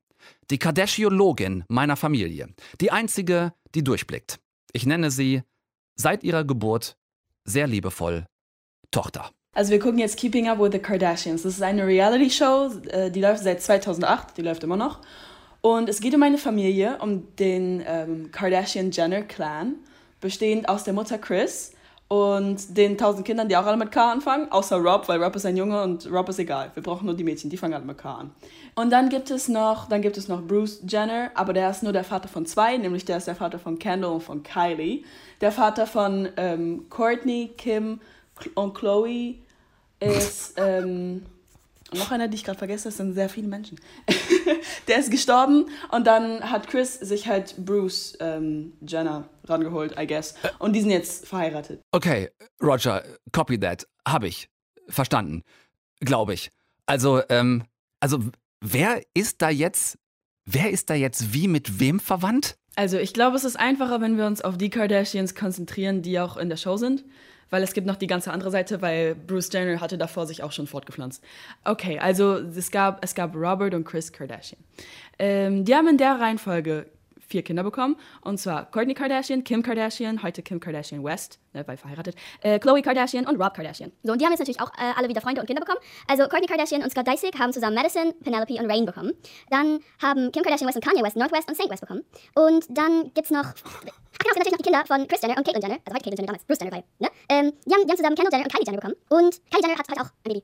die 0.50 0.58
Kardashiologin 0.58 1.64
meiner 1.68 1.96
Familie, 1.96 2.48
die 2.80 2.90
einzige, 2.90 3.52
die 3.74 3.84
durchblickt. 3.84 4.38
Ich 4.72 4.86
nenne 4.86 5.10
sie 5.10 5.42
seit 5.96 6.24
ihrer 6.24 6.44
Geburt 6.44 6.96
sehr 7.44 7.66
liebevoll 7.66 8.26
Tochter. 8.90 9.30
Also 9.52 9.72
wir 9.72 9.80
gucken 9.80 9.98
jetzt 9.98 10.16
Keeping 10.16 10.48
Up 10.48 10.60
with 10.60 10.72
the 10.72 10.78
Kardashians. 10.78 11.42
Das 11.42 11.54
ist 11.54 11.62
eine 11.62 11.86
Reality-Show, 11.86 12.70
äh, 12.88 13.10
die 13.10 13.20
läuft 13.20 13.42
seit 13.42 13.62
2008, 13.62 14.36
die 14.36 14.42
läuft 14.42 14.62
immer 14.62 14.76
noch. 14.76 15.00
Und 15.60 15.88
es 15.88 16.00
geht 16.00 16.14
um 16.14 16.22
eine 16.22 16.38
Familie, 16.38 16.98
um 17.00 17.36
den 17.36 17.82
ähm, 17.86 18.30
Kardashian-Jenner-Clan, 18.30 19.76
bestehend 20.20 20.68
aus 20.68 20.84
der 20.84 20.94
Mutter 20.94 21.18
Chris 21.18 21.72
und 22.10 22.76
den 22.76 22.98
tausend 22.98 23.24
Kindern, 23.24 23.48
die 23.48 23.56
auch 23.56 23.64
alle 23.64 23.76
mit 23.76 23.92
K 23.92 24.10
anfangen, 24.10 24.50
außer 24.50 24.78
Rob, 24.78 25.06
weil 25.06 25.22
Rob 25.22 25.36
ist 25.36 25.46
ein 25.46 25.56
Junge 25.56 25.80
und 25.80 26.10
Rob 26.10 26.28
ist 26.28 26.40
egal. 26.40 26.72
Wir 26.74 26.82
brauchen 26.82 27.06
nur 27.06 27.14
die 27.14 27.22
Mädchen, 27.22 27.50
die 27.50 27.56
fangen 27.56 27.72
alle 27.72 27.84
mit 27.84 27.98
K 27.98 28.12
an. 28.12 28.32
Und 28.74 28.90
dann 28.90 29.10
gibt 29.10 29.30
es 29.30 29.46
noch, 29.46 29.88
dann 29.88 30.02
gibt 30.02 30.18
es 30.18 30.26
noch 30.26 30.42
Bruce 30.42 30.80
Jenner, 30.88 31.30
aber 31.34 31.52
der 31.52 31.70
ist 31.70 31.84
nur 31.84 31.92
der 31.92 32.02
Vater 32.02 32.26
von 32.26 32.46
zwei, 32.46 32.76
nämlich 32.78 33.04
der 33.04 33.18
ist 33.18 33.28
der 33.28 33.36
Vater 33.36 33.60
von 33.60 33.78
Kendall 33.78 34.10
und 34.10 34.24
von 34.24 34.42
Kylie. 34.42 35.04
Der 35.40 35.52
Vater 35.52 35.86
von 35.86 36.28
ähm, 36.36 36.86
Courtney, 36.90 37.52
Kim 37.56 38.00
und 38.56 38.74
Chloe 38.74 39.36
ist 40.00 40.54
ähm, 40.56 41.24
noch 41.94 42.10
einer, 42.10 42.28
die 42.28 42.36
ich 42.36 42.44
gerade 42.44 42.58
vergesse, 42.58 42.88
das 42.88 42.96
sind 42.96 43.14
sehr 43.14 43.28
viele 43.28 43.48
Menschen. 43.48 43.78
der 44.88 44.98
ist 44.98 45.10
gestorben 45.10 45.66
und 45.90 46.06
dann 46.06 46.50
hat 46.50 46.68
Chris 46.68 46.94
sich 46.94 47.26
halt 47.26 47.54
Bruce 47.64 48.16
ähm, 48.20 48.72
Jenner 48.80 49.28
rangeholt, 49.44 49.98
I 49.98 50.06
guess. 50.06 50.34
Und 50.58 50.74
die 50.74 50.80
sind 50.80 50.90
jetzt 50.90 51.26
verheiratet. 51.26 51.80
Okay, 51.92 52.30
Roger, 52.62 53.02
copy 53.32 53.58
that. 53.58 53.86
Hab 54.06 54.24
ich. 54.24 54.48
Verstanden. 54.88 55.42
Glaube 56.00 56.34
ich. 56.34 56.50
Also, 56.86 57.22
ähm, 57.28 57.64
also 58.00 58.20
wer 58.60 59.02
ist 59.14 59.42
da 59.42 59.50
jetzt, 59.50 59.98
wer 60.44 60.70
ist 60.70 60.90
da 60.90 60.94
jetzt 60.94 61.32
wie 61.34 61.48
mit 61.48 61.80
wem 61.80 62.00
verwandt? 62.00 62.56
Also 62.76 62.98
ich 62.98 63.12
glaube, 63.12 63.36
es 63.36 63.44
ist 63.44 63.58
einfacher, 63.58 64.00
wenn 64.00 64.16
wir 64.16 64.26
uns 64.26 64.40
auf 64.40 64.56
die 64.56 64.70
Kardashians 64.70 65.34
konzentrieren, 65.34 66.02
die 66.02 66.18
auch 66.20 66.36
in 66.36 66.48
der 66.48 66.56
Show 66.56 66.76
sind 66.76 67.04
weil 67.50 67.62
es 67.62 67.74
gibt 67.74 67.86
noch 67.86 67.96
die 67.96 68.06
ganze 68.06 68.32
andere 68.32 68.50
Seite, 68.50 68.80
weil 68.80 69.14
Bruce 69.14 69.50
Jenner 69.52 69.80
hatte 69.80 69.98
davor 69.98 70.26
sich 70.26 70.42
auch 70.42 70.52
schon 70.52 70.66
fortgepflanzt. 70.66 71.22
Okay, 71.64 71.98
also 71.98 72.36
es 72.36 72.70
gab, 72.70 73.04
es 73.04 73.14
gab 73.14 73.34
Robert 73.34 73.74
und 73.74 73.84
Chris 73.84 74.12
Kardashian. 74.12 74.62
Ähm, 75.18 75.64
die 75.64 75.74
haben 75.74 75.88
in 75.88 75.98
der 75.98 76.18
Reihenfolge 76.20 76.86
vier 77.30 77.42
Kinder 77.42 77.62
bekommen. 77.62 77.96
Und 78.20 78.38
zwar 78.38 78.70
Kourtney 78.70 78.94
Kardashian, 78.94 79.44
Kim 79.44 79.62
Kardashian, 79.62 80.22
heute 80.22 80.42
Kim 80.42 80.60
Kardashian 80.60 81.02
West, 81.02 81.38
ne, 81.52 81.66
weil 81.66 81.76
verheiratet, 81.76 82.16
äh, 82.42 82.58
Khloe 82.58 82.82
Kardashian 82.82 83.26
und 83.26 83.40
Rob 83.40 83.54
Kardashian. 83.54 83.92
So, 84.02 84.12
und 84.12 84.20
die 84.20 84.24
haben 84.24 84.32
jetzt 84.32 84.40
natürlich 84.40 84.60
auch 84.60 84.72
äh, 84.74 84.92
alle 84.96 85.08
wieder 85.08 85.20
Freunde 85.20 85.40
und 85.40 85.46
Kinder 85.46 85.60
bekommen. 85.60 85.80
Also 86.08 86.24
Kourtney 86.24 86.46
Kardashian 86.46 86.82
und 86.82 86.90
Scott 86.90 87.06
Disick 87.06 87.38
haben 87.38 87.52
zusammen 87.52 87.74
Madison, 87.74 88.12
Penelope 88.20 88.54
und 88.54 88.70
Rain 88.70 88.84
bekommen. 88.84 89.12
Dann 89.48 89.80
haben 90.02 90.32
Kim 90.32 90.42
Kardashian 90.42 90.68
West 90.68 90.76
und 90.76 90.84
Kanye 90.84 91.02
West 91.02 91.16
Northwest 91.16 91.48
und 91.48 91.54
St. 91.54 91.70
West 91.70 91.80
bekommen. 91.80 92.02
Und 92.34 92.66
dann 92.68 93.12
gibt's 93.14 93.30
noch... 93.30 93.44
Genau, 94.20 94.32
es 94.32 94.34
sind 94.34 94.44
natürlich 94.44 94.52
noch 94.52 94.58
die 94.58 94.70
Kinder 94.70 94.84
von 94.86 95.08
Kris 95.08 95.22
Jenner 95.22 95.38
und 95.38 95.46
Caitlyn 95.46 95.62
Jenner, 95.62 95.78
also 95.82 95.94
heute 95.94 96.04
Caitlyn 96.04 96.16
Jenner, 96.18 96.26
damals 96.26 96.44
Bruce 96.44 96.58
Jenner, 96.60 96.72
weil, 96.72 96.84
ne? 96.98 97.08
Ähm, 97.30 97.52
die, 97.64 97.72
haben, 97.72 97.86
die 97.86 97.90
haben 97.90 97.96
zusammen 97.96 98.16
Kendall 98.16 98.32
Jenner 98.32 98.44
und 98.44 98.52
Kylie 98.52 98.66
Jenner 98.66 98.76
bekommen. 98.76 98.96
Und 99.08 99.40
Kylie 99.48 99.62
Jenner 99.62 99.78
hat 99.78 99.88
halt 99.88 99.98
auch 99.98 100.12
ein 100.12 100.22
Baby. 100.24 100.42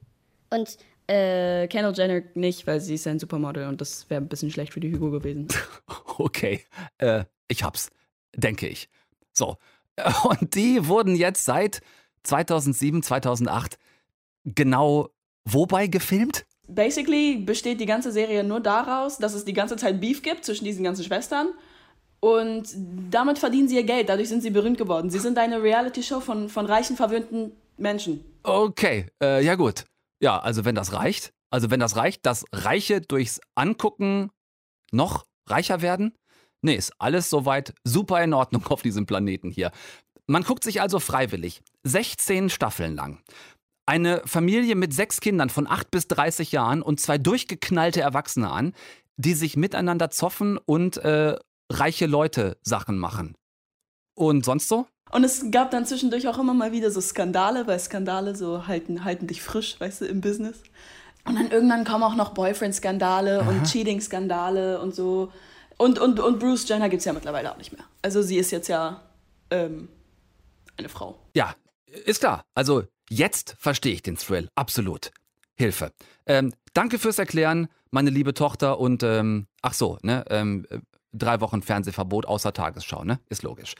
Und 0.49 0.79
äh, 1.07 1.69
Kendall 1.69 1.95
Jenner 1.95 2.23
nicht, 2.35 2.67
weil 2.67 2.81
sie 2.81 2.95
ist 2.95 3.07
ein 3.07 3.19
Supermodel 3.19 3.69
und 3.69 3.81
das 3.81 4.09
wäre 4.11 4.21
ein 4.21 4.29
bisschen 4.29 4.51
schlecht 4.51 4.73
für 4.73 4.81
die 4.81 4.93
Hugo 4.93 5.11
gewesen. 5.11 5.49
okay, 6.19 6.65
äh, 6.99 7.25
ich 7.49 7.63
hab's, 7.63 7.91
denke 8.35 8.69
ich. 8.69 8.89
So, 9.33 9.57
und 10.29 10.55
die 10.55 10.89
wurden 10.89 11.15
jetzt 11.15 11.45
seit 11.45 11.81
2007, 12.25 13.03
2008 13.03 13.79
genau 14.45 15.11
wobei 15.45 15.87
gefilmt? 15.87 16.45
Basically 16.69 17.37
besteht 17.37 17.81
die 17.81 17.87
ganze 17.87 18.11
Serie 18.11 18.43
nur 18.43 18.61
daraus, 18.61 19.19
dass 19.19 19.35
es 19.35 19.45
die 19.45 19.53
ganze 19.53 19.77
Zeit 19.77 20.01
Beef 20.01 20.23
gibt 20.23 20.45
zwischen 20.45 20.65
diesen 20.65 20.85
ganzen 20.85 21.05
Schwestern. 21.05 21.49
Und 22.19 22.69
damit 23.11 23.39
verdienen 23.39 23.69
sie 23.69 23.77
ihr 23.77 23.85
Geld, 23.85 24.09
dadurch 24.09 24.29
sind 24.29 24.43
sie 24.43 24.51
berühmt 24.51 24.79
geworden. 24.79 25.11
Sie 25.11 25.19
sind 25.19 25.39
eine 25.39 25.63
Reality-Show 25.63 26.21
von, 26.21 26.49
von 26.49 26.67
reichen, 26.67 26.97
verwöhnten 26.97 27.53
Menschen. 27.77 28.25
Okay, 28.43 29.07
äh, 29.23 29.45
ja 29.45 29.55
gut. 29.55 29.85
Ja, 30.21 30.39
also 30.39 30.65
wenn 30.65 30.75
das 30.75 30.93
reicht, 30.93 31.33
also 31.51 31.71
wenn 31.71 31.81
das 31.81 31.97
reicht, 31.97 32.27
dass 32.27 32.45
Reiche 32.53 33.01
durchs 33.01 33.41
Angucken 33.55 34.31
noch 34.93 35.27
reicher 35.47 35.83
werden, 35.83 36.15
nee, 36.63 36.75
ist 36.75 36.93
alles 36.99 37.31
soweit 37.31 37.75
super 37.85 38.23
in 38.23 38.33
Ordnung 38.33 38.67
auf 38.69 38.83
diesem 38.83 39.07
Planeten 39.07 39.51
hier. 39.51 39.71
Man 40.27 40.43
guckt 40.43 40.65
sich 40.65 40.81
also 40.81 40.99
freiwillig 40.99 41.63
16 41.85 42.51
Staffeln 42.51 42.97
lang 42.97 43.23
eine 43.87 44.21
Familie 44.25 44.75
mit 44.75 44.93
sechs 44.93 45.21
Kindern 45.21 45.49
von 45.49 45.67
8 45.67 45.91
bis 45.91 46.09
30 46.09 46.53
Jahren 46.53 46.83
und 46.83 47.01
zwei 47.01 47.19
durchgeknallte 47.19 48.01
Erwachsene 48.01 48.51
an, 48.51 48.75
die 49.17 49.35
sich 49.35 49.57
miteinander 49.57 50.11
zoffen 50.11 50.59
und 50.59 50.99
äh, 50.99 51.37
reiche 51.71 52.07
Leute 52.07 52.59
Sachen 52.63 52.99
machen. 52.99 53.37
Und 54.17 54.45
sonst 54.45 54.67
so? 54.67 54.87
Und 55.13 55.23
es 55.23 55.51
gab 55.53 55.71
dann 55.71 55.87
zwischendurch 55.87 56.27
auch 56.27 56.39
immer 56.39 56.55
mal 56.55 56.73
wieder 56.73 56.91
so 56.91 57.01
Skandale, 57.01 57.67
weil 57.69 57.79
Skandale 57.79 58.35
so 58.35 58.67
halten, 58.67 59.05
halten 59.05 59.29
dich 59.29 59.41
frisch, 59.43 59.79
weißt 59.79 60.01
du, 60.01 60.05
im 60.07 60.21
Business. 60.21 60.63
Und 61.25 61.37
dann 61.37 61.51
irgendwann 61.51 61.85
kamen 61.85 62.03
auch 62.03 62.17
noch 62.17 62.35
Boyfriend-Skandale 62.35 63.43
und 63.43 63.65
Cheating-Skandale 63.65 64.81
und 64.81 64.95
so. 64.95 65.33
Und, 65.77 65.99
und, 65.99 66.19
und 66.19 66.39
Bruce 66.39 66.69
Jenner 66.69 66.89
gibt 66.89 67.01
es 67.01 67.05
ja 67.05 67.13
mittlerweile 67.13 67.53
auch 67.53 67.59
nicht 67.59 67.73
mehr. 67.73 67.85
Also 68.03 68.23
sie 68.23 68.39
ist 68.39 68.51
jetzt 68.51 68.69
ja 68.69 69.03
ähm, 69.51 69.89
eine 70.77 70.89
Frau. 70.89 71.19
Ja, 71.35 71.55
ist 72.05 72.21
klar. 72.21 72.45
Also 72.55 72.85
jetzt 73.11 73.57
verstehe 73.59 73.93
ich 73.93 74.03
den 74.03 74.17
Thrill. 74.17 74.49
Absolut. 74.55 75.11
Hilfe. 75.57 75.93
Ähm, 76.27 76.53
danke 76.75 76.99
fürs 76.99 77.19
Erklären, 77.19 77.69
meine 77.91 78.11
liebe 78.11 78.35
Tochter. 78.35 78.79
Und 78.79 79.03
ähm, 79.03 79.47
ach 79.63 79.75
so, 79.75 79.99
ne? 80.03 80.25
Drei 81.19 81.41
Wochen 81.41 81.63
Fernsehverbot 81.63 82.27
außer 82.27 82.53
Tagesschau, 82.53 83.05
ne? 83.05 83.21
Ist 83.29 83.43
logisch. 83.43 83.75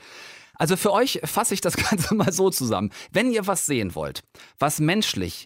Also 0.55 0.75
für 0.75 0.91
euch 0.91 1.19
fasse 1.23 1.53
ich 1.53 1.61
das 1.61 1.75
Ganze 1.89 2.15
mal 2.15 2.31
so 2.31 2.49
zusammen. 2.49 2.91
Wenn 3.11 3.31
ihr 3.31 3.47
was 3.47 3.65
sehen 3.65 3.95
wollt, 3.95 4.23
was 4.59 4.79
menschlich 4.79 5.45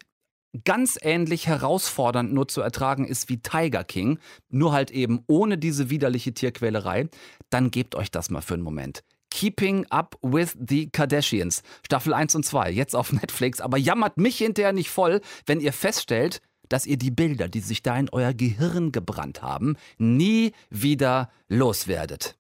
ganz 0.66 0.98
ähnlich 1.02 1.48
herausfordernd 1.48 2.34
nur 2.34 2.48
zu 2.48 2.62
ertragen 2.62 3.06
ist 3.06 3.30
wie 3.30 3.42
Tiger 3.42 3.84
King, 3.84 4.20
nur 4.50 4.74
halt 4.74 4.92
eben 4.92 5.24
ohne 5.28 5.58
diese 5.58 5.90
widerliche 5.90 6.34
Tierquälerei, 6.34 7.10
dann 7.50 7.72
gebt 7.72 7.96
euch 7.96 8.12
das 8.12 8.30
mal 8.30 8.42
für 8.42 8.56
einen 8.56 8.64
Moment. 8.64 9.04
Keeping 9.30 9.86
Up 9.90 10.18
with 10.22 10.58
the 10.60 10.90
Kardashians, 10.90 11.64
Staffel 11.86 12.14
1 12.14 12.36
und 12.36 12.46
2, 12.46 12.72
jetzt 12.72 12.96
auf 12.96 13.14
Netflix, 13.14 13.62
aber 13.62 13.78
jammert 13.78 14.18
mich 14.18 14.38
hinterher 14.38 14.74
nicht 14.74 14.90
voll, 14.90 15.22
wenn 15.46 15.62
ihr 15.62 15.74
feststellt, 15.74 16.42
dass 16.72 16.86
ihr 16.86 16.98
die 16.98 17.12
Bilder, 17.12 17.50
die 17.50 17.60
sich 17.60 17.84
da 17.84 17.98
in 17.98 18.10
euer 18.10 18.34
Gehirn 18.34 18.92
gebrannt 18.92 19.42
haben, 19.42 19.76
nie 19.98 20.54
wieder 20.70 21.30
loswerdet. 21.50 22.38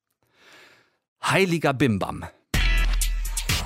Heiliger 1.23 1.73
Bimbam. 1.73 2.25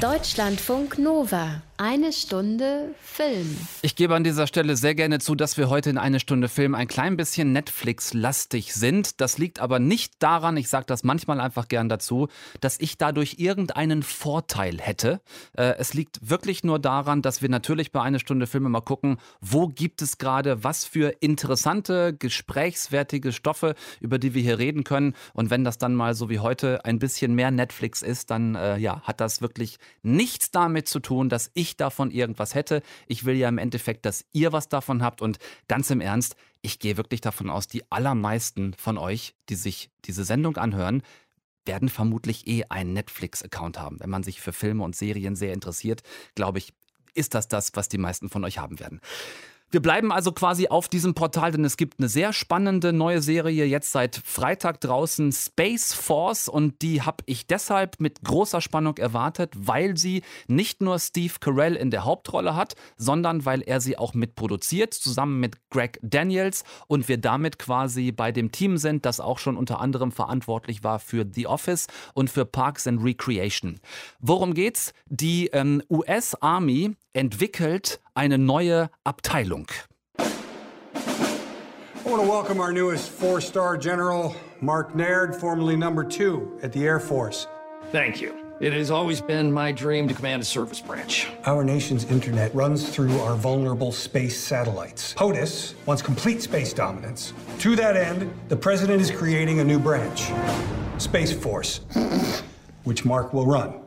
Deutschlandfunk 0.01 0.97
Nova. 0.97 1.61
Eine 1.77 2.13
Stunde 2.13 2.95
Film. 3.01 3.57
Ich 3.81 3.97
gebe 3.97 4.15
an 4.15 4.23
dieser 4.23 4.47
Stelle 4.47 4.77
sehr 4.77 4.95
gerne 4.95 5.19
zu, 5.19 5.35
dass 5.35 5.57
wir 5.57 5.69
heute 5.69 5.89
in 5.89 5.97
eine 5.97 6.21
Stunde 6.21 6.47
Film 6.47 6.73
ein 6.73 6.87
klein 6.87 7.17
bisschen 7.17 7.51
Netflix-lastig 7.51 8.73
sind. 8.73 9.19
Das 9.19 9.37
liegt 9.37 9.59
aber 9.59 9.79
nicht 9.79 10.13
daran, 10.19 10.55
ich 10.55 10.69
sage 10.69 10.85
das 10.85 11.03
manchmal 11.03 11.41
einfach 11.41 11.67
gern 11.67 11.89
dazu, 11.89 12.29
dass 12.61 12.79
ich 12.79 12.97
dadurch 12.97 13.39
irgendeinen 13.39 14.03
Vorteil 14.03 14.77
hätte. 14.79 15.19
Äh, 15.57 15.73
es 15.77 15.93
liegt 15.93 16.29
wirklich 16.29 16.63
nur 16.63 16.79
daran, 16.79 17.21
dass 17.21 17.41
wir 17.41 17.49
natürlich 17.49 17.91
bei 17.91 18.01
eine 18.01 18.19
Stunde 18.19 18.47
Film 18.47 18.71
mal 18.71 18.79
gucken, 18.79 19.17
wo 19.41 19.67
gibt 19.67 20.01
es 20.01 20.17
gerade 20.17 20.63
was 20.63 20.85
für 20.85 21.17
interessante, 21.19 22.15
gesprächswertige 22.17 23.33
Stoffe, 23.33 23.75
über 23.99 24.17
die 24.17 24.33
wir 24.33 24.41
hier 24.41 24.59
reden 24.59 24.85
können. 24.85 25.13
Und 25.33 25.49
wenn 25.49 25.65
das 25.65 25.77
dann 25.77 25.93
mal 25.93 26.13
so 26.15 26.29
wie 26.29 26.39
heute 26.39 26.85
ein 26.85 26.99
bisschen 26.99 27.35
mehr 27.35 27.51
Netflix 27.51 28.01
ist, 28.01 28.31
dann 28.31 28.55
äh, 28.55 28.77
ja, 28.77 29.01
hat 29.01 29.19
das 29.19 29.41
wirklich 29.41 29.77
nichts 30.03 30.51
damit 30.51 30.87
zu 30.87 31.01
tun, 31.01 31.27
dass 31.27 31.51
ich 31.53 31.64
ich 31.65 31.77
davon 31.77 32.11
irgendwas 32.11 32.55
hätte. 32.55 32.81
Ich 33.07 33.25
will 33.25 33.35
ja 33.35 33.49
im 33.49 33.57
Endeffekt, 33.57 34.05
dass 34.05 34.25
ihr 34.31 34.51
was 34.51 34.69
davon 34.69 35.03
habt. 35.03 35.21
Und 35.21 35.37
ganz 35.67 35.89
im 35.89 36.01
Ernst, 36.01 36.35
ich 36.61 36.79
gehe 36.79 36.97
wirklich 36.97 37.21
davon 37.21 37.49
aus, 37.49 37.67
die 37.67 37.89
allermeisten 37.91 38.73
von 38.73 38.97
euch, 38.97 39.35
die 39.49 39.55
sich 39.55 39.89
diese 40.05 40.23
Sendung 40.23 40.57
anhören, 40.57 41.01
werden 41.65 41.89
vermutlich 41.89 42.47
eh 42.47 42.65
einen 42.69 42.93
Netflix-Account 42.93 43.79
haben. 43.79 43.99
Wenn 43.99 44.09
man 44.09 44.23
sich 44.23 44.39
für 44.39 44.53
Filme 44.53 44.83
und 44.83 44.95
Serien 44.95 45.35
sehr 45.35 45.53
interessiert, 45.53 46.03
glaube 46.35 46.59
ich, 46.59 46.73
ist 47.13 47.33
das 47.33 47.47
das, 47.47 47.71
was 47.73 47.89
die 47.89 47.97
meisten 47.97 48.29
von 48.29 48.43
euch 48.43 48.59
haben 48.59 48.79
werden. 48.79 49.01
Wir 49.71 49.81
bleiben 49.81 50.11
also 50.11 50.31
quasi 50.31 50.67
auf 50.67 50.87
diesem 50.87 51.15
Portal, 51.15 51.51
denn 51.51 51.65
es 51.65 51.75
gibt 51.75 51.99
eine 51.99 52.07
sehr 52.07 52.33
spannende 52.33 52.93
neue 52.93 53.21
Serie 53.21 53.65
jetzt 53.65 53.91
seit 53.91 54.15
Freitag 54.15 54.79
draußen, 54.79 55.31
Space 55.31 55.91
Force, 55.91 56.47
und 56.47 56.81
die 56.81 57.01
habe 57.01 57.23
ich 57.25 57.47
deshalb 57.47 57.99
mit 57.99 58.23
großer 58.23 58.61
Spannung 58.61 58.97
erwartet, 58.97 59.51
weil 59.55 59.97
sie 59.97 60.21
nicht 60.47 60.81
nur 60.81 60.99
Steve 60.99 61.33
Carell 61.39 61.75
in 61.75 61.89
der 61.89 62.05
Hauptrolle 62.05 62.55
hat, 62.55 62.75
sondern 62.95 63.45
weil 63.45 63.61
er 63.61 63.81
sie 63.81 63.97
auch 63.97 64.13
mitproduziert, 64.13 64.93
zusammen 64.93 65.39
mit 65.39 65.57
Greg 65.71 65.99
Daniels 66.03 66.63
und 66.87 67.09
wir 67.09 67.17
damit 67.17 67.59
quasi 67.59 68.11
bei 68.11 68.31
dem 68.31 68.51
Team 68.51 68.77
sind, 68.77 69.05
das 69.05 69.19
auch 69.19 69.39
schon 69.39 69.57
unter 69.57 69.81
anderem 69.81 70.11
verantwortlich 70.11 70.83
war 70.83 70.99
für 70.99 71.25
The 71.29 71.47
Office 71.47 71.87
und 72.13 72.29
für 72.29 72.45
Parks 72.45 72.87
and 72.87 73.03
Recreation. 73.03 73.79
Worum 74.19 74.53
geht's? 74.53 74.93
Die 75.07 75.47
ähm, 75.47 75.81
US 75.89 76.35
Army 76.35 76.95
entwickelt 77.13 77.99
eine 78.15 78.37
neue 78.37 78.89
Abteilung. 79.05 79.69
I 80.17 82.09
want 82.09 82.21
to 82.21 82.29
welcome 82.29 82.61
our 82.61 82.71
newest 82.71 83.09
four 83.09 83.41
star 83.41 83.77
general, 83.77 84.35
Mark 84.61 84.95
Naird, 84.95 85.35
formerly 85.35 85.75
number 85.75 86.03
two 86.03 86.57
at 86.63 86.71
the 86.71 86.85
Air 86.85 86.99
Force. 86.99 87.47
Thank 87.91 88.21
you. 88.21 88.33
It 88.61 88.71
has 88.71 88.89
always 88.89 89.19
been 89.19 89.51
my 89.51 89.73
dream 89.73 90.07
to 90.07 90.13
command 90.13 90.41
a 90.41 90.45
service 90.45 90.79
branch. 90.79 91.27
Our 91.45 91.65
nation's 91.65 92.05
internet 92.05 92.55
runs 92.55 92.87
through 92.87 93.19
our 93.19 93.35
vulnerable 93.35 93.91
space 93.91 94.39
satellites. 94.41 95.13
POTUS 95.15 95.73
wants 95.85 96.01
complete 96.01 96.41
space 96.41 96.71
dominance. 96.71 97.33
To 97.59 97.75
that 97.75 97.97
end, 97.97 98.33
the 98.47 98.55
president 98.55 99.01
is 99.01 99.11
creating 99.11 99.59
a 99.59 99.63
new 99.63 99.77
branch 99.77 100.31
Space 100.99 101.33
Force, 101.33 101.81
which 102.85 103.03
Mark 103.03 103.33
will 103.33 103.45
run. 103.45 103.84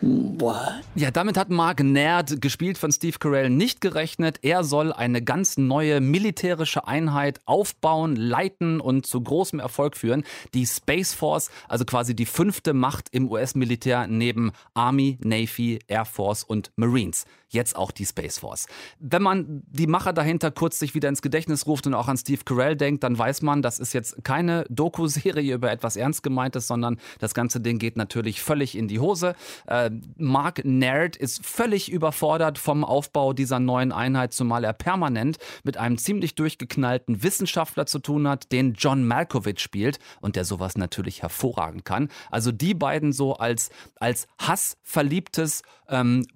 What? 0.00 0.80
Ja, 0.94 1.10
damit 1.10 1.36
hat 1.36 1.50
Mark 1.50 1.82
Nerd, 1.82 2.40
gespielt 2.40 2.78
von 2.78 2.90
Steve 2.92 3.18
Carell, 3.18 3.50
nicht 3.50 3.80
gerechnet. 3.80 4.38
Er 4.42 4.64
soll 4.64 4.92
eine 4.92 5.22
ganz 5.22 5.58
neue 5.58 6.00
militärische 6.00 6.86
Einheit 6.86 7.40
aufbauen, 7.44 8.16
leiten 8.16 8.80
und 8.80 9.06
zu 9.06 9.20
großem 9.20 9.60
Erfolg 9.60 9.96
führen. 9.96 10.24
Die 10.54 10.66
Space 10.66 11.12
Force, 11.14 11.50
also 11.68 11.84
quasi 11.84 12.14
die 12.16 12.26
fünfte 12.26 12.72
Macht 12.72 13.08
im 13.12 13.30
US-Militär 13.30 14.06
neben 14.06 14.52
Army, 14.74 15.18
Navy, 15.22 15.78
Air 15.88 16.06
Force 16.06 16.44
und 16.44 16.70
Marines 16.76 17.26
jetzt 17.50 17.76
auch 17.76 17.90
die 17.90 18.06
Space 18.06 18.38
Force. 18.38 18.66
Wenn 18.98 19.22
man 19.22 19.62
die 19.66 19.86
Macher 19.86 20.12
dahinter 20.12 20.50
kurz 20.50 20.78
sich 20.78 20.94
wieder 20.94 21.08
ins 21.08 21.22
Gedächtnis 21.22 21.66
ruft 21.66 21.86
und 21.86 21.94
auch 21.94 22.08
an 22.08 22.16
Steve 22.16 22.42
Carell 22.44 22.76
denkt, 22.76 23.02
dann 23.02 23.18
weiß 23.18 23.42
man, 23.42 23.60
das 23.60 23.78
ist 23.78 23.92
jetzt 23.92 24.24
keine 24.24 24.64
Doku-Serie 24.70 25.54
über 25.54 25.70
etwas 25.70 25.96
Ernst 25.96 26.22
gemeintes, 26.22 26.66
sondern 26.66 26.98
das 27.18 27.34
ganze 27.34 27.60
Ding 27.60 27.78
geht 27.78 27.96
natürlich 27.96 28.40
völlig 28.40 28.76
in 28.76 28.88
die 28.88 29.00
Hose. 29.00 29.34
Äh, 29.66 29.90
Mark 30.16 30.64
Nerd 30.64 31.16
ist 31.16 31.44
völlig 31.44 31.90
überfordert 31.90 32.58
vom 32.58 32.84
Aufbau 32.84 33.32
dieser 33.32 33.60
neuen 33.60 33.92
Einheit, 33.92 34.32
zumal 34.32 34.64
er 34.64 34.72
permanent 34.72 35.38
mit 35.64 35.76
einem 35.76 35.98
ziemlich 35.98 36.34
durchgeknallten 36.34 37.22
Wissenschaftler 37.22 37.86
zu 37.86 37.98
tun 37.98 38.28
hat, 38.28 38.52
den 38.52 38.74
John 38.74 39.06
Malkovich 39.06 39.60
spielt 39.60 39.98
und 40.20 40.36
der 40.36 40.44
sowas 40.44 40.76
natürlich 40.76 41.22
hervorragend 41.22 41.84
kann. 41.84 42.08
Also 42.30 42.52
die 42.52 42.74
beiden 42.74 43.12
so 43.12 43.34
als, 43.34 43.70
als 43.96 44.26
hassverliebtes 44.38 45.62
ähm, 45.88 46.26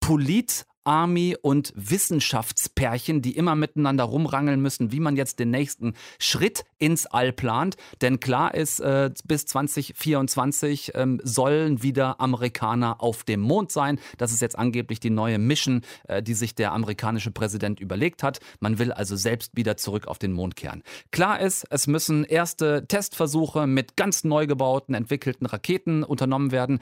Polit 0.00 0.64
Army 0.84 1.36
und 1.40 1.72
Wissenschaftspärchen, 1.76 3.22
die 3.22 3.36
immer 3.36 3.54
miteinander 3.54 4.04
rumrangeln 4.04 4.60
müssen, 4.60 4.92
wie 4.92 5.00
man 5.00 5.16
jetzt 5.16 5.38
den 5.38 5.50
nächsten 5.50 5.94
Schritt 6.18 6.64
ins 6.78 7.06
All 7.06 7.32
plant. 7.32 7.76
Denn 8.00 8.20
klar 8.20 8.54
ist, 8.54 8.80
äh, 8.80 9.10
bis 9.24 9.46
2024 9.46 10.92
ähm, 10.94 11.20
sollen 11.22 11.82
wieder 11.82 12.20
Amerikaner 12.20 13.02
auf 13.02 13.24
dem 13.24 13.40
Mond 13.40 13.72
sein. 13.72 13.98
Das 14.18 14.32
ist 14.32 14.40
jetzt 14.40 14.58
angeblich 14.58 15.00
die 15.00 15.10
neue 15.10 15.38
Mission, 15.38 15.82
äh, 16.08 16.22
die 16.22 16.34
sich 16.34 16.54
der 16.54 16.72
amerikanische 16.72 17.30
Präsident 17.30 17.80
überlegt 17.80 18.22
hat. 18.22 18.40
Man 18.60 18.78
will 18.78 18.92
also 18.92 19.16
selbst 19.16 19.56
wieder 19.56 19.76
zurück 19.76 20.06
auf 20.06 20.18
den 20.18 20.32
Mond 20.32 20.56
kehren. 20.56 20.82
Klar 21.10 21.40
ist, 21.40 21.66
es 21.70 21.86
müssen 21.86 22.24
erste 22.24 22.86
Testversuche 22.86 23.66
mit 23.66 23.96
ganz 23.96 24.24
neu 24.24 24.46
gebauten, 24.46 24.94
entwickelten 24.94 25.46
Raketen 25.46 26.02
unternommen 26.02 26.52
werden. 26.52 26.80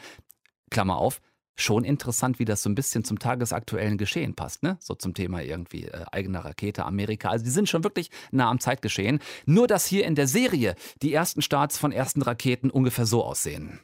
Klammer 0.71 0.99
auf, 0.99 1.21
schon 1.59 1.85
interessant, 1.85 2.39
wie 2.39 2.45
das 2.45 2.63
so 2.63 2.71
ein 2.71 2.75
bisschen 2.75 3.05
zum 3.05 3.19
tagesaktuellen 3.19 3.99
Geschehen 3.99 4.35
passt, 4.35 4.63
ne? 4.63 4.77
So 4.81 4.95
zum 4.95 5.13
Thema 5.13 5.43
irgendwie 5.43 5.85
äh, 5.85 6.05
eigene 6.13 6.45
Rakete, 6.45 6.85
Amerika. 6.85 7.29
Also 7.29 7.45
die 7.45 7.51
sind 7.51 7.69
schon 7.69 7.85
wirklich 7.85 8.11
nah 8.31 8.49
am 8.49 8.61
Zeitgeschehen. 8.61 9.19
Nur, 9.45 9.67
dass 9.67 9.85
hier 9.85 10.07
in 10.07 10.15
der 10.15 10.29
Serie 10.29 10.77
die 11.03 11.13
ersten 11.13 11.43
Starts 11.43 11.77
von 11.77 11.93
ersten 11.93 12.23
Raketen 12.23 12.71
ungefähr 12.71 13.07
so 13.07 13.25
aussehen. 13.25 13.81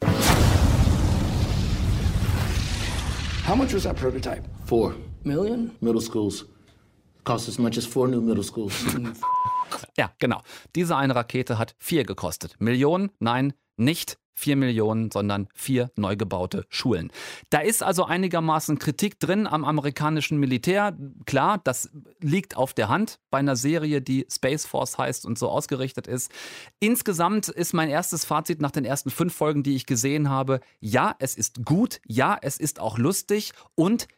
How 3.46 3.56
much 3.56 3.74
was 3.74 3.82
that 3.82 3.96
prototype? 3.96 4.44
Four 4.66 4.94
million? 5.24 5.72
Middle 5.80 6.00
schools. 6.00 6.46
Cost 7.24 7.48
as 7.48 7.58
much 7.58 7.76
as 7.76 7.84
four 7.84 8.06
new 8.08 8.20
middle 8.20 8.44
schools. 8.44 8.72
ja, 9.98 10.12
genau. 10.18 10.40
Diese 10.74 10.96
eine 10.96 11.14
Rakete 11.14 11.58
hat 11.58 11.74
vier 11.78 12.04
gekostet. 12.04 12.54
Millionen? 12.58 13.10
Nein, 13.18 13.52
nicht 13.76 14.18
4 14.34 14.56
Millionen, 14.56 15.10
sondern 15.10 15.48
vier 15.54 15.90
neu 15.96 16.16
gebaute 16.16 16.66
Schulen. 16.68 17.10
Da 17.50 17.60
ist 17.60 17.82
also 17.82 18.04
einigermaßen 18.04 18.78
Kritik 18.78 19.20
drin 19.20 19.46
am 19.46 19.64
amerikanischen 19.64 20.38
Militär. 20.38 20.96
Klar, 21.24 21.60
das 21.62 21.90
liegt 22.20 22.56
auf 22.56 22.74
der 22.74 22.88
Hand 22.88 23.20
bei 23.30 23.38
einer 23.38 23.56
Serie, 23.56 24.02
die 24.02 24.26
Space 24.30 24.66
Force 24.66 24.98
heißt 24.98 25.24
und 25.24 25.38
so 25.38 25.48
ausgerichtet 25.48 26.06
ist. 26.06 26.32
Insgesamt 26.80 27.48
ist 27.48 27.74
mein 27.74 27.88
erstes 27.88 28.24
Fazit 28.24 28.60
nach 28.60 28.72
den 28.72 28.84
ersten 28.84 29.10
fünf 29.10 29.34
Folgen, 29.34 29.62
die 29.62 29.76
ich 29.76 29.86
gesehen 29.86 30.28
habe, 30.28 30.60
ja, 30.80 31.14
es 31.18 31.36
ist 31.36 31.64
gut, 31.64 32.00
ja, 32.06 32.36
es 32.40 32.58
ist 32.58 32.80
auch 32.80 32.98
lustig 32.98 33.52
und 33.76 34.08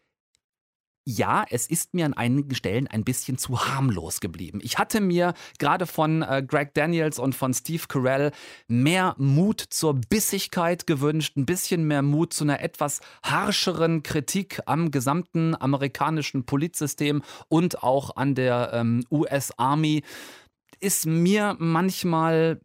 ja, 1.09 1.45
es 1.51 1.69
ist 1.69 1.95
mir 1.95 2.05
an 2.05 2.15
einigen 2.15 2.55
Stellen 2.57 2.89
ein 2.89 3.05
bisschen 3.05 3.39
zu 3.39 3.65
harmlos 3.65 4.19
geblieben. 4.19 4.59
Ich 4.61 4.77
hatte 4.77 5.01
mir 5.01 5.35
gerade 5.61 5.87
von 5.87 6.23
äh, 6.23 6.45
Greg 6.45 6.75
Daniels 6.75 7.21
und 7.21 7.37
von 7.37 7.55
Steve 7.55 7.85
Carell 7.89 8.33
mehr 8.67 9.15
Mut 9.17 9.61
zur 9.61 9.95
Bissigkeit 9.95 10.85
gewünscht, 10.89 11.37
ein 11.37 11.47
bisschen 11.47 11.87
mehr 11.87 12.03
Mut 12.03 12.33
zu 12.33 12.43
einer 12.43 12.61
etwas 12.61 13.01
harscheren 13.23 14.03
Kritik 14.03 14.61
am 14.67 14.91
gesamten 14.91 15.55
amerikanischen 15.55 16.45
Politsystem 16.45 17.23
und 17.47 17.85
auch 17.85 18.17
an 18.17 18.35
der 18.35 18.71
ähm, 18.73 19.05
US 19.09 19.53
Army. 19.59 20.03
Ist 20.81 21.07
mir 21.07 21.55
manchmal 21.61 22.61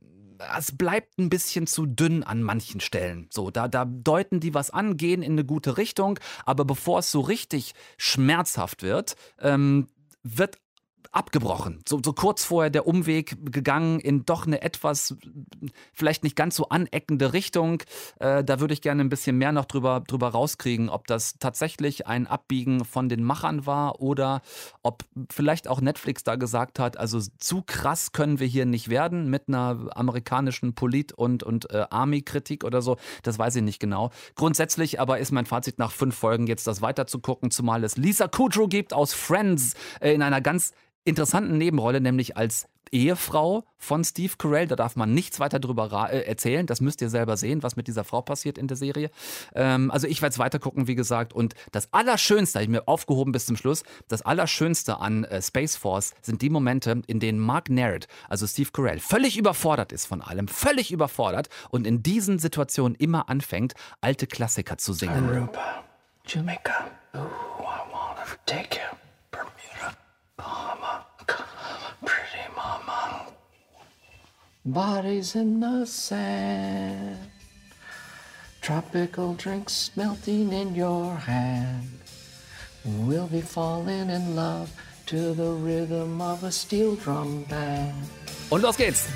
es 0.57 0.77
bleibt 0.77 1.17
ein 1.19 1.29
bisschen 1.29 1.67
zu 1.67 1.85
dünn 1.85 2.23
an 2.23 2.43
manchen 2.43 2.79
Stellen. 2.79 3.27
So, 3.31 3.51
da, 3.51 3.67
da 3.67 3.85
deuten 3.85 4.39
die 4.39 4.53
was 4.53 4.69
an, 4.69 4.97
gehen 4.97 5.21
in 5.21 5.33
eine 5.33 5.45
gute 5.45 5.77
Richtung, 5.77 6.19
aber 6.45 6.65
bevor 6.65 6.99
es 6.99 7.11
so 7.11 7.21
richtig 7.21 7.73
schmerzhaft 7.97 8.83
wird, 8.83 9.15
ähm, 9.39 9.87
wird 10.23 10.57
abgebrochen. 11.11 11.81
So, 11.87 11.99
so 12.03 12.13
kurz 12.13 12.43
vorher 12.43 12.69
der 12.69 12.87
Umweg 12.87 13.35
gegangen 13.51 13.99
in 13.99 14.25
doch 14.25 14.45
eine 14.45 14.61
etwas, 14.61 15.15
vielleicht 15.93 16.23
nicht 16.23 16.35
ganz 16.35 16.55
so 16.55 16.69
aneckende 16.69 17.33
Richtung. 17.33 17.83
Äh, 18.19 18.43
da 18.43 18.59
würde 18.59 18.73
ich 18.73 18.81
gerne 18.81 19.01
ein 19.01 19.09
bisschen 19.09 19.37
mehr 19.37 19.51
noch 19.51 19.65
drüber, 19.65 20.03
drüber 20.07 20.29
rauskriegen, 20.29 20.89
ob 20.89 21.07
das 21.07 21.37
tatsächlich 21.39 22.07
ein 22.07 22.27
Abbiegen 22.27 22.85
von 22.85 23.09
den 23.09 23.23
Machern 23.23 23.65
war 23.65 24.01
oder 24.01 24.41
ob 24.83 25.03
vielleicht 25.29 25.67
auch 25.67 25.81
Netflix 25.81 26.23
da 26.23 26.35
gesagt 26.35 26.79
hat, 26.79 26.97
also 26.97 27.19
zu 27.19 27.61
krass 27.61 28.11
können 28.11 28.39
wir 28.39 28.47
hier 28.47 28.65
nicht 28.65 28.89
werden 28.89 29.29
mit 29.29 29.47
einer 29.47 29.89
amerikanischen 29.95 30.73
Polit- 30.75 31.13
und, 31.13 31.43
und 31.43 31.69
äh, 31.71 31.85
Army-Kritik 31.89 32.63
oder 32.63 32.81
so. 32.81 32.97
Das 33.23 33.37
weiß 33.37 33.55
ich 33.57 33.63
nicht 33.63 33.79
genau. 33.79 34.11
Grundsätzlich 34.35 34.99
aber 34.99 35.19
ist 35.19 35.31
mein 35.31 35.45
Fazit 35.45 35.79
nach 35.79 35.91
fünf 35.91 36.15
Folgen 36.15 36.47
jetzt 36.47 36.67
das 36.67 36.81
weiter 36.81 37.07
zu 37.07 37.19
gucken, 37.19 37.51
zumal 37.51 37.83
es 37.83 37.97
Lisa 37.97 38.27
Kudrow 38.27 38.69
gibt 38.69 38.93
aus 38.93 39.13
Friends 39.13 39.73
äh, 39.99 40.13
in 40.13 40.21
einer 40.21 40.41
ganz 40.41 40.73
interessanten 41.03 41.57
Nebenrolle, 41.57 42.01
nämlich 42.01 42.37
als 42.37 42.67
Ehefrau 42.91 43.63
von 43.77 44.03
Steve 44.03 44.33
Carell. 44.37 44.67
Da 44.67 44.75
darf 44.75 44.95
man 44.95 45.13
nichts 45.13 45.39
weiter 45.39 45.59
drüber 45.59 46.09
äh, 46.11 46.25
erzählen. 46.27 46.65
Das 46.65 46.81
müsst 46.81 47.01
ihr 47.01 47.09
selber 47.09 47.37
sehen, 47.37 47.63
was 47.63 47.75
mit 47.75 47.87
dieser 47.87 48.03
Frau 48.03 48.21
passiert 48.21 48.57
in 48.57 48.67
der 48.67 48.77
Serie. 48.77 49.09
Ähm, 49.55 49.89
also 49.91 50.07
ich 50.07 50.21
werde 50.21 50.33
es 50.33 50.39
weiter 50.39 50.59
gucken, 50.59 50.87
wie 50.87 50.95
gesagt. 50.95 51.33
Und 51.33 51.55
das 51.71 51.93
Allerschönste, 51.93 52.59
habe 52.59 52.63
ich 52.63 52.69
mir 52.69 52.87
aufgehoben 52.87 53.31
bis 53.31 53.45
zum 53.45 53.55
Schluss, 53.55 53.83
das 54.07 54.21
Allerschönste 54.21 54.99
an 54.99 55.23
äh, 55.23 55.41
Space 55.41 55.75
Force 55.75 56.13
sind 56.21 56.41
die 56.41 56.49
Momente, 56.49 57.01
in 57.07 57.19
denen 57.19 57.39
Mark 57.39 57.69
Narrett, 57.69 58.07
also 58.29 58.45
Steve 58.45 58.69
Carell, 58.71 58.99
völlig 58.99 59.37
überfordert 59.37 59.91
ist 59.91 60.05
von 60.05 60.21
allem, 60.21 60.47
völlig 60.47 60.91
überfordert 60.91 61.49
und 61.69 61.87
in 61.87 62.03
diesen 62.03 62.39
Situationen 62.39 62.95
immer 62.95 63.29
anfängt, 63.29 63.73
alte 64.01 64.27
Klassiker 64.27 64.77
zu 64.77 64.93
singen. 64.93 65.29
Aruba, 65.29 65.83
Jamaica, 66.25 66.87
ooh, 67.13 67.19
I 67.19 67.91
wanna 67.91 68.25
take 68.45 68.77
you. 68.77 69.00
Bodies 74.63 75.33
in 75.33 75.59
the 75.59 75.87
sand, 75.87 77.17
tropical 78.61 79.33
drinks 79.33 79.89
melting 79.95 80.53
in 80.53 80.75
your 80.75 81.15
hand. 81.15 81.89
We'll 82.85 83.25
be 83.25 83.41
falling 83.41 84.11
in 84.11 84.35
love 84.35 84.69
to 85.07 85.33
the 85.33 85.51
rhythm 85.51 86.21
of 86.21 86.43
a 86.43 86.51
steel 86.51 86.95
drum 86.95 87.43
band. 87.49 87.95
Und 88.51 88.61
los 88.61 88.77
geht's. 88.77 89.07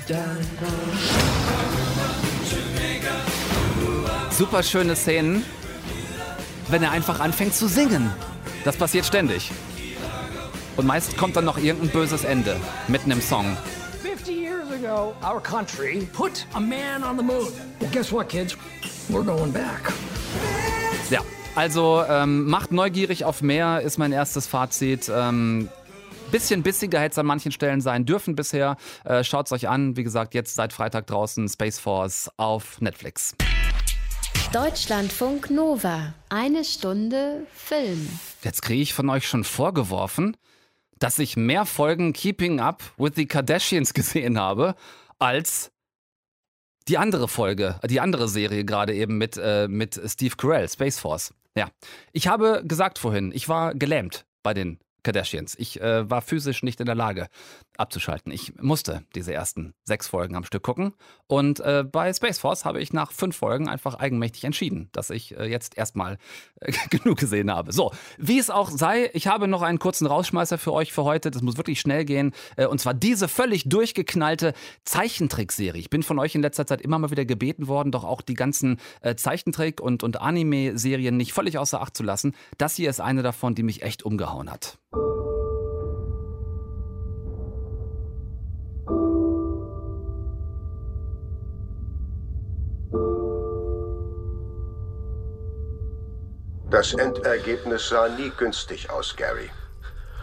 Super 4.30 4.64
schöne 4.64 4.96
Szenen, 4.96 5.44
wenn 6.70 6.82
er 6.82 6.90
einfach 6.90 7.20
anfängt 7.20 7.54
zu 7.54 7.68
singen. 7.68 8.10
Das 8.64 8.76
passiert 8.76 9.06
ständig. 9.06 9.52
Und 10.76 10.86
meist 10.86 11.16
kommt 11.16 11.36
dann 11.36 11.44
noch 11.44 11.56
irgendein 11.56 11.90
böses 11.90 12.24
Ende 12.24 12.56
mitten 12.88 13.12
im 13.12 13.20
Song. 13.20 13.56
50 14.76 14.82
years 14.82 14.84
ago, 14.84 15.14
our 15.22 15.40
country 15.40 16.06
put 16.12 16.44
a 16.54 16.60
man 16.60 17.02
on 17.02 17.16
the 17.16 17.22
moon. 17.22 17.52
Well, 17.80 17.90
guess 17.92 18.12
what, 18.12 18.28
kids? 18.28 18.56
We're 19.08 19.24
going 19.24 19.52
back. 19.52 19.92
Ja, 21.10 21.20
also 21.54 22.04
ähm, 22.08 22.48
macht 22.48 22.72
neugierig 22.72 23.24
auf 23.24 23.42
mehr, 23.42 23.80
ist 23.80 23.98
mein 23.98 24.12
erstes 24.12 24.46
Fazit. 24.46 25.10
Ähm, 25.12 25.68
bisschen 26.30 26.62
bissiger 26.62 27.00
hätte 27.00 27.12
es 27.12 27.18
an 27.18 27.26
manchen 27.26 27.52
Stellen 27.52 27.80
sein 27.80 28.04
dürfen 28.04 28.34
bisher. 28.34 28.76
Äh, 29.04 29.22
Schaut 29.24 29.46
es 29.46 29.52
euch 29.52 29.68
an. 29.68 29.96
Wie 29.96 30.02
gesagt, 30.02 30.34
jetzt 30.34 30.54
seit 30.54 30.72
Freitag 30.72 31.06
draußen 31.06 31.48
Space 31.48 31.78
Force 31.78 32.30
auf 32.36 32.80
Netflix. 32.80 33.34
Deutschlandfunk 34.52 35.50
Nova. 35.50 36.14
Eine 36.28 36.64
Stunde 36.64 37.46
Film. 37.52 38.08
Jetzt 38.42 38.62
kriege 38.62 38.82
ich 38.82 38.94
von 38.94 39.08
euch 39.10 39.26
schon 39.28 39.44
vorgeworfen, 39.44 40.36
dass 40.98 41.18
ich 41.18 41.36
mehr 41.36 41.66
Folgen 41.66 42.12
Keeping 42.12 42.60
Up 42.60 42.82
with 42.96 43.12
the 43.16 43.26
Kardashians 43.26 43.94
gesehen 43.94 44.38
habe 44.38 44.74
als 45.18 45.70
die 46.88 46.98
andere 46.98 47.26
Folge, 47.26 47.80
die 47.88 48.00
andere 48.00 48.28
Serie 48.28 48.64
gerade 48.64 48.94
eben 48.94 49.18
mit, 49.18 49.36
äh, 49.36 49.66
mit 49.68 50.00
Steve 50.06 50.36
Carell, 50.36 50.68
Space 50.68 50.98
Force. 50.98 51.34
Ja, 51.56 51.68
ich 52.12 52.28
habe 52.28 52.62
gesagt 52.64 52.98
vorhin, 52.98 53.32
ich 53.32 53.48
war 53.48 53.74
gelähmt 53.74 54.24
bei 54.42 54.54
den 54.54 54.78
Kardashians. 55.02 55.56
Ich 55.58 55.80
äh, 55.80 56.08
war 56.08 56.20
physisch 56.20 56.62
nicht 56.62 56.80
in 56.80 56.86
der 56.86 56.94
Lage 56.94 57.28
abzuschalten. 57.78 58.32
Ich 58.32 58.54
musste 58.60 59.04
diese 59.14 59.32
ersten 59.32 59.74
sechs 59.84 60.08
Folgen 60.08 60.36
am 60.36 60.44
Stück 60.44 60.62
gucken. 60.62 60.94
Und 61.26 61.60
äh, 61.60 61.84
bei 61.84 62.12
Space 62.12 62.38
Force 62.38 62.64
habe 62.64 62.80
ich 62.80 62.92
nach 62.92 63.12
fünf 63.12 63.36
Folgen 63.36 63.68
einfach 63.68 63.94
eigenmächtig 63.94 64.44
entschieden, 64.44 64.88
dass 64.92 65.10
ich 65.10 65.36
äh, 65.36 65.46
jetzt 65.46 65.76
erstmal 65.76 66.18
äh, 66.60 66.72
genug 66.90 67.18
gesehen 67.18 67.50
habe. 67.50 67.72
So, 67.72 67.92
wie 68.18 68.38
es 68.38 68.50
auch 68.50 68.70
sei, 68.70 69.10
ich 69.12 69.26
habe 69.26 69.48
noch 69.48 69.62
einen 69.62 69.78
kurzen 69.78 70.06
Rausschmeißer 70.06 70.58
für 70.58 70.72
euch 70.72 70.92
für 70.92 71.04
heute. 71.04 71.30
Das 71.30 71.42
muss 71.42 71.56
wirklich 71.56 71.80
schnell 71.80 72.04
gehen. 72.04 72.32
Äh, 72.56 72.66
und 72.66 72.80
zwar 72.80 72.94
diese 72.94 73.28
völlig 73.28 73.68
durchgeknallte 73.68 74.54
Zeichentrickserie. 74.84 75.80
Ich 75.80 75.90
bin 75.90 76.02
von 76.02 76.18
euch 76.18 76.34
in 76.34 76.42
letzter 76.42 76.66
Zeit 76.66 76.80
immer 76.80 76.98
mal 76.98 77.10
wieder 77.10 77.24
gebeten 77.24 77.68
worden, 77.68 77.92
doch 77.92 78.04
auch 78.04 78.22
die 78.22 78.34
ganzen 78.34 78.78
äh, 79.00 79.14
Zeichentrick- 79.14 79.80
und, 79.80 80.02
und 80.02 80.20
Anime-Serien 80.20 81.16
nicht 81.16 81.32
völlig 81.32 81.58
außer 81.58 81.80
Acht 81.80 81.96
zu 81.96 82.02
lassen. 82.02 82.34
Das 82.58 82.76
hier 82.76 82.90
ist 82.90 83.00
eine 83.00 83.22
davon, 83.22 83.54
die 83.54 83.62
mich 83.62 83.82
echt 83.82 84.04
umgehauen 84.04 84.50
hat. 84.50 84.78
Das 96.70 96.92
Endergebnis 96.94 97.88
sah 97.88 98.08
nie 98.08 98.30
günstig 98.36 98.90
aus, 98.90 99.14
Gary. 99.16 99.50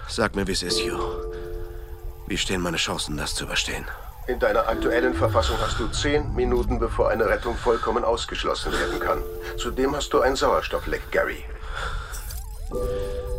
Sag 0.10 0.36
mir, 0.36 0.46
wie 0.46 0.52
es 0.52 0.64
ist, 0.64 0.80
Hugh. 0.80 1.00
Wie 2.28 2.38
stehen 2.38 2.62
meine 2.62 2.78
Chancen, 2.78 3.18
das 3.18 3.34
zu 3.36 3.46
überstehen? 3.46 3.86
In 4.28 4.40
deiner 4.40 4.68
aktuellen 4.68 5.14
Verfassung 5.14 5.58
hast 5.62 5.80
du 5.80 5.88
zehn 5.88 6.34
Minuten, 6.34 6.80
bevor 6.80 7.10
eine 7.10 7.26
Rettung 7.26 7.56
vollkommen 7.56 8.04
ausgeschlossen 8.04 8.72
werden 8.74 9.00
kann. 9.00 9.22
Zudem 9.58 9.96
hast 9.96 10.14
du 10.14 10.22
ein 10.22 10.36
Sauerstoffleck, 10.36 11.12
Gary. 11.12 11.44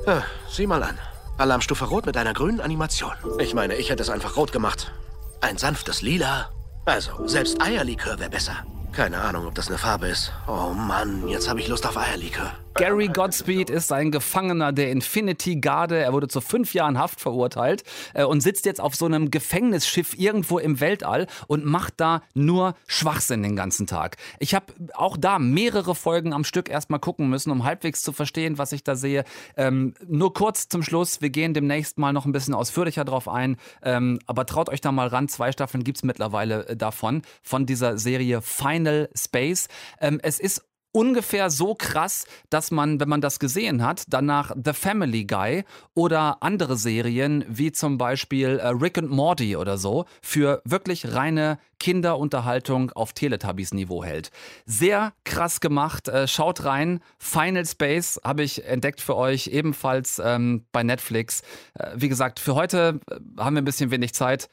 Ah, 0.07 0.23
sieh 0.51 0.67
mal 0.67 0.83
an. 0.83 0.99
Alarmstufe 1.39 1.87
Rot 1.87 2.07
mit 2.07 2.17
einer 2.17 2.33
grünen 2.33 2.61
Animation. 2.61 3.15
Ich 3.39 3.55
meine, 3.55 3.77
ich 3.77 3.91
hätte 3.91 4.03
es 4.03 4.11
einfach 4.11 4.37
rot 4.37 4.53
gemacht. 4.53 4.93
Ein 5.41 5.59
sanftes 5.59 6.03
Lila. 6.03 6.51
Also, 6.85 7.27
selbst 7.27 7.61
Eierlikör 7.61 8.19
wäre 8.19 8.31
besser. 8.31 8.65
Keine 8.93 9.21
Ahnung, 9.21 9.47
ob 9.47 9.55
das 9.55 9.69
eine 9.69 9.79
Farbe 9.79 10.09
ist. 10.09 10.33
Oh 10.47 10.73
Mann, 10.73 11.27
jetzt 11.29 11.49
habe 11.49 11.61
ich 11.61 11.69
Lust 11.69 11.87
auf 11.87 11.97
Eierlikör. 11.97 12.53
Gary 12.77 13.07
Godspeed 13.07 13.71
ist 13.71 13.93
ein 13.93 14.11
Gefangener 14.11 14.73
der 14.73 14.91
Infinity 14.91 15.57
Garde. 15.57 15.97
Er 15.97 16.13
wurde 16.13 16.27
zu 16.27 16.41
fünf 16.41 16.75
Jahren 16.75 16.99
Haft 16.99 17.21
verurteilt 17.21 17.85
äh, 18.15 18.25
und 18.25 18.41
sitzt 18.41 18.67
jetzt 18.67 18.81
auf 18.81 18.97
so 18.97 19.07
einem 19.07 19.31
Gefängnisschiff 19.31 20.19
irgendwo 20.19 20.59
im 20.59 20.81
Weltall 20.81 21.29
und 21.47 21.65
macht 21.65 21.95
da 21.99 22.23
nur 22.35 22.75
Schwachsinn 22.89 23.45
den 23.45 23.55
ganzen 23.55 23.87
Tag. 23.87 24.17
Ich 24.41 24.57
habe 24.57 24.67
auch 24.95 25.17
da 25.17 25.39
mehrere 25.39 25.95
Folgen 25.95 26.33
am 26.33 26.43
Stück 26.43 26.69
erstmal 26.69 26.99
gucken 26.99 27.31
müssen, 27.31 27.53
um 27.53 27.63
halbwegs 27.63 28.03
zu 28.03 28.13
verstehen, 28.13 28.59
was 28.59 28.73
ich 28.73 28.83
da 28.83 28.97
sehe. 28.97 29.23
Ähm, 29.57 29.95
nur 30.09 30.35
kurz 30.35 30.69
zum 30.69 30.83
Schluss, 30.83 31.21
wir 31.21 31.31
gehen 31.31 31.55
demnächst 31.55 31.97
mal 31.97 32.13
noch 32.13 32.27
ein 32.27 32.33
bisschen 32.33 32.55
ausführlicher 32.55 33.05
drauf 33.05 33.29
ein. 33.29 33.57
Ähm, 33.83 34.19
aber 34.27 34.47
traut 34.47 34.69
euch 34.69 34.81
da 34.81 34.91
mal 34.91 35.07
ran, 35.07 35.29
zwei 35.29 35.53
Staffeln 35.53 35.85
gibt 35.85 35.99
es 35.99 36.03
mittlerweile 36.03 36.67
äh, 36.67 36.77
davon, 36.77 37.23
von 37.41 37.67
dieser 37.67 37.99
Serie 37.99 38.43
Final 38.43 39.11
Space. 39.15 39.69
Ähm, 40.01 40.19
es 40.23 40.41
ist 40.41 40.65
ungefähr 40.95 41.51
so 41.51 41.75
krass, 41.75 42.25
dass 42.51 42.71
man, 42.71 43.01
wenn 43.01 43.09
man 43.09 43.21
das 43.21 43.39
gesehen 43.39 43.85
hat, 43.85 44.05
danach 44.09 44.53
The 44.55 44.73
Family 44.73 45.25
Guy 45.25 45.65
oder 45.95 46.43
andere 46.43 46.77
Serien 46.77 47.45
wie 47.49 47.73
zum 47.73 47.99
Beispiel 47.99 48.59
äh, 48.59 48.69
Rick 48.69 48.99
and 48.99 49.11
Morty 49.11 49.57
oder 49.57 49.77
so 49.77 50.05
für 50.23 50.63
wirklich 50.65 51.13
reine 51.13 51.59
Kinderunterhaltung 51.81 52.93
auf 52.93 53.13
Teletubbies-Niveau 53.13 54.05
hält. 54.05 54.31
Sehr 54.67 55.13
krass 55.25 55.61
gemacht. 55.61 56.09
Äh, 56.09 56.29
schaut 56.29 56.65
rein. 56.65 57.01
Final 57.19 57.67
Space 57.67 58.21
habe 58.23 58.45
ich 58.45 58.65
entdeckt 58.65 59.01
für 59.01 59.17
euch, 59.17 59.49
ebenfalls 59.49 60.23
ähm, 60.25 60.65
bei 60.71 60.85
Netflix. 60.85 61.43
Äh, 61.75 61.91
wie 61.97 62.09
gesagt, 62.09 62.39
für 62.39 62.55
heute 62.55 63.01
haben 63.37 63.57
wir 63.57 63.63
ein 63.63 63.67
bisschen 63.67 63.91
wenig 63.91 64.15
Zeit 64.15 64.49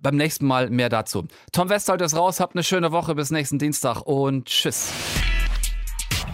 beim 0.00 0.14
nächsten 0.16 0.46
Mal 0.46 0.70
mehr 0.70 0.88
dazu. 0.88 1.26
Tom 1.50 1.68
Westholt 1.68 2.00
ist 2.00 2.16
raus, 2.16 2.38
habt 2.38 2.54
eine 2.54 2.62
schöne 2.62 2.92
Woche 2.92 3.16
bis 3.16 3.32
nächsten 3.32 3.58
Dienstag 3.58 4.02
und 4.02 4.46
tschüss. 4.46 4.92